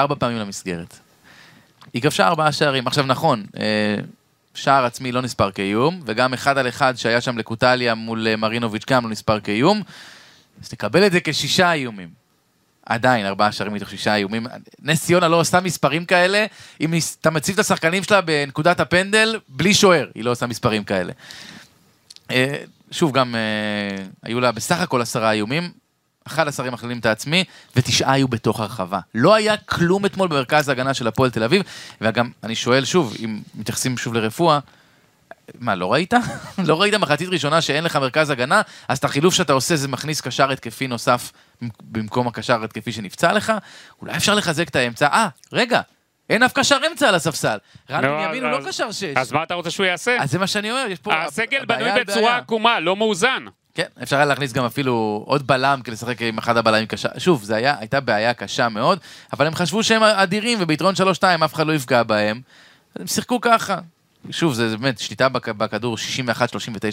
ארבע 0.00 0.14
פעמים 0.18 0.38
למסגרת. 0.38 0.98
היא 1.94 2.02
כבשה 2.02 2.26
ארבעה 2.26 2.52
שערים. 2.52 2.86
עכשיו, 2.86 3.06
נכון, 3.06 3.44
אה, 3.56 3.96
שער 4.54 4.84
עצמי 4.84 5.12
לא 5.12 5.22
נספר 5.22 5.50
כאיום, 5.50 6.00
וגם 6.06 6.34
אחד 6.34 6.58
על 6.58 6.68
אחד 6.68 6.94
שהיה 6.96 7.20
שם 7.20 7.38
לקוטליה 7.38 7.94
מול 7.94 8.28
אה, 8.28 8.36
מרינוביץ' 8.36 8.84
גם 8.90 9.04
לא 9.04 9.10
נספר 9.10 9.40
כאיום. 9.40 9.82
אז 10.62 10.68
תקבל 10.68 11.06
את 11.06 11.12
זה 11.12 11.20
כשישה 11.20 11.72
איומים. 11.72 12.22
עדיין, 12.86 13.26
ארבעה 13.26 13.52
שערים 13.52 13.74
מתוך 13.74 13.90
שישה 13.90 14.14
איומים. 14.14 14.46
נס 14.82 15.04
ציונה 15.04 15.28
לא 15.28 15.40
עושה 15.40 15.60
מספרים 15.60 16.04
כאלה, 16.04 16.46
אם 16.80 16.94
אתה 17.20 17.30
מציב 17.30 17.54
את 17.54 17.58
השחקנים 17.58 18.02
שלה 18.02 18.20
בנקודת 18.20 18.80
הפנדל, 18.80 19.40
בלי 19.48 19.74
שוער, 19.74 20.08
היא 20.14 20.24
לא 20.24 20.30
עושה 20.30 20.46
מספרים 20.46 20.84
כאלה. 20.84 21.12
אה, 22.30 22.56
שוב, 22.90 23.12
גם 23.12 23.34
אה, 23.34 24.04
היו 24.22 24.40
לה 24.40 24.52
בסך 24.52 24.80
הכל 24.80 25.00
עשרה 25.00 25.32
איומים, 25.32 25.70
11 26.26 26.70
מכלילים 26.70 26.98
את 26.98 27.06
העצמי, 27.06 27.44
ותשעה 27.76 28.12
היו 28.12 28.28
בתוך 28.28 28.60
הרחבה. 28.60 29.00
לא 29.14 29.34
היה 29.34 29.56
כלום 29.56 30.06
אתמול 30.06 30.28
במרכז 30.28 30.68
ההגנה 30.68 30.94
של 30.94 31.06
הפועל 31.06 31.30
תל 31.30 31.42
אביב, 31.42 31.62
וגם, 32.00 32.30
אני 32.44 32.54
שואל 32.54 32.84
שוב, 32.84 33.14
אם 33.24 33.40
מתייחסים 33.54 33.98
שוב 33.98 34.14
לרפואה, 34.14 34.58
מה, 35.58 35.74
לא 35.74 35.92
ראית? 35.92 36.14
לא 36.68 36.80
ראית 36.80 36.94
מחצית 36.94 37.28
ראשונה 37.28 37.60
שאין 37.60 37.84
לך 37.84 37.96
מרכז 37.96 38.30
הגנה, 38.30 38.62
אז 38.88 38.98
את 38.98 39.04
החילוף 39.04 39.34
שאתה 39.34 39.52
עושה 39.52 39.76
זה 39.76 39.88
מכניס 39.88 40.20
קשר 40.20 40.50
התקפי 40.52 40.86
נוסף 40.86 41.32
במקום 41.80 42.28
הקשר 42.28 42.64
התקפי 42.64 42.92
שנפצע 42.92 43.32
לך? 43.32 43.52
אולי 44.02 44.16
אפשר 44.16 44.34
לחזק 44.34 44.68
את 44.68 44.76
האמצע? 44.76 45.06
אה, 45.06 45.28
רגע, 45.52 45.80
אין 46.30 46.42
אף 46.42 46.52
קשר 46.52 46.78
אמצע 46.90 47.08
על 47.08 47.14
הספסל. 47.14 47.58
רן 47.90 48.04
לא, 48.04 48.08
בנימין 48.10 48.44
הוא 48.44 48.52
אז- 48.58 48.64
לא 48.64 48.68
קשר 48.70 48.92
שש. 48.92 49.04
אז 49.16 49.32
מה 49.32 49.42
אתה 49.42 49.54
רוצה 49.54 49.70
שהוא 49.70 49.86
יעשה? 49.86 50.16
אז 50.20 50.30
זה 50.30 50.38
מה 50.38 50.46
שאני 50.46 50.70
אומר, 50.70 50.86
יש 50.90 50.98
פה... 50.98 51.14
הסגל 51.14 51.64
בנוי 51.64 51.90
בצורה. 52.00 52.36
עקומה, 52.36 52.80
לא 52.80 52.96
מאוזן. 52.96 53.44
כן, 53.74 53.84
אפשר 54.02 54.16
היה 54.16 54.24
להכניס 54.24 54.52
גם 54.52 54.64
אפילו 54.64 55.24
עוד 55.26 55.46
בלם 55.46 55.80
כדי 55.84 55.92
לשחק 55.92 56.22
עם 56.22 56.38
אחד 56.38 56.56
הבלמים 56.56 56.86
קשה. 56.86 57.08
שוב, 57.18 57.44
זו 57.44 57.54
הייתה 57.54 58.00
בעיה 58.00 58.34
קשה 58.34 58.68
מאוד, 58.68 58.98
אבל 59.32 59.46
הם 59.46 59.54
חשבו 59.54 59.82
שהם 59.82 60.02
אדירים, 60.02 60.58
וביתרון 60.60 60.94
3-2 60.94 61.00
אף 61.44 61.54
אחד 61.54 61.66
לא 61.66 61.72
יפגע 61.72 62.02
בהם. 62.02 62.40
הם 62.98 63.06
שיחקו 63.06 63.40
ככה. 63.40 63.78
שוב, 64.30 64.54
זה 64.54 64.76
באמת 64.76 64.98
שליטה 64.98 65.28
בכ- 65.28 65.48
בכדור, 65.48 65.96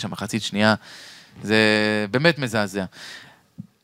61-39 0.03 0.07
מחצית 0.07 0.43
שנייה. 0.43 0.75
זה 1.43 1.57
באמת 2.11 2.39
מזעזע. 2.39 2.85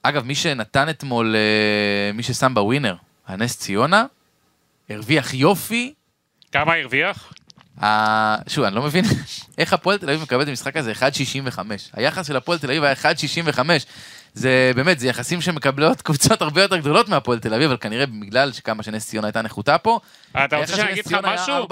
אגב, 0.03 0.23
מי 0.25 0.35
שנתן 0.35 0.89
אתמול, 0.89 1.35
אה, 1.35 2.11
מי 2.13 2.23
ששם 2.23 2.53
בווינר, 2.53 2.95
הנס 3.27 3.57
ציונה, 3.57 4.05
הרוויח 4.89 5.33
יופי. 5.33 5.93
כמה 6.51 6.73
הרוויח? 6.73 7.33
שוב, 8.47 8.63
אני 8.63 8.75
לא 8.75 8.81
מבין 8.81 9.05
איך 9.57 9.73
הפועל 9.73 9.97
תל 9.97 10.09
אביב 10.09 10.21
מקבל 10.21 10.41
את 10.41 10.47
המשחק 10.47 10.77
הזה 10.77 10.91
1.65. 10.91 11.59
היחס 11.93 12.27
של 12.27 12.35
הפועל 12.35 12.59
תל 12.59 12.67
אביב 12.71 12.83
היה 12.83 12.93
1.65. 13.53 13.59
זה 14.33 14.71
באמת, 14.75 14.99
זה 14.99 15.07
יחסים 15.07 15.41
שמקבלות 15.41 16.01
קבוצות 16.07 16.41
הרבה 16.41 16.61
יותר 16.61 16.77
גדולות 16.77 17.09
מהפועל 17.09 17.39
תל 17.39 17.53
אביב, 17.53 17.67
אבל 17.67 17.77
כנראה 17.77 18.05
בגלל 18.05 18.51
שכמה 18.51 18.83
שנס 18.83 19.07
ציונה 19.07 19.27
הייתה 19.27 19.41
נחותה 19.41 19.77
פה, 19.77 19.99
אתה 20.45 20.57
רוצה 20.57 20.75
שאני 20.75 20.91
אגיד 20.91 21.05
לך 21.05 21.17
משהו? 21.23 21.63
4.20. 21.65 21.69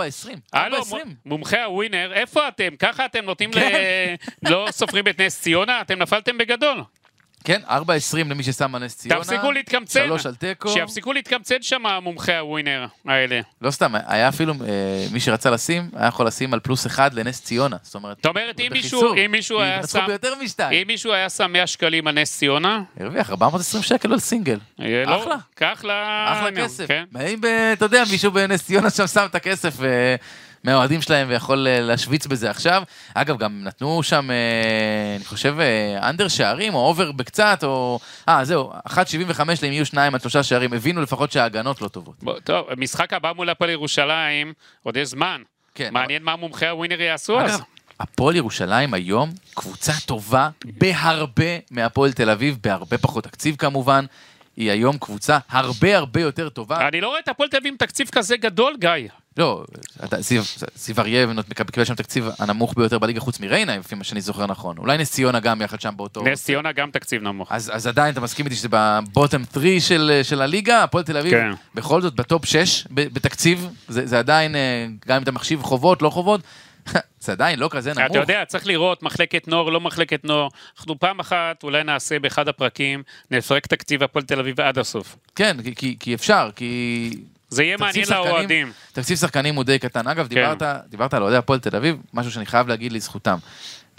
הלו, 0.54 0.78
4.20. 0.84 0.96
מ- 0.96 1.14
מומחי 1.26 1.60
הווינר, 1.60 2.12
איפה 2.14 2.48
אתם? 2.48 2.70
ככה 2.80 3.06
אתם 3.06 3.26
נותנים 3.26 3.50
ל... 3.50 3.54
כן. 3.54 4.16
לא 4.44 4.68
סופרים 4.72 5.08
את 5.08 5.22
נס 5.22 5.42
ציונה? 5.42 5.82
אתם 5.82 6.00
נפלתם 6.00 6.38
בגדול. 6.38 6.84
כן, 7.44 7.62
4.20 7.68 7.74
למי 8.30 8.44
ששם 8.44 8.76
על 8.76 8.84
נס 8.86 8.98
ציונה. 8.98 9.20
תפסיקו 9.24 9.52
להתקמצן. 9.52 10.04
שלוש 10.06 10.26
על 10.26 10.36
תיקו. 10.36 10.70
שיפסיקו 10.70 11.14
להתקמצן 11.14 11.56
שם 11.62 11.84
מומחי 12.02 12.36
הווינר 12.36 12.86
האלה. 13.08 13.40
לא 13.62 13.72
סתם, 13.72 13.94
היה 14.08 14.30
אפילו, 14.30 14.54
אה, 14.54 14.58
מי 15.12 15.20
שרצה 15.20 15.50
לשים, 15.50 15.90
היה 15.96 16.08
יכול 16.08 16.28
לשים 16.28 16.54
על 16.54 16.60
פלוס 16.60 16.88
אחד 16.88 17.14
לנס 17.14 17.42
ציונה. 17.42 17.78
זאת 17.84 17.96
אומרת, 17.96 18.18
זאת 18.18 18.26
אומרת, 18.26 18.60
אם 18.60 18.68
מישהו-. 18.72 19.14
אם 19.26 19.32
מישהו 19.32 19.62
היה 19.62 19.88
שם- 19.88 20.04
ביותר 20.08 20.34
משתיים. 20.44 20.82
אם 20.82 20.88
מישהו 20.88 21.14
היה 21.14 21.30
שם 21.30 21.52
100 21.54 21.68
שקלים 21.68 22.08
על 22.08 22.16
נס 22.22 22.38
ציונה, 22.38 22.82
הרוויח 23.00 23.30
420 23.30 23.84
שקל 23.84 24.14
על 24.14 24.20
סינגל. 24.20 24.58
אה, 24.82 25.04
לא, 25.06 25.22
אחלה. 25.24 25.36
אחלה 26.28 26.50
נו, 26.52 26.58
כסף. 26.64 26.88
כן. 26.88 27.04
האם, 27.16 27.42
ב- 27.42 27.46
אתה 27.74 27.86
יודע, 27.86 28.04
מישהו 28.12 28.32
בנס 28.32 28.66
ציונה 28.66 28.90
שם 28.90 29.08
שם 29.08 29.26
את 29.26 29.36
הכסף 29.36 29.82
אה, 29.84 30.16
מהאוהדים 30.64 31.02
שלהם 31.02 31.28
ויכול 31.30 31.68
אה, 31.68 31.80
להשוויץ 31.80 32.28
בזה 32.28 32.50
עכשיו. 32.50 32.84
אגב, 33.14 33.38
גם 33.38 33.64
נתנו 33.64 34.04
שם, 34.04 34.32
אה, 34.32 35.16
אני 35.16 35.26
חושב, 35.26 35.56
אה, 35.60 36.10
under 36.10 36.28
שערים, 36.28 36.74
או 36.74 36.88
over 36.88 37.12
בקצת, 37.12 37.64
או... 37.64 38.00
אה, 38.30 38.46
זהו, 38.46 38.72
1.75 38.88 39.40
להם 39.64 39.72
יהיו 39.72 39.86
שניים 39.86 40.16
עד 40.16 40.22
שלושה 40.22 40.44
שערים. 40.44 40.74
הבינו 40.74 41.02
לפחות 41.02 41.32
שההגנות 41.32 41.82
לא 41.82 41.88
טובות. 41.88 42.16
בוא, 42.22 42.40
טוב, 42.40 42.68
משחק 42.78 43.14
הבא 43.14 43.32
מול 43.36 43.50
הפועל 43.50 43.70
ירושלים, 43.70 44.54
עוד 44.84 44.98
יש 44.98 45.08
זמן. 45.08 45.42
כן. 45.76 45.90
מעניין 45.94 46.24
מה 46.24 46.36
מומחי 46.36 46.68
הווינר 46.68 47.02
יעשו 47.02 47.42
אז. 47.42 47.56
אגב, 47.56 47.62
הפועל 48.00 48.36
ירושלים 48.36 48.94
היום 48.94 49.30
קבוצה 49.54 49.94
טובה 50.06 50.50
בהרבה 50.66 51.58
מהפועל 51.72 52.12
תל 52.12 52.30
אביב, 52.30 52.58
בהרבה 52.64 52.98
פחות 52.98 53.24
תקציב 53.24 53.56
כמובן. 53.56 54.06
היא 54.58 54.72
היום 54.72 54.98
קבוצה 54.98 55.38
הרבה 55.50 55.98
הרבה 55.98 56.22
יותר 56.22 56.50
טובה. 56.50 56.88
אני 56.88 57.02
לא 57.02 57.08
רואה 57.08 57.20
את 57.20 57.28
הפועל 57.28 57.50
תל 57.50 57.58
אביב 57.58 57.72
עם 57.72 57.78
תקציב 57.78 58.10
כזה 58.10 58.38
גדול, 58.38 58.76
גיא. 58.80 58.90
לא, 59.38 59.64
זיו 60.76 60.96
אריה 61.00 61.28
קיבל 61.72 61.86
שם 61.86 61.96
תקציב 61.96 62.30
הנמוך 62.40 62.74
ביותר 62.78 63.00
בליגה 63.00 63.20
חוץ 63.20 63.40
מריינה, 63.40 63.78
לפי 63.78 63.96
מה 63.96 64.04
שאני 64.04 64.22
זוכר 64.22 64.46
נכון. 64.46 64.78
אולי 64.78 64.98
נס 64.98 65.12
ציונה 65.12 65.40
גם 65.40 65.62
יחד 65.62 65.82
שם 65.82 65.94
באותו... 65.98 66.24
נס 66.24 66.44
ציונה 66.44 66.72
גם 66.72 66.92
תקציב 66.92 67.22
נמוך. 67.22 67.52
אז, 67.52 67.72
אז 67.74 67.88
עדיין 67.88 68.12
אתה 68.12 68.22
מסכים 68.22 68.46
איתי 68.46 68.56
שזה 68.56 68.68
בבוטם 68.72 69.42
3 69.54 69.88
של, 69.88 70.20
של 70.24 70.42
הליגה, 70.42 70.84
הפועל 70.84 71.04
תל 71.04 71.18
אביב, 71.18 71.32
כן. 71.32 71.52
בכל 71.76 72.02
זאת 72.02 72.16
בטופ 72.16 72.46
6 72.46 72.88
ב- 72.92 73.14
בתקציב, 73.14 73.70
זה, 73.88 74.08
זה 74.08 74.20
עדיין, 74.20 74.56
אה, 74.56 74.86
גם 75.08 75.16
אם 75.16 75.24
אתה 75.24 75.32
מחשיב 75.32 75.64
חובות, 75.64 76.02
לא 76.02 76.10
חובות, 76.10 76.42
זה 77.20 77.32
עדיין 77.32 77.60
לא 77.60 77.68
כזה 77.72 77.94
נמוך. 77.94 78.12
אתה 78.12 78.20
יודע, 78.20 78.46
צריך 78.48 78.68
לראות 78.68 79.04
מחלקת 79.04 79.48
נוער, 79.48 79.70
לא 79.70 79.82
מחלקת 79.82 80.26
נוער. 80.26 80.48
אנחנו 80.78 81.00
פעם 81.00 81.20
אחת, 81.20 81.64
אולי 81.64 81.84
נעשה 81.84 82.20
באחד 82.20 82.48
הפרקים, 82.48 83.04
נפרק 83.32 83.68
תקציב 83.68 84.04
הפועל 84.04 84.26
תל 84.26 84.40
אביב 84.40 84.62
עד 84.62 84.78
הסוף. 84.78 85.16
כן, 85.36 85.58
כי, 85.64 85.76
כי, 85.76 85.98
כי 86.00 86.14
אפשר, 86.14 86.50
כי... 86.56 87.10
זה 87.54 87.64
יהיה 87.64 87.78
מעניין 87.78 88.06
לאוהדים. 88.10 88.72
תקציב 88.92 89.18
שחקנים 89.18 89.56
הוא 89.56 89.64
די 89.64 89.80
קטן. 89.80 90.08
אגב, 90.08 90.28
כן. 90.28 90.36
דיברת, 90.36 90.62
דיברת 90.90 91.14
על 91.14 91.22
אוהדי 91.22 91.38
הפועל 91.38 91.60
תל 91.60 91.76
אביב, 91.76 91.98
משהו 92.14 92.32
שאני 92.32 92.46
חייב 92.46 92.68
להגיד 92.68 92.92
לזכותם. 92.94 93.38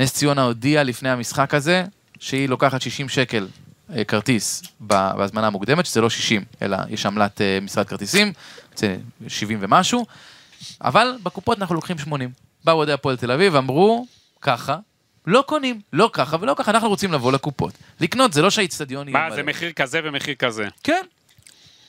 נס 0.00 0.12
ציונה 0.12 0.42
הודיעה 0.42 0.82
לפני 0.82 1.10
המשחק 1.10 1.54
הזה, 1.54 1.84
שהיא 2.20 2.48
לוקחת 2.48 2.82
60 2.82 3.08
שקל 3.08 3.46
אה, 3.96 4.04
כרטיס 4.04 4.62
בהזמנה 4.80 5.46
המוקדמת, 5.46 5.86
שזה 5.86 6.00
לא 6.00 6.10
60, 6.10 6.44
אלא 6.62 6.76
יש 6.88 7.06
עמלת 7.06 7.40
אה, 7.40 7.58
משרד 7.62 7.86
כרטיסים, 7.88 8.32
זה 8.76 8.96
70 9.28 9.58
ומשהו, 9.60 10.06
אבל 10.84 11.14
בקופות 11.22 11.58
אנחנו 11.58 11.74
לוקחים 11.74 11.98
80. 11.98 12.30
באו 12.64 12.74
אוהדי 12.76 12.92
הפועל 12.92 13.16
תל 13.16 13.30
אביב, 13.30 13.56
אמרו, 13.56 14.06
ככה, 14.40 14.78
לא 15.26 15.44
קונים, 15.46 15.80
לא 15.92 16.10
ככה 16.12 16.36
ולא 16.40 16.54
ככה, 16.58 16.70
אנחנו 16.70 16.88
רוצים 16.88 17.12
לבוא 17.12 17.32
לקופות. 17.32 17.72
לקנות, 18.00 18.32
זה 18.32 18.42
לא 18.42 18.50
שהאיצטדיון 18.50 19.08
יהיה 19.08 19.18
מה, 19.18 19.26
מלא. 19.26 19.36
זה 19.36 19.42
מחיר 19.42 19.72
כזה 19.72 20.00
ומחיר 20.04 20.34
כזה. 20.34 20.68
כן. 20.82 21.02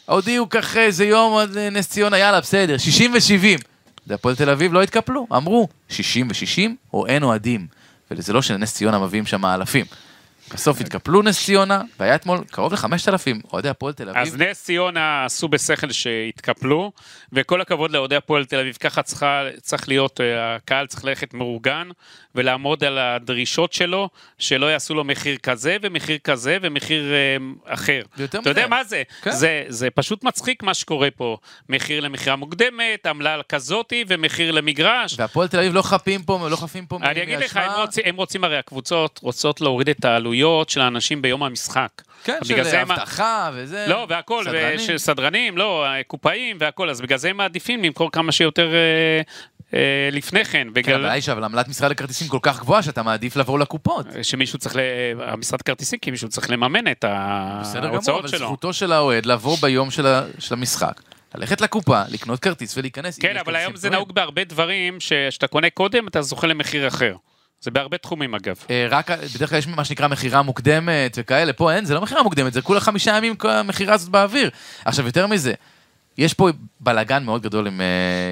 הודיעו 0.06 0.49
ככה 0.49 0.80
איזה 0.80 1.06
יום 1.06 1.34
עוד 1.34 1.58
אה, 1.58 1.70
נס 1.70 1.89
ציונה, 1.89 2.18
יאללה, 2.18 2.41
בסדר, 2.41 2.78
60 2.78 3.14
ו-70. 3.14 3.62
והפועל 4.08 4.36
תל 4.36 4.49
אביב 4.49 4.74
לא 4.74 4.84
התקפלו, 4.84 5.28
אמרו, 5.32 5.68
60 5.89 6.28
ו-60 6.28 6.72
או 6.93 7.08
אין 7.08 7.24
אוהדים. 7.24 7.68
וזה 8.12 8.34
לא 8.34 8.41
שלנס 8.41 8.74
ציונה 8.74 8.99
מביאים 8.99 9.26
שם 9.26 9.45
אלפים. 9.45 9.86
בסוף 10.54 10.82
התקפלו 10.82 11.22
נס 11.22 11.46
ציונה, 11.46 11.82
והיה 12.00 12.16
אתמול 12.16 12.43
קרוב 12.52 12.74
ל-5,000 12.74 13.54
אוהדי 13.54 13.70
הפועל 13.70 13.93
תל 13.93 14.10
אביב. 14.10 14.22
אז 14.22 14.36
נס 14.38 14.64
ציונה 14.64 15.26
עשו 15.26 15.48
בשכל 15.48 15.91
שהתקפלו, 15.91 16.91
וכל 17.34 17.62
הכבוד 17.62 17.91
לאוהדי 17.91 18.16
הפועל 18.16 18.46
תל 18.46 18.60
אביב, 18.60 18.78
ככה 18.80 19.02
צריכה, 19.02 19.43
צריך 19.62 19.88
להיות, 19.88 20.22
אה, 20.22 20.56
הקהל 20.56 20.88
צריך 20.88 21.06
ללכת 21.06 21.34
מאורגן, 21.34 21.89
ולעמוד 22.36 22.84
על 22.84 22.98
הדרישות 22.98 23.74
שלו, 23.74 24.10
שלא 24.39 24.66
יעשו 24.66 24.96
לו 24.96 25.04
מחיר 25.04 25.38
כזה, 25.38 25.78
ומחיר 25.82 26.18
כזה, 26.18 26.58
ומחיר 26.62 27.14
אה, 27.14 27.74
אחר. 27.74 28.02
אתה 28.24 28.38
יודע 28.50 28.62
מזה. 28.62 28.68
מה 28.68 28.84
זה? 28.84 29.04
כן. 29.22 29.32
זה? 29.32 29.64
זה 29.68 29.89
פשוט 29.89 30.24
מצחיק 30.24 30.64
מה 30.64 30.74
שקורה 30.74 31.12
פה. 31.12 31.38
מחיר 31.70 32.00
למכירה 32.00 32.36
מוקדמת, 32.36 33.06
עמלה 33.06 33.43
כזאתי, 33.50 34.06
ומחיר 34.08 34.52
למגרש. 34.52 35.16
והפועל 35.20 35.48
תל 35.48 35.60
אביב 35.60 35.74
לא 35.74 35.82
חפים 35.82 36.24
פה, 36.24 36.48
לא 36.52 36.56
חפים 36.56 36.86
פה 36.86 37.00
אני 37.04 37.24
אגיד 37.24 37.39
לך, 37.39 37.58
הם. 37.58 37.72
רוצים, 37.82 38.04
הם 38.06 38.16
רוצים 38.16 38.43
הרי 38.43 38.58
הקבוצות 38.58 39.20
רוצות 39.24 39.62
להוריד 39.62 39.89
את 39.89 40.06
העלויות 40.06 40.35
של 40.70 40.82
האנשים 40.82 41.22
ביום 41.22 41.44
המשחק. 41.44 41.90
כן, 42.24 42.38
של 42.44 42.64
זה 42.64 42.82
הם- 42.82 42.92
אבטחה 42.92 43.50
וזה. 43.54 43.86
לא, 43.90 44.08
והכל, 44.10 44.44
סדרנים. 44.44 44.80
ש- 44.80 44.92
סדרנים, 44.92 45.58
לא, 45.58 45.86
קופאים 46.08 46.58
והכל, 46.60 46.90
אז 46.90 47.02
בגלל 47.02 47.18
זה 47.18 47.30
הם 47.30 47.38
מעדיפים 47.38 47.84
למכור 47.84 48.12
כמה 48.12 48.32
שיותר 48.32 48.74
אה, 48.74 49.22
אה, 49.74 50.10
לפני 50.12 50.46
כן, 50.46 50.52
כן, 50.68 50.74
בגלל 50.74 50.96
הבעיה 51.00 51.14
היא 51.14 51.32
אבל 51.32 51.44
עמלת 51.44 51.68
משרד 51.68 51.92
הכרטיסים 51.92 52.28
כל 52.28 52.40
כך 52.42 52.60
גבוהה 52.60 52.84
שאתה 52.84 53.04
מעדיף 53.04 53.36
לבוא 53.36 53.60
לקופות. 53.60 54.06
שמישהו 54.22 54.60
צריך, 54.60 54.76
ל... 54.76 54.80
המשרד 55.22 55.62
כרטיסים, 55.62 56.00
כי 56.00 56.12
מישהו 56.12 56.30
צריך 56.30 56.50
לממן 56.50 56.92
את 56.92 57.06
בסדר 57.62 57.80
גמור, 57.82 57.94
ההוצאות 57.94 58.20
אבל 58.20 58.28
שלו. 58.28 58.40
זכותו 58.48 58.74
של 58.74 58.92
האוהד 58.92 59.26
לבוא 59.26 59.58
ביום 59.62 59.92
של 59.92 60.08
ה- 60.08 60.24
של 60.40 60.54
המשחק, 60.54 61.02
ללכת 61.36 61.62
לקופה, 61.62 62.02
לקנות 62.10 62.40
כרטיס 62.40 62.78
ולהיכנס. 62.78 63.20
כן, 63.20 63.38
אבל 63.38 63.56
היום 63.56 63.76
זה. 63.76 63.90
נהוג 63.90 64.14
בהרבה 64.14 64.44
דברים, 64.44 65.00
שכשאתה 65.00 65.48
קונה 65.48 65.70
קודם, 65.70 66.08
אתה 66.08 66.22
זוכה 66.22 66.48
למחיר 66.48 66.88
אחר. 66.88 67.16
זה 67.66 67.72
בהרבה 67.72 67.97
תחומים 67.97 68.36
אגב. 68.36 68.55
אה, 68.70 68.88
רק, 68.89 69.11
בדרך 69.36 69.49
כלל 69.49 69.59
יש 69.59 69.68
מה 69.68 69.86
שנקרא 69.86 70.07
מכירה 70.07 70.41
מוקדמת 70.41 71.18
וכאלה, 71.18 71.53
פה 71.53 71.74
אין, 71.74 71.86
זה 71.86 71.93
לא 71.93 72.01
מכירה 72.01 72.24
מוקדמת, 72.24 72.53
זה 72.53 72.61
כולה 72.61 72.80
חמישה 72.80 73.18
ימים 73.18 73.36
המכירה 73.43 73.93
הזאת 73.93 74.09
באוויר. 74.09 74.49
עכשיו, 74.86 75.05
יותר 75.05 75.28
מזה, 75.28 75.53
יש 76.18 76.34
פה 76.34 76.49
בלאגן 76.80 77.24
מאוד 77.24 77.41
גדול 77.41 77.68
עם, 77.68 77.82
אה, 77.82 77.86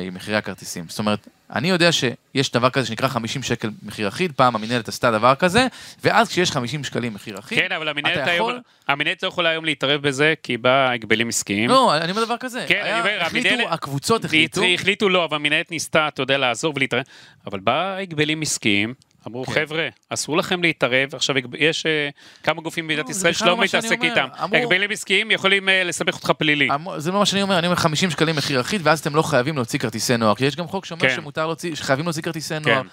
עם 0.08 0.14
מחירי 0.14 0.38
הכרטיסים. 0.38 0.86
זאת 0.90 1.00
אומרת, 1.00 1.28
אני 1.56 1.70
יודע 1.70 1.90
שיש 1.92 2.52
דבר 2.52 2.70
כזה 2.70 2.88
שנקרא 2.88 3.08
50 3.08 3.44
שקל 3.44 3.70
מחיר 3.84 4.08
אחיד, 4.08 4.32
פעם 4.36 4.56
המינהלת 4.56 4.88
עשתה 4.88 5.12
דבר 5.12 5.36
כזה, 5.36 5.68
ואז 6.04 6.30
כשיש 6.30 6.52
50 6.52 6.84
שקלים 6.84 7.14
מחיר 7.14 7.40
אחיד, 7.40 7.60
כן, 7.60 7.72
אבל 7.72 7.88
היום, 8.06 8.36
יכול... 8.36 8.60
המנהלת 8.88 9.24
לא 9.24 9.28
יכולה 9.28 9.50
היום 9.50 9.66
להתערב 9.66 10.02
בזה, 10.02 10.34
כי 10.44 10.58
באה 10.58 10.92
הגבלים 10.94 11.30
עסקיים. 11.30 11.70
לא, 11.70 11.98
אני 11.98 12.12
אומר 12.12 12.26
דבר 12.26 12.38
כזה. 12.38 12.66
כן, 12.68 12.80
היה- 12.84 12.94
אני 12.94 13.12
אומר, 13.12 13.22
החליטו, 13.26 13.50
המינהלת- 13.50 13.74
הקבוצות 13.74 14.26
החליטו, 14.26 14.62
החליטו 14.74 15.10
לא, 15.10 15.26
אבל 15.26 15.36
המנהלת 15.36 15.72
ניסתה, 15.72 16.08
אתה 16.08 16.22
יודע, 16.22 16.38
לעזור 16.38 16.74
ולהתערב. 16.76 17.04
אבל 17.48 17.60
באה 17.60 17.98
הגבלים 17.98 18.42
עסקיים, 18.42 18.94
אמרו, 19.28 19.46
כן. 19.46 19.52
חבר'ה, 19.54 19.88
אסור 20.10 20.38
לכם 20.38 20.62
להתערב. 20.62 21.16
עכשיו, 21.16 21.36
יש 21.58 21.86
אה, 21.86 22.10
כמה 22.44 22.62
גופים 22.62 22.88
במדינת 22.88 23.06
לא, 23.06 23.12
ישראל 23.12 23.34
שלא 23.34 23.48
לא 23.48 23.58
מתעסק. 23.58 23.98
איתם. 24.04 24.28
אמרו- 24.44 24.58
הגבלים 24.58 24.92
עסקיים 24.92 25.32
יכולים 25.32 25.70
אה, 25.70 25.84
לסבך 25.84 26.14
אותך 26.16 26.32
פלילי. 26.32 26.68
המ- 26.72 27.00
זה 27.00 27.12
לא 27.12 27.20
מה 27.20 27.26
שאני 27.26 27.42
אומר, 27.42 27.60
אני 27.60 27.68
אומר 27.68 27.76
50 27.78 28.10
שקלים 28.12 28.36
מחיר 28.36 28.62
אחיד, 28.62 28.82
ואז 28.84 29.00
אתם 29.00 29.16
לא 29.16 29.22
חייבים 29.22 29.56
להוציא 29.56 29.80
כרטיסי 29.80 30.18
נוער, 30.18 30.36
כי 30.36 30.46
יש 30.46 30.56
גם 30.56 30.68
חוק 30.68 30.86
שאומר 30.86 31.02
כן. 31.02 31.16
שמותר 31.16 31.46
להוציא, 31.46 31.76
שחייבים 31.76 32.06
להוציא 32.06 32.22
כרטיסי 32.22 32.60
נוער. 32.60 32.82
כן, 32.82 32.88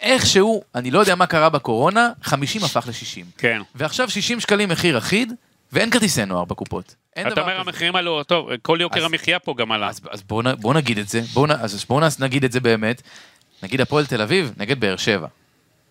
איכשהו, 0.00 0.62
אני 0.74 0.90
לא 0.90 0.98
יודע 0.98 1.14
מה 1.14 1.26
קרה 1.26 1.48
בקורונה, 1.48 2.08
50 2.22 2.64
הפך 2.64 2.86
ל-60. 2.86 3.24
כן. 3.38 3.60
ועכשיו 3.74 4.10
60 4.10 4.40
שקלים 4.40 4.68
מחיר 4.68 4.98
אחיד, 4.98 5.32
ואין 5.72 5.90
כרטיסי 5.90 6.24
נוער 6.24 6.44
בקופות. 6.44 6.94
אין 7.16 7.26
אתה 7.26 7.34
דבר 7.34 7.42
אומר 7.42 7.52
כזה. 7.54 7.60
המחירים 7.60 7.96
עלו, 7.96 8.22
טוב, 8.24 8.48
כל 8.62 8.78
יוקר 8.80 8.98
אז- 9.00 9.04
המחיה 9.04 9.38
פה 9.38 9.54
גם 9.58 9.72
עלה. 9.72 9.88
אז, 9.88 10.00
אז 10.10 10.22
בואו 10.22 10.56
בוא 10.60 10.74
נגיד 10.74 10.98
את 10.98 11.08
זה, 11.08 11.20
בואו 11.32 11.46
אז 11.52 11.84
בואו 11.88 12.00
נגיד 12.20 12.44
את 12.44 12.52
זה 12.52 12.60
באמת. 12.60 13.02
נגיד 13.62 13.80
הפועל 13.80 14.06
תל 14.06 14.22
אביב 14.22 14.52
נגד 14.56 14.80
באר 14.80 14.96
שבע. 14.96 15.26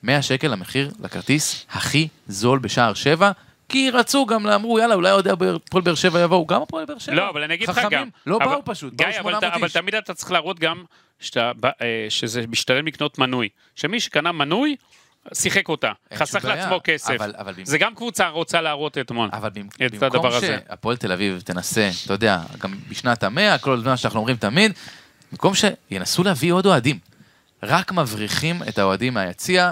100 0.04 0.22
שקל 0.22 0.54
המחיר 0.54 0.91
לכרטיס 1.00 1.66
הכי 1.72 2.08
זול 2.28 2.60
בשער 2.60 2.93
שבע, 2.93 3.32
כי 3.70 3.89
רצו 3.89 4.26
גם, 4.26 4.47
אמרו 4.47 4.80
יאללה 4.80 4.95
אולי 4.95 5.12
אוהדי 5.12 5.30
הפועל 5.30 5.84
באר 5.84 5.95
שבע 5.95 6.20
יבואו, 6.20 6.47
גם 6.47 6.62
הפועל 6.62 6.86
באר 6.86 6.97
שבע. 6.97 7.16
לא, 7.16 7.30
אבל 7.30 7.43
אני 7.43 7.54
אגיד 7.54 7.70
לך 7.70 7.82
גם. 7.91 8.10
לא 8.26 8.38
אבל- 8.38 8.45
באו 8.45 8.62
פשוט, 8.66 8.93
באו 8.93 8.97
גיא, 9.10 9.20
אבל 9.20 9.32
800 9.32 9.43
ת- 9.43 9.56
אבל 9.56 9.64
איש. 9.64 9.74
תמיד 9.74 9.95
אתה 9.95 10.14
צריך 10.14 10.32
להראות 10.32 10.60
גם 10.60 10.84
שאתה 11.20 11.52
אה, 11.82 12.06
שזה 12.10 12.43
משתלם 12.47 12.88
לקנות 12.88 13.20
מנוי. 13.20 13.50
שמי 13.76 14.00
שקנה 14.00 14.32
מנוי, 14.32 14.76
שיחק 15.34 15.70
אותה. 15.70 15.91
חסך 16.14 16.45
לעצמו 16.45 16.80
כסף. 16.84 17.10
אבל- 17.10 17.34
אבל 17.38 17.54
זה 17.64 17.78
גם 17.78 17.95
קבוצה 17.95 18.28
רוצה 18.30 18.62
להראות 18.62 18.97
אתמול. 18.97 19.30
אבל 19.34 19.50
במ- 19.50 19.68
את 19.86 19.91
במקום 19.91 20.06
הדבר 20.26 20.36
הזה. 20.36 20.58
שהפועל 20.70 20.97
תל 20.97 21.12
אביב 21.12 21.41
תנסה, 21.45 21.89
אתה 22.06 22.14
יודע, 22.14 22.39
גם 22.64 22.74
בשנת 22.89 23.24
המאה, 23.24 23.58
כל 23.58 23.82
מה 23.86 23.97
שאנחנו 23.97 24.20
אומרים 24.20 24.36
תמיד, 24.36 24.72
במקום 25.32 25.54
שינסו 25.56 26.24
להביא 26.24 26.54
עוד 26.54 26.66
אוהדים. 26.66 27.00
רק 27.64 27.91
מבריחים 27.91 28.62
את 28.70 28.78
האוהדים 28.80 29.14
מהיציע, 29.14 29.72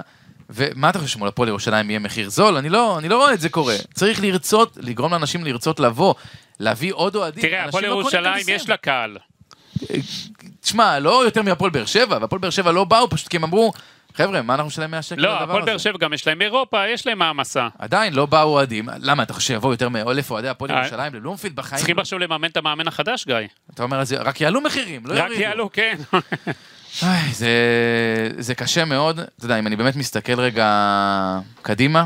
ומה 0.50 0.90
אתה 0.90 0.98
חושב 0.98 1.10
שמול 1.10 1.28
הפועל 1.28 1.48
ירושלים 1.48 1.90
יהיה 1.90 1.98
מחיר 1.98 2.30
זול? 2.30 2.56
אני 2.56 2.68
לא, 2.68 2.98
אני 2.98 3.08
לא 3.08 3.16
רואה 3.16 3.34
את 3.34 3.40
זה 3.40 3.48
קורה. 3.48 3.74
צריך 3.94 4.20
לרצות, 4.20 4.78
לגרום 4.80 5.12
לאנשים 5.12 5.44
לרצות 5.44 5.80
לבוא, 5.80 6.14
להביא 6.60 6.92
עוד 6.92 7.16
אוהדים. 7.16 7.42
תראה, 7.42 7.64
הפועל 7.64 7.84
לא 7.84 7.88
ירושלים. 7.88 8.46
יש 8.48 8.68
לה 8.68 8.76
קהל. 8.76 9.16
תשמע, 10.60 10.98
לא 10.98 11.24
יותר 11.24 11.42
מהפועל 11.42 11.70
באר 11.70 11.84
שבע, 11.84 12.18
והפועל 12.20 12.40
באר 12.40 12.50
שבע 12.50 12.72
לא 12.72 12.84
באו 12.84 13.10
פשוט 13.10 13.28
כי 13.28 13.36
הם 13.36 13.44
אמרו, 13.44 13.72
חבר'ה, 14.14 14.42
מה 14.42 14.54
אנחנו 14.54 14.66
נשלם 14.66 14.90
100 14.90 15.02
שקל 15.02 15.20
לא, 15.20 15.42
הפועל 15.42 15.62
באר 15.64 15.74
הזה?" 15.74 15.82
שבע 15.82 15.98
גם 15.98 16.12
יש 16.12 16.26
להם 16.26 16.42
אירופה, 16.42 16.88
יש 16.88 17.06
להם 17.06 17.18
מעמסה. 17.18 17.68
עדיין 17.78 18.14
לא 18.14 18.26
באו 18.26 18.48
אוהדים. 18.48 18.88
למה, 18.98 19.22
אתה 19.22 19.32
חושב 19.32 19.46
שיבואו 19.46 19.72
יותר 19.72 19.88
מאלף 19.88 20.30
אוהדי 20.30 20.48
הפועל 20.48 20.70
אה, 20.70 20.78
ירושלים 20.78 21.14
לבלומפילד 21.14 21.56
בחיים? 21.56 21.78
צריכים 21.78 21.98
עכשיו 21.98 22.18
לממן 22.18 22.48
את 22.48 22.56
המאמן 22.56 22.88
החדש, 22.88 23.26
גיא. 23.26 23.36
אתה 23.74 23.82
אומר, 23.82 24.02
רק 24.18 24.40
יעלו 24.40 24.60
מחירים, 24.60 25.06
לא 25.06 25.12
רק 25.12 25.18
יורידו. 25.18 25.42
יעלו, 25.42 25.70
כן. 25.72 25.96
זה, 27.32 27.48
זה 28.38 28.54
קשה 28.54 28.84
מאוד. 28.84 29.20
אתה 29.20 29.44
יודע, 29.44 29.58
אם 29.58 29.66
אני 29.66 29.76
באמת 29.76 29.96
מסתכל 29.96 30.40
רגע 30.40 30.66
קדימה, 31.62 32.04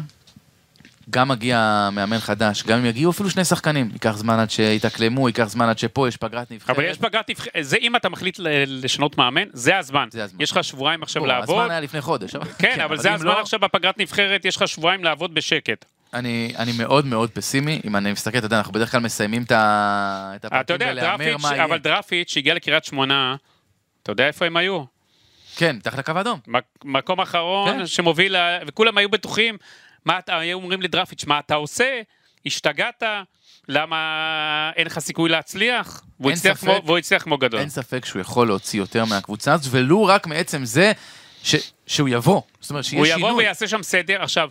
גם 1.11 1.29
מגיע 1.29 1.89
מאמן 1.93 2.19
חדש, 2.19 2.63
גם 2.63 2.79
אם 2.79 2.87
יגיעו 2.87 3.11
אפילו 3.11 3.31
שני 3.31 3.45
שחקנים, 3.45 3.89
ייקח 3.93 4.17
זמן 4.17 4.39
עד 4.39 4.51
שיתאקלמו, 4.51 5.29
ייקח 5.29 5.45
זמן 5.49 5.69
עד 5.69 5.79
שפה 5.79 6.09
יש 6.09 6.17
פגרת 6.17 6.51
נבחרת. 6.51 6.77
אבל 6.77 6.85
יש 6.85 6.99
פגרת 6.99 7.31
נבחרת, 7.31 7.53
זה 7.61 7.77
אם 7.81 7.97
אתה 7.97 8.09
מחליט 8.09 8.37
לשנות 8.67 9.19
מאמן, 9.19 9.45
זה 9.53 9.79
הזמן. 9.79 10.09
זה 10.13 10.25
הזמן. 10.25 10.43
יש 10.43 10.51
לך 10.53 10.65
שבועיים 10.65 11.03
עכשיו 11.03 11.23
בוא, 11.23 11.29
לעבוד. 11.29 11.57
הזמן 11.59 11.71
היה 11.71 11.81
לפני 11.81 12.01
חודש. 12.01 12.35
אבל- 12.35 12.49
כן, 12.59 12.81
אבל 12.81 12.99
זה 12.99 13.09
אם 13.09 13.15
הזמן 13.15 13.27
לא, 13.31 13.41
עכשיו 13.41 13.61
בפגרת 13.61 13.99
נבחרת, 13.99 14.45
יש 14.45 14.57
לך 14.57 14.69
שבועיים 14.69 15.05
לעבוד 15.05 15.35
בשקט. 15.35 15.85
אני, 16.15 16.53
אני 16.59 16.73
מאוד 16.79 17.07
מאוד 17.07 17.31
פסימי, 17.31 17.81
אם 17.87 17.97
אני 17.97 18.13
מסתכל, 18.13 18.39
אתה 18.39 18.47
יודע, 18.47 18.59
אנחנו 18.59 18.73
בדרך 18.73 18.91
כלל 18.91 19.01
מסיימים 19.01 19.43
את 19.43 19.53
הפרקים 20.45 20.77
דרפיץ', 20.95 21.43
מה 21.43 21.51
יהיה. 21.53 21.65
אבל 21.65 21.79
דרפיץ' 21.79 22.31
שהגיע 22.33 22.55
לקריית 22.55 22.85
שמונה, 22.85 23.37
אתה 24.03 24.13
יודע 24.13 24.27
איפה 24.27 24.45
הם 24.47 24.57
היו? 24.57 24.85
כן, 25.57 25.77
תחת 25.83 25.99
הקו 25.99 26.13
האדום. 26.17 26.41
מק- 26.47 26.65
מקום 26.85 27.21
אחרון 27.21 27.79
כן. 27.79 27.87
שמוביל, 27.87 28.37
וכולם 28.67 28.99
היו 28.99 29.09
בטוחים, 29.09 29.57
מה 30.05 30.19
אתה, 30.19 30.39
היו 30.39 30.57
אומרים 30.59 30.83
לדרפיץ', 30.83 31.25
מה 31.25 31.39
אתה 31.39 31.55
עושה? 31.55 32.01
השתגעת? 32.47 33.03
למה 33.69 33.97
אין 34.77 34.87
לך 34.87 34.99
סיכוי 34.99 35.31
להצליח? 35.31 36.03
והוא 36.21 36.33
הצליח 36.33 36.57
ספק. 36.59 36.67
כמו- 36.67 36.83
והוא 36.87 36.99
הצליח 36.99 37.23
כמו 37.23 37.39
גדול. 37.39 37.61
אין 37.61 37.69
ספק 37.69 38.05
שהוא 38.05 38.21
יכול 38.21 38.47
להוציא 38.47 38.81
יותר 38.81 39.05
מהקבוצה 39.05 39.53
הזאת, 39.53 39.67
ולו 39.71 40.05
רק 40.05 40.27
מעצם 40.27 40.65
זה 40.65 40.93
ש, 41.43 41.55
שהוא 41.87 42.09
יבוא. 42.09 42.43
זאת 42.61 42.71
אומרת, 42.71 42.85
שיהיה 42.85 42.99
הוא 43.01 43.07
שינוי. 43.07 43.21
יבוא 43.31 43.39
ויעשה 43.39 43.69
שם 43.69 43.83
סדר. 43.83 44.23
עכשיו, 44.23 44.49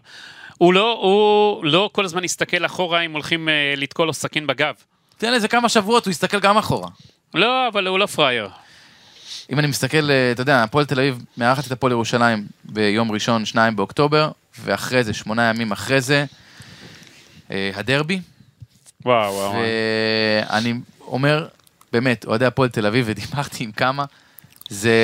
הוא 0.57 0.73
לא, 0.73 0.91
הוא 1.01 1.65
לא 1.65 1.89
כל 1.93 2.05
הזמן 2.05 2.23
יסתכל 2.23 2.65
אחורה 2.65 3.01
אם 3.01 3.11
הולכים 3.11 3.49
אה, 3.49 3.73
לתקול 3.77 4.07
לו 4.07 4.13
סכין 4.13 4.47
בגב. 4.47 4.75
תן 5.17 5.33
לזה 5.33 5.47
כמה 5.47 5.69
שבועות, 5.69 6.05
הוא 6.05 6.11
יסתכל 6.11 6.39
גם 6.39 6.57
אחורה. 6.57 6.89
לא, 7.33 7.67
אבל 7.67 7.87
הוא 7.87 7.99
לא 7.99 8.05
פראייר. 8.05 8.49
אם 9.51 9.59
אני 9.59 9.67
מסתכל, 9.67 10.11
אה, 10.11 10.31
אתה 10.31 10.41
יודע, 10.41 10.63
הפועל 10.63 10.85
תל 10.85 10.99
אביב 10.99 11.23
מארחת 11.37 11.67
את 11.67 11.71
הפועל 11.71 11.91
ירושלים 11.91 12.45
ביום 12.63 13.11
ראשון, 13.11 13.45
2 13.45 13.75
באוקטובר, 13.75 14.31
ואחרי 14.59 15.03
זה, 15.03 15.13
שמונה 15.13 15.49
ימים 15.49 15.71
אחרי 15.71 16.01
זה, 16.01 16.25
אה, 17.51 17.71
הדרבי. 17.75 18.19
וואו, 19.05 19.33
וואו. 19.33 19.53
ואני 19.53 20.73
אומר, 21.01 21.47
באמת, 21.93 22.25
אוהדי 22.25 22.45
הפועל 22.45 22.69
תל 22.69 22.85
אביב, 22.85 23.05
ודיברתי 23.07 23.63
עם 23.63 23.71
כמה, 23.71 24.05
זה, 24.69 24.95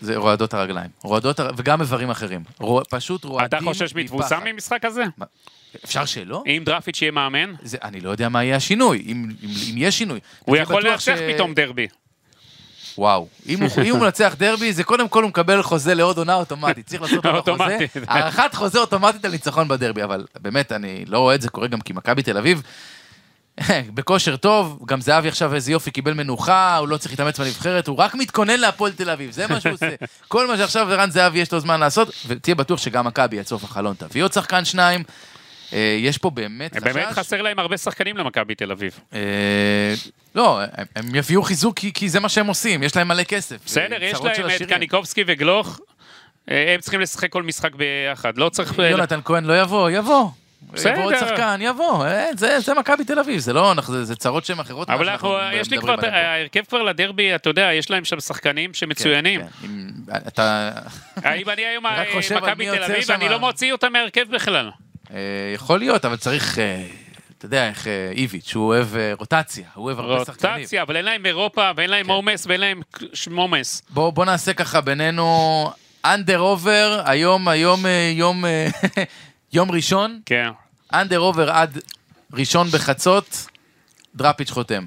זה 0.00 0.16
רועדות 0.16 0.54
הרגליים. 0.54 0.90
רועדות, 1.02 1.40
הר- 1.40 1.50
וגם 1.56 1.80
איברים 1.80 2.10
אחרים. 2.10 2.40
רוע, 2.60 2.82
פשוט 2.90 3.24
רועדים 3.24 3.46
אתה 3.58 3.64
חושש 3.64 3.94
מתבוסה 3.94 4.36
מפחד. 4.36 4.48
ממשחק 4.52 4.84
הזה? 4.84 5.02
אפשר 5.84 6.04
שלא? 6.04 6.42
אם 6.46 6.62
דרפיץ' 6.66 7.02
יהיה 7.02 7.10
מאמן, 7.12 7.52
זה, 7.62 7.76
אני 7.82 8.00
לא 8.00 8.10
יודע 8.10 8.28
מה 8.28 8.44
יהיה 8.44 8.56
השינוי, 8.56 9.02
אם, 9.06 9.30
אם, 9.42 9.48
אם 9.70 9.74
יש 9.76 9.98
שינוי. 9.98 10.20
הוא 10.44 10.56
יכול 10.56 10.82
לנצח 10.86 11.00
ש- 11.00 11.08
פתאום 11.34 11.54
דרבי. 11.54 11.86
וואו, 12.98 13.28
אם 13.48 13.62
הוא, 13.62 13.70
אם 13.84 13.90
הוא 13.90 14.00
מנצח 14.00 14.34
דרבי, 14.38 14.72
זה 14.72 14.84
קודם 14.84 15.08
כל 15.08 15.22
הוא 15.22 15.28
מקבל 15.28 15.62
חוזה 15.62 15.94
לעוד 15.94 16.18
עונה 16.18 16.34
אוטומטית. 16.34 16.86
צריך 16.86 17.02
לעשות 17.02 17.24
לו 17.24 17.42
חוזה. 17.42 17.78
הארכת 18.08 18.54
חוזה 18.54 18.78
אוטומטית 18.78 19.24
על 19.24 19.30
ניצחון 19.30 19.68
בדרבי, 19.68 20.04
אבל 20.04 20.26
באמת, 20.40 20.72
אני 20.72 21.04
לא 21.06 21.18
רואה 21.18 21.34
את 21.34 21.42
זה 21.42 21.48
קורה 21.48 21.68
גם 21.68 21.80
כי 21.80 21.92
מכבי 21.92 22.22
תל 22.22 22.38
אביב, 22.38 22.62
בכושר 23.94 24.36
טוב, 24.36 24.78
גם 24.86 25.00
זהבי 25.00 25.28
עכשיו 25.28 25.54
איזה 25.54 25.72
יופי, 25.72 25.90
קיבל 25.90 26.14
מנוחה, 26.14 26.76
הוא 26.76 26.88
לא 26.88 26.96
צריך 26.96 27.12
להתאמץ 27.12 27.40
בנבחרת, 27.40 27.88
הוא 27.88 27.96
רק 27.96 28.14
מתכונן 28.14 28.60
להפועל 28.60 28.92
תל 28.92 29.10
אביב, 29.10 29.30
זה 29.30 29.46
מה 29.46 29.60
שהוא 29.60 29.72
עושה. 29.72 29.94
כל 30.28 30.46
מה 30.46 30.56
שעכשיו 30.56 30.92
ערן 30.92 31.10
זהבי 31.10 31.38
יש 31.38 31.52
לו 31.52 31.60
זמן 31.60 31.80
לעשות, 31.80 32.08
ותהיה 32.26 32.54
בטוח 32.54 32.80
שגם 32.80 33.06
מכבי 33.06 33.38
עד 33.38 33.46
סוף 33.46 33.64
החלון 33.64 33.94
תביא 33.98 34.24
עוד 34.24 34.32
שחקן 34.32 34.64
שניים. 34.64 35.02
אה, 35.72 35.96
יש 36.00 36.18
פה 36.18 36.30
באמת 36.30 36.76
חשש. 36.76 36.82
באמת 36.82 37.06
חסר 37.12 37.42
להם 37.42 37.58
הרבה 37.58 37.76
שחקנים 37.78 38.16
למכבי 38.16 38.54
תל 38.54 38.72
אביב. 38.72 39.00
אה, 39.14 39.20
לא, 40.34 40.60
הם- 40.96 41.14
יביאו 41.14 41.42
חיזוק 41.42 41.78
כי- 41.94 42.08
זה 42.08 42.20
מה 42.20 42.28
שהם 42.28 42.46
עושים, 42.46 42.82
יש 42.82 42.96
להם 42.96 43.08
מלא 43.08 43.22
כסף. 43.22 43.56
בסדר, 43.66 44.04
יש 44.04 44.18
להם 44.24 44.46
את. 44.62 44.68
קניקובסקי 44.68 45.24
וגלוך, 45.26 45.80
אה, 46.50 46.74
הם 46.74 46.80
צריכים 46.80 47.00
לשחק 47.00 47.32
כל 47.32 47.42
משחק 47.42 47.74
ביחד. 47.74 48.38
לא 48.38 48.48
צריך... 48.48 48.80
אה, 48.80 48.88
יונתן 48.88 49.20
כהן 49.24 49.44
לא 49.44 49.60
יבוא, 49.60 49.90
יבוא. 49.90 50.28
בסדר. 50.72 50.92
יבוא 50.92 51.04
עוד 51.04 51.14
שחקן, 51.20 51.58
יבוא. 51.62 52.04
אה, 52.06 52.26
זה 52.36 52.60
זה 52.60 52.74
מכבי 52.74 53.04
תל 53.04 53.18
אביב, 53.18 53.38
זה 53.38 53.52
לא, 53.52 53.74
זה- 53.86 54.04
זה 54.04 54.16
צרות 54.16 54.44
שהן 54.44 54.58
אחרות. 54.60 54.90
אבל 54.90 55.08
אנחנו, 55.08 55.36
יש 55.52 55.70
לי 55.70 55.78
כבר. 55.78 55.96
ההרכב 56.06 56.64
כבר 56.68 56.82
לדרבי, 56.82 57.34
אתה 57.34 57.50
יודע, 57.50 57.72
יש 57.72 57.90
להם 57.90 58.04
שם 58.04 58.20
שחקנים 58.20 58.74
שמצוינים. 58.74 59.40
כן, 59.40 59.46
כן. 59.62 59.66
אם- 59.66 59.90
אתה 60.28 60.70
האם 61.16 61.50
אני 61.50 61.62
היום 61.62 61.86
אה, 61.86 62.04
מכבי 62.36 62.66
תל 62.70 62.82
אביב. 62.82 63.10
אני 63.10 63.28
לא 63.28 63.40
מוציא 63.40 63.72
אותם 63.72 63.92
מהרכב 63.92 64.24
בכלל. 64.30 64.70
אה, 65.14 65.18
יכול 65.54 65.78
להיות, 65.78 66.04
אבל 66.04 66.16
צריך, 66.16 66.58
אה, 66.58 66.86
אתה 67.38 67.46
יודע 67.46 67.68
איך 67.68 67.86
אה, 67.86 68.10
איביץ', 68.12 68.54
הוא 68.54 68.66
אוהב 68.66 68.88
רוטציה, 69.18 69.68
הוא 69.74 69.84
אוהב 69.84 69.98
הרבה 69.98 70.24
שחקנים. 70.24 70.54
רוטציה, 70.54 70.82
אבל 70.82 70.96
אין 70.96 71.04
להם 71.04 71.26
אירופה, 71.26 71.70
ואין 71.76 71.90
להם 71.90 72.06
כן. 72.06 72.12
עומס, 72.12 72.46
ואין 72.46 72.60
להם 72.60 72.80
עומס. 73.36 73.82
בוא 73.90 74.10
בוא 74.10 74.24
נעשה 74.24 74.54
ככה 74.54 74.80
בינינו, 74.80 75.70
under 76.04 76.40
over, 76.40 77.02
היום, 77.04 77.48
היום, 77.48 77.84
יום, 78.12 78.44
יום 79.52 79.70
ראשון, 79.70 80.20
כן. 80.26 80.48
under 80.94 81.20
over 81.20 81.50
עד 81.50 81.78
ראשון 82.32 82.66
בחצות, 82.66 83.46
דראפיץ' 84.14 84.50
חותם. 84.50 84.86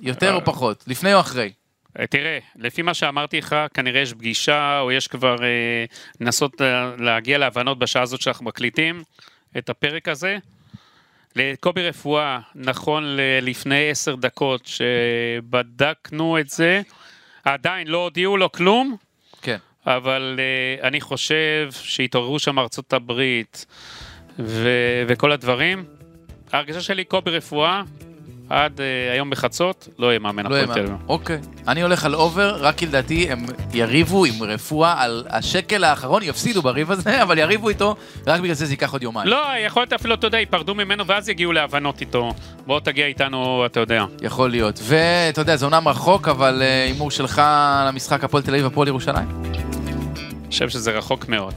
יותר 0.00 0.34
או 0.34 0.44
פחות, 0.44 0.84
לפני 0.86 1.14
או 1.14 1.20
אחרי? 1.20 1.52
אה, 2.00 2.06
תראה, 2.06 2.38
לפי 2.56 2.82
מה 2.82 2.94
שאמרתי 2.94 3.38
לך, 3.38 3.56
כנראה 3.74 4.00
יש 4.00 4.12
פגישה, 4.12 4.80
או 4.80 4.92
יש 4.92 5.08
כבר 5.08 5.36
לנסות 6.20 6.60
להגיע 6.98 7.38
להבנות 7.38 7.78
בשעה 7.78 8.02
הזאת 8.02 8.20
שאנחנו 8.20 8.44
מקליטים 8.44 9.02
את 9.58 9.70
הפרק 9.70 10.08
הזה. 10.08 10.38
לקובי 11.36 11.88
רפואה, 11.88 12.38
נכון 12.54 13.04
ל- 13.16 13.20
לפני 13.42 13.90
עשר 13.90 14.14
דקות 14.14 14.66
שבדקנו 14.66 16.38
את 16.38 16.50
זה, 16.50 16.82
עדיין 17.44 17.88
לא 17.88 17.98
הודיעו 17.98 18.36
לו 18.36 18.52
כלום, 18.52 18.96
כן. 19.42 19.56
אבל 19.86 20.38
uh, 20.80 20.84
אני 20.86 21.00
חושב 21.00 21.68
שהתעוררו 21.72 22.38
שם 22.38 22.58
ארצות 22.58 22.92
הברית 22.92 23.66
ו- 24.38 25.02
וכל 25.08 25.32
הדברים. 25.32 25.84
ההרגשה 26.52 26.80
שלי, 26.80 27.04
קובי 27.04 27.30
רפואה, 27.30 27.82
עד 28.52 28.78
uh, 28.78 29.12
היום 29.12 29.30
בחצות, 29.30 29.88
לא 29.98 30.06
יהיה 30.06 30.18
מאמן 30.18 30.46
לא 30.46 30.56
הפועל 30.56 30.74
תל. 30.74 30.80
אביב. 30.80 30.96
אוקיי. 31.08 31.38
אני 31.68 31.82
הולך 31.82 32.04
על 32.04 32.14
אובר, 32.14 32.56
רק 32.60 32.76
כי 32.76 32.86
לדעתי 32.86 33.32
הם 33.32 33.46
יריבו 33.74 34.24
עם 34.24 34.42
רפואה 34.42 35.02
על 35.02 35.24
השקל 35.30 35.84
האחרון, 35.84 36.22
יפסידו 36.22 36.62
בריב 36.62 36.90
הזה, 36.90 37.18
אבל 37.24 37.38
יריבו 37.38 37.68
איתו, 37.68 37.96
רק 38.26 38.40
בגלל 38.40 38.54
זה 38.54 38.66
זה 38.66 38.72
ייקח 38.72 38.92
עוד 38.92 39.02
יומיים. 39.02 39.28
לא, 39.28 39.42
יכול 39.66 39.82
להיות 39.82 39.92
אפילו, 39.92 40.14
אתה 40.14 40.26
יודע, 40.26 40.38
ייפרדו 40.38 40.74
ממנו 40.74 41.06
ואז 41.06 41.28
יגיעו 41.28 41.52
להבנות 41.52 42.00
איתו. 42.00 42.34
בוא 42.66 42.80
תגיע 42.80 43.06
איתנו, 43.06 43.66
אתה 43.66 43.80
יודע. 43.80 44.04
יכול 44.22 44.50
להיות. 44.50 44.80
ואתה 44.82 45.40
יודע, 45.40 45.56
זה 45.56 45.66
אומנם 45.66 45.88
רחוק, 45.88 46.28
אבל 46.28 46.62
אה, 46.62 46.84
הימור 46.84 47.10
שלך 47.10 47.42
למשחק 47.86 48.24
הפועל 48.24 48.42
תל 48.42 48.50
אביב, 48.50 48.66
הפועל 48.66 48.88
ירושלים. 48.88 49.81
חושב 50.52 50.68
שזה 50.68 50.90
רחוק 50.90 51.28
מאוד. 51.28 51.54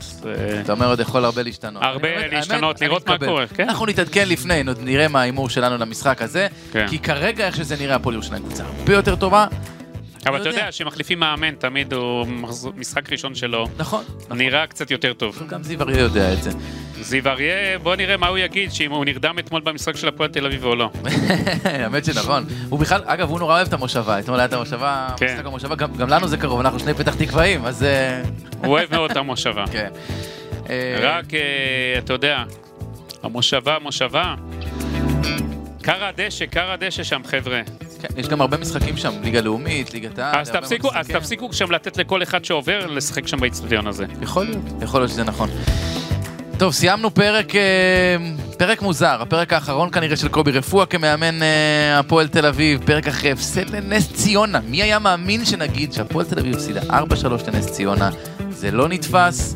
אתה 0.63 0.71
אומר 0.71 0.87
עוד 0.87 0.99
יכול 0.99 1.25
הרבה 1.25 1.43
להשתנות. 1.43 1.83
הרבה 1.83 2.27
להשתנות, 2.27 2.81
לראות 2.81 3.09
מה. 3.09 3.17
קורה, 3.17 3.47
כן. 3.47 3.69
אנחנו 3.69 3.85
נתעדכן 3.85 4.29
לפני, 4.29 4.63
נראה 4.63 5.07
מה 5.07 5.21
ההימור 5.21 5.49
שלנו 5.49 5.77
למשחק 5.77 6.21
הזה. 6.21 6.47
כן. 6.71 6.87
כי 6.87 6.99
כרגע, 6.99 7.47
איך 7.47 7.55
שזה 7.55 7.75
נראה, 7.79 7.95
הפועל 7.95 8.15
ירושלים 8.15 8.43
קבוצה 8.43 8.63
הרבה 8.63 8.93
יותר 8.93 9.15
טובה. 9.15 9.47
אבל 10.25 10.41
אתה 10.41 10.49
יודע. 10.49 10.67
כשמחליפים 10.69 11.19
מאמן, 11.19 11.55
תמיד 11.55 11.93
הוא 11.93 12.27
משחק 12.75 13.11
ראשון 13.11 13.35
שלו, 13.35 13.67
נכון. 13.77 14.03
נכון. 14.25 14.37
נראה 14.37 14.67
קצת 14.67 14.91
יותר 14.91 15.13
טוב. 15.13 15.43
גם 15.49 15.63
זיו 15.63 15.81
אריה 15.81 15.99
יודע 15.99 16.33
את 16.33 16.43
זה. 16.43 16.49
זיו 17.05 17.27
אריה, 17.27 17.79
בוא 17.79 17.95
נראה 17.95 18.17
מה 18.17 18.27
הוא 18.27 18.37
יגיד, 18.37 18.71
שאם 18.71 18.91
הוא 18.91 19.05
נרדם 19.05 19.39
אתמול 19.39 19.61
במשחק 19.61 19.95
של 19.95 20.07
הפועל 20.07 20.29
תל 20.29 20.45
אביב 20.45 20.65
או 20.65 20.75
לא. 20.75 20.89
האמת 21.63 22.05
שנכון. 22.05 22.45
הוא 22.69 22.79
בכלל, 22.79 23.01
אגב, 23.05 23.29
הוא 23.29 23.39
נורא 23.39 23.55
אוהב 23.55 23.67
את 23.67 23.73
המושבה. 23.73 24.19
אתמול 24.19 24.39
היה 24.39 24.45
את 24.45 24.53
המושבה, 24.53 25.07
כן. 25.17 25.25
משחק 25.25 25.45
המושבה, 25.45 25.75
גם 25.75 26.09
לנו 26.09 26.27
זה 26.27 26.37
קרוב, 26.37 26.59
אנחנו 26.59 26.79
שני 26.79 26.93
פתח 26.93 27.15
תקוואים, 27.15 27.65
אז... 27.65 27.83
אה, 27.83 28.21
הוא 28.63 28.67
אוהב 28.67 28.91
מאוד 28.91 29.11
את 29.11 29.17
המושבה. 29.17 29.65
כן. 29.73 29.89
אה, 30.69 30.97
רק, 31.01 31.33
אה, 31.33 31.39
אתה 31.97 32.13
יודע, 32.13 32.43
המושבה, 33.23 33.75
המושבה. 33.75 34.35
קר 35.81 36.03
הדשא, 36.03 36.45
קר 36.45 36.71
הדשא 36.71 37.03
שם, 37.03 37.21
חבר'ה. 37.25 37.61
כן, 38.01 38.07
יש 38.17 38.27
גם 38.27 38.41
הרבה 38.41 38.57
משחקים 38.57 38.97
שם, 38.97 39.11
ליגה 39.23 39.41
לאומית, 39.41 39.93
ליגת 39.93 40.19
העל. 40.19 40.39
אז 40.39 40.51
תפסיקו, 40.51 40.89
אז. 40.93 41.07
תפסיקו 41.07 41.53
שם 41.53 41.71
לתת 41.71 41.97
לכל 41.97 42.23
אחד 42.23 42.45
שעובר 42.45 42.85
לשחק 42.87 43.27
שם 43.27 43.39
באיצטדיון 43.39 43.87
הזה. 43.87 44.05
יכול 44.21 44.45
להיות, 44.45 44.63
יכול 44.81 44.99
להיות 44.99 45.11
שזה 45.11 45.23
נכון. 45.23 45.49
טוב, 46.59 46.73
סיימנו 46.73 47.13
פרק, 47.13 47.55
אה, 47.55 47.61
פרק 48.57 48.81
מוזר, 48.81 49.17
הפרק 49.21 49.53
האחרון 49.53 49.91
כנראה 49.91 50.15
של 50.15 50.27
קובי 50.27 50.51
רפואה 50.51 50.85
כמאמן 50.85 51.43
אה, 51.43 51.99
הפועל 51.99 52.27
תל 52.27 52.45
אביב, 52.45 52.81
פרק 52.85 53.07
אחרי 53.07 53.31
הפסד 53.31 53.69
לנס 53.69 54.13
ציונה. 54.13 54.59
מי 54.67 54.83
היה 54.83 54.99
מאמין 54.99 55.45
שנגיד 55.45 55.93
שהפועל 55.93 56.25
תל 56.25 56.39
אביב 56.39 56.55
הפסידה 56.55 56.81
4-3 56.81 56.91
לנס 57.47 57.71
ציונה? 57.71 58.09
זה 58.49 58.71
לא 58.71 58.87
נתפס. 58.87 59.55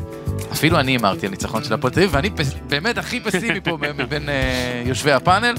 אפילו 0.52 0.80
אני 0.80 0.92
הימרתי 0.92 1.26
על 1.26 1.30
ניצחון 1.30 1.64
של 1.64 1.74
הפועל 1.74 1.92
תל 1.92 2.00
אביב, 2.00 2.14
ואני 2.14 2.30
באמת 2.68 2.98
הכי 2.98 3.20
פסימי 3.20 3.60
פה 3.60 3.78
מבין 3.98 4.28
אה, 4.28 4.82
יושבי 4.86 5.12
הפאנל, 5.12 5.54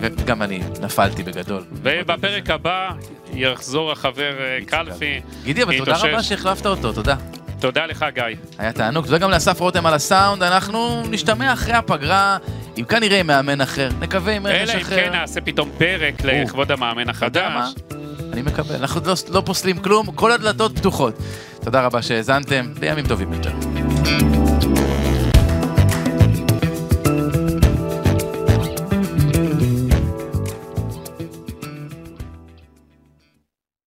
וגם 0.00 0.42
אני 0.42 0.60
נפלתי 0.80 1.22
בגדול. 1.22 1.62
ובפרק 1.72 2.50
הבא 2.50 2.90
יחזור 3.32 3.92
החבר 3.92 4.34
קלפי. 4.66 5.20
גידי, 5.44 5.62
אבל 5.62 5.78
תודה. 5.78 5.96
רבה 5.96 6.22
שהחלפת 6.22 6.66
אותו, 6.66 6.92
תודה. 6.92 7.16
תודה 7.60 7.86
לך, 7.86 8.04
גיא. 8.14 8.22
היה 8.58 8.72
תענוג. 8.72 9.04
תודה 9.04 9.18
גם 9.18 9.30
לאסף 9.30 9.60
רותם 9.60 9.86
על 9.86 9.94
הסאונד, 9.94 10.42
אנחנו 10.42 11.02
נשתמע 11.10 11.52
אחרי 11.52 11.72
הפגרה, 11.72 12.36
עם 12.76 12.84
כנראה 12.84 13.20
עם 13.20 13.26
מאמן 13.26 13.60
אחר. 13.60 13.88
נקווה 14.00 14.32
עם 14.32 14.46
רכש 14.46 14.70
אלא 14.70 14.78
אם 14.78 14.80
אחר. 14.82 14.96
כן 14.96 15.12
נעשה 15.12 15.40
פתאום 15.40 15.70
פרק 15.78 16.14
לכבוד 16.24 16.72
המאמן? 16.72 17.08
החדש. 17.08 17.74
אני 18.32 18.42
מקבל. 18.42 18.74
אנחנו 18.74 19.00
לא, 19.06 19.14
לא 19.28 19.42
פוסלים 19.46 19.78
כלום, 19.78 20.06
כל 20.14 20.32
הדלתות 20.32 20.78
פתוחות. 20.78 21.14
תודה 21.64 21.80
רבה 21.80 22.02
שהאזנתם, 22.02 22.74
בימים 22.80 23.06
טובים 23.06 23.32
יותר. 23.32 23.52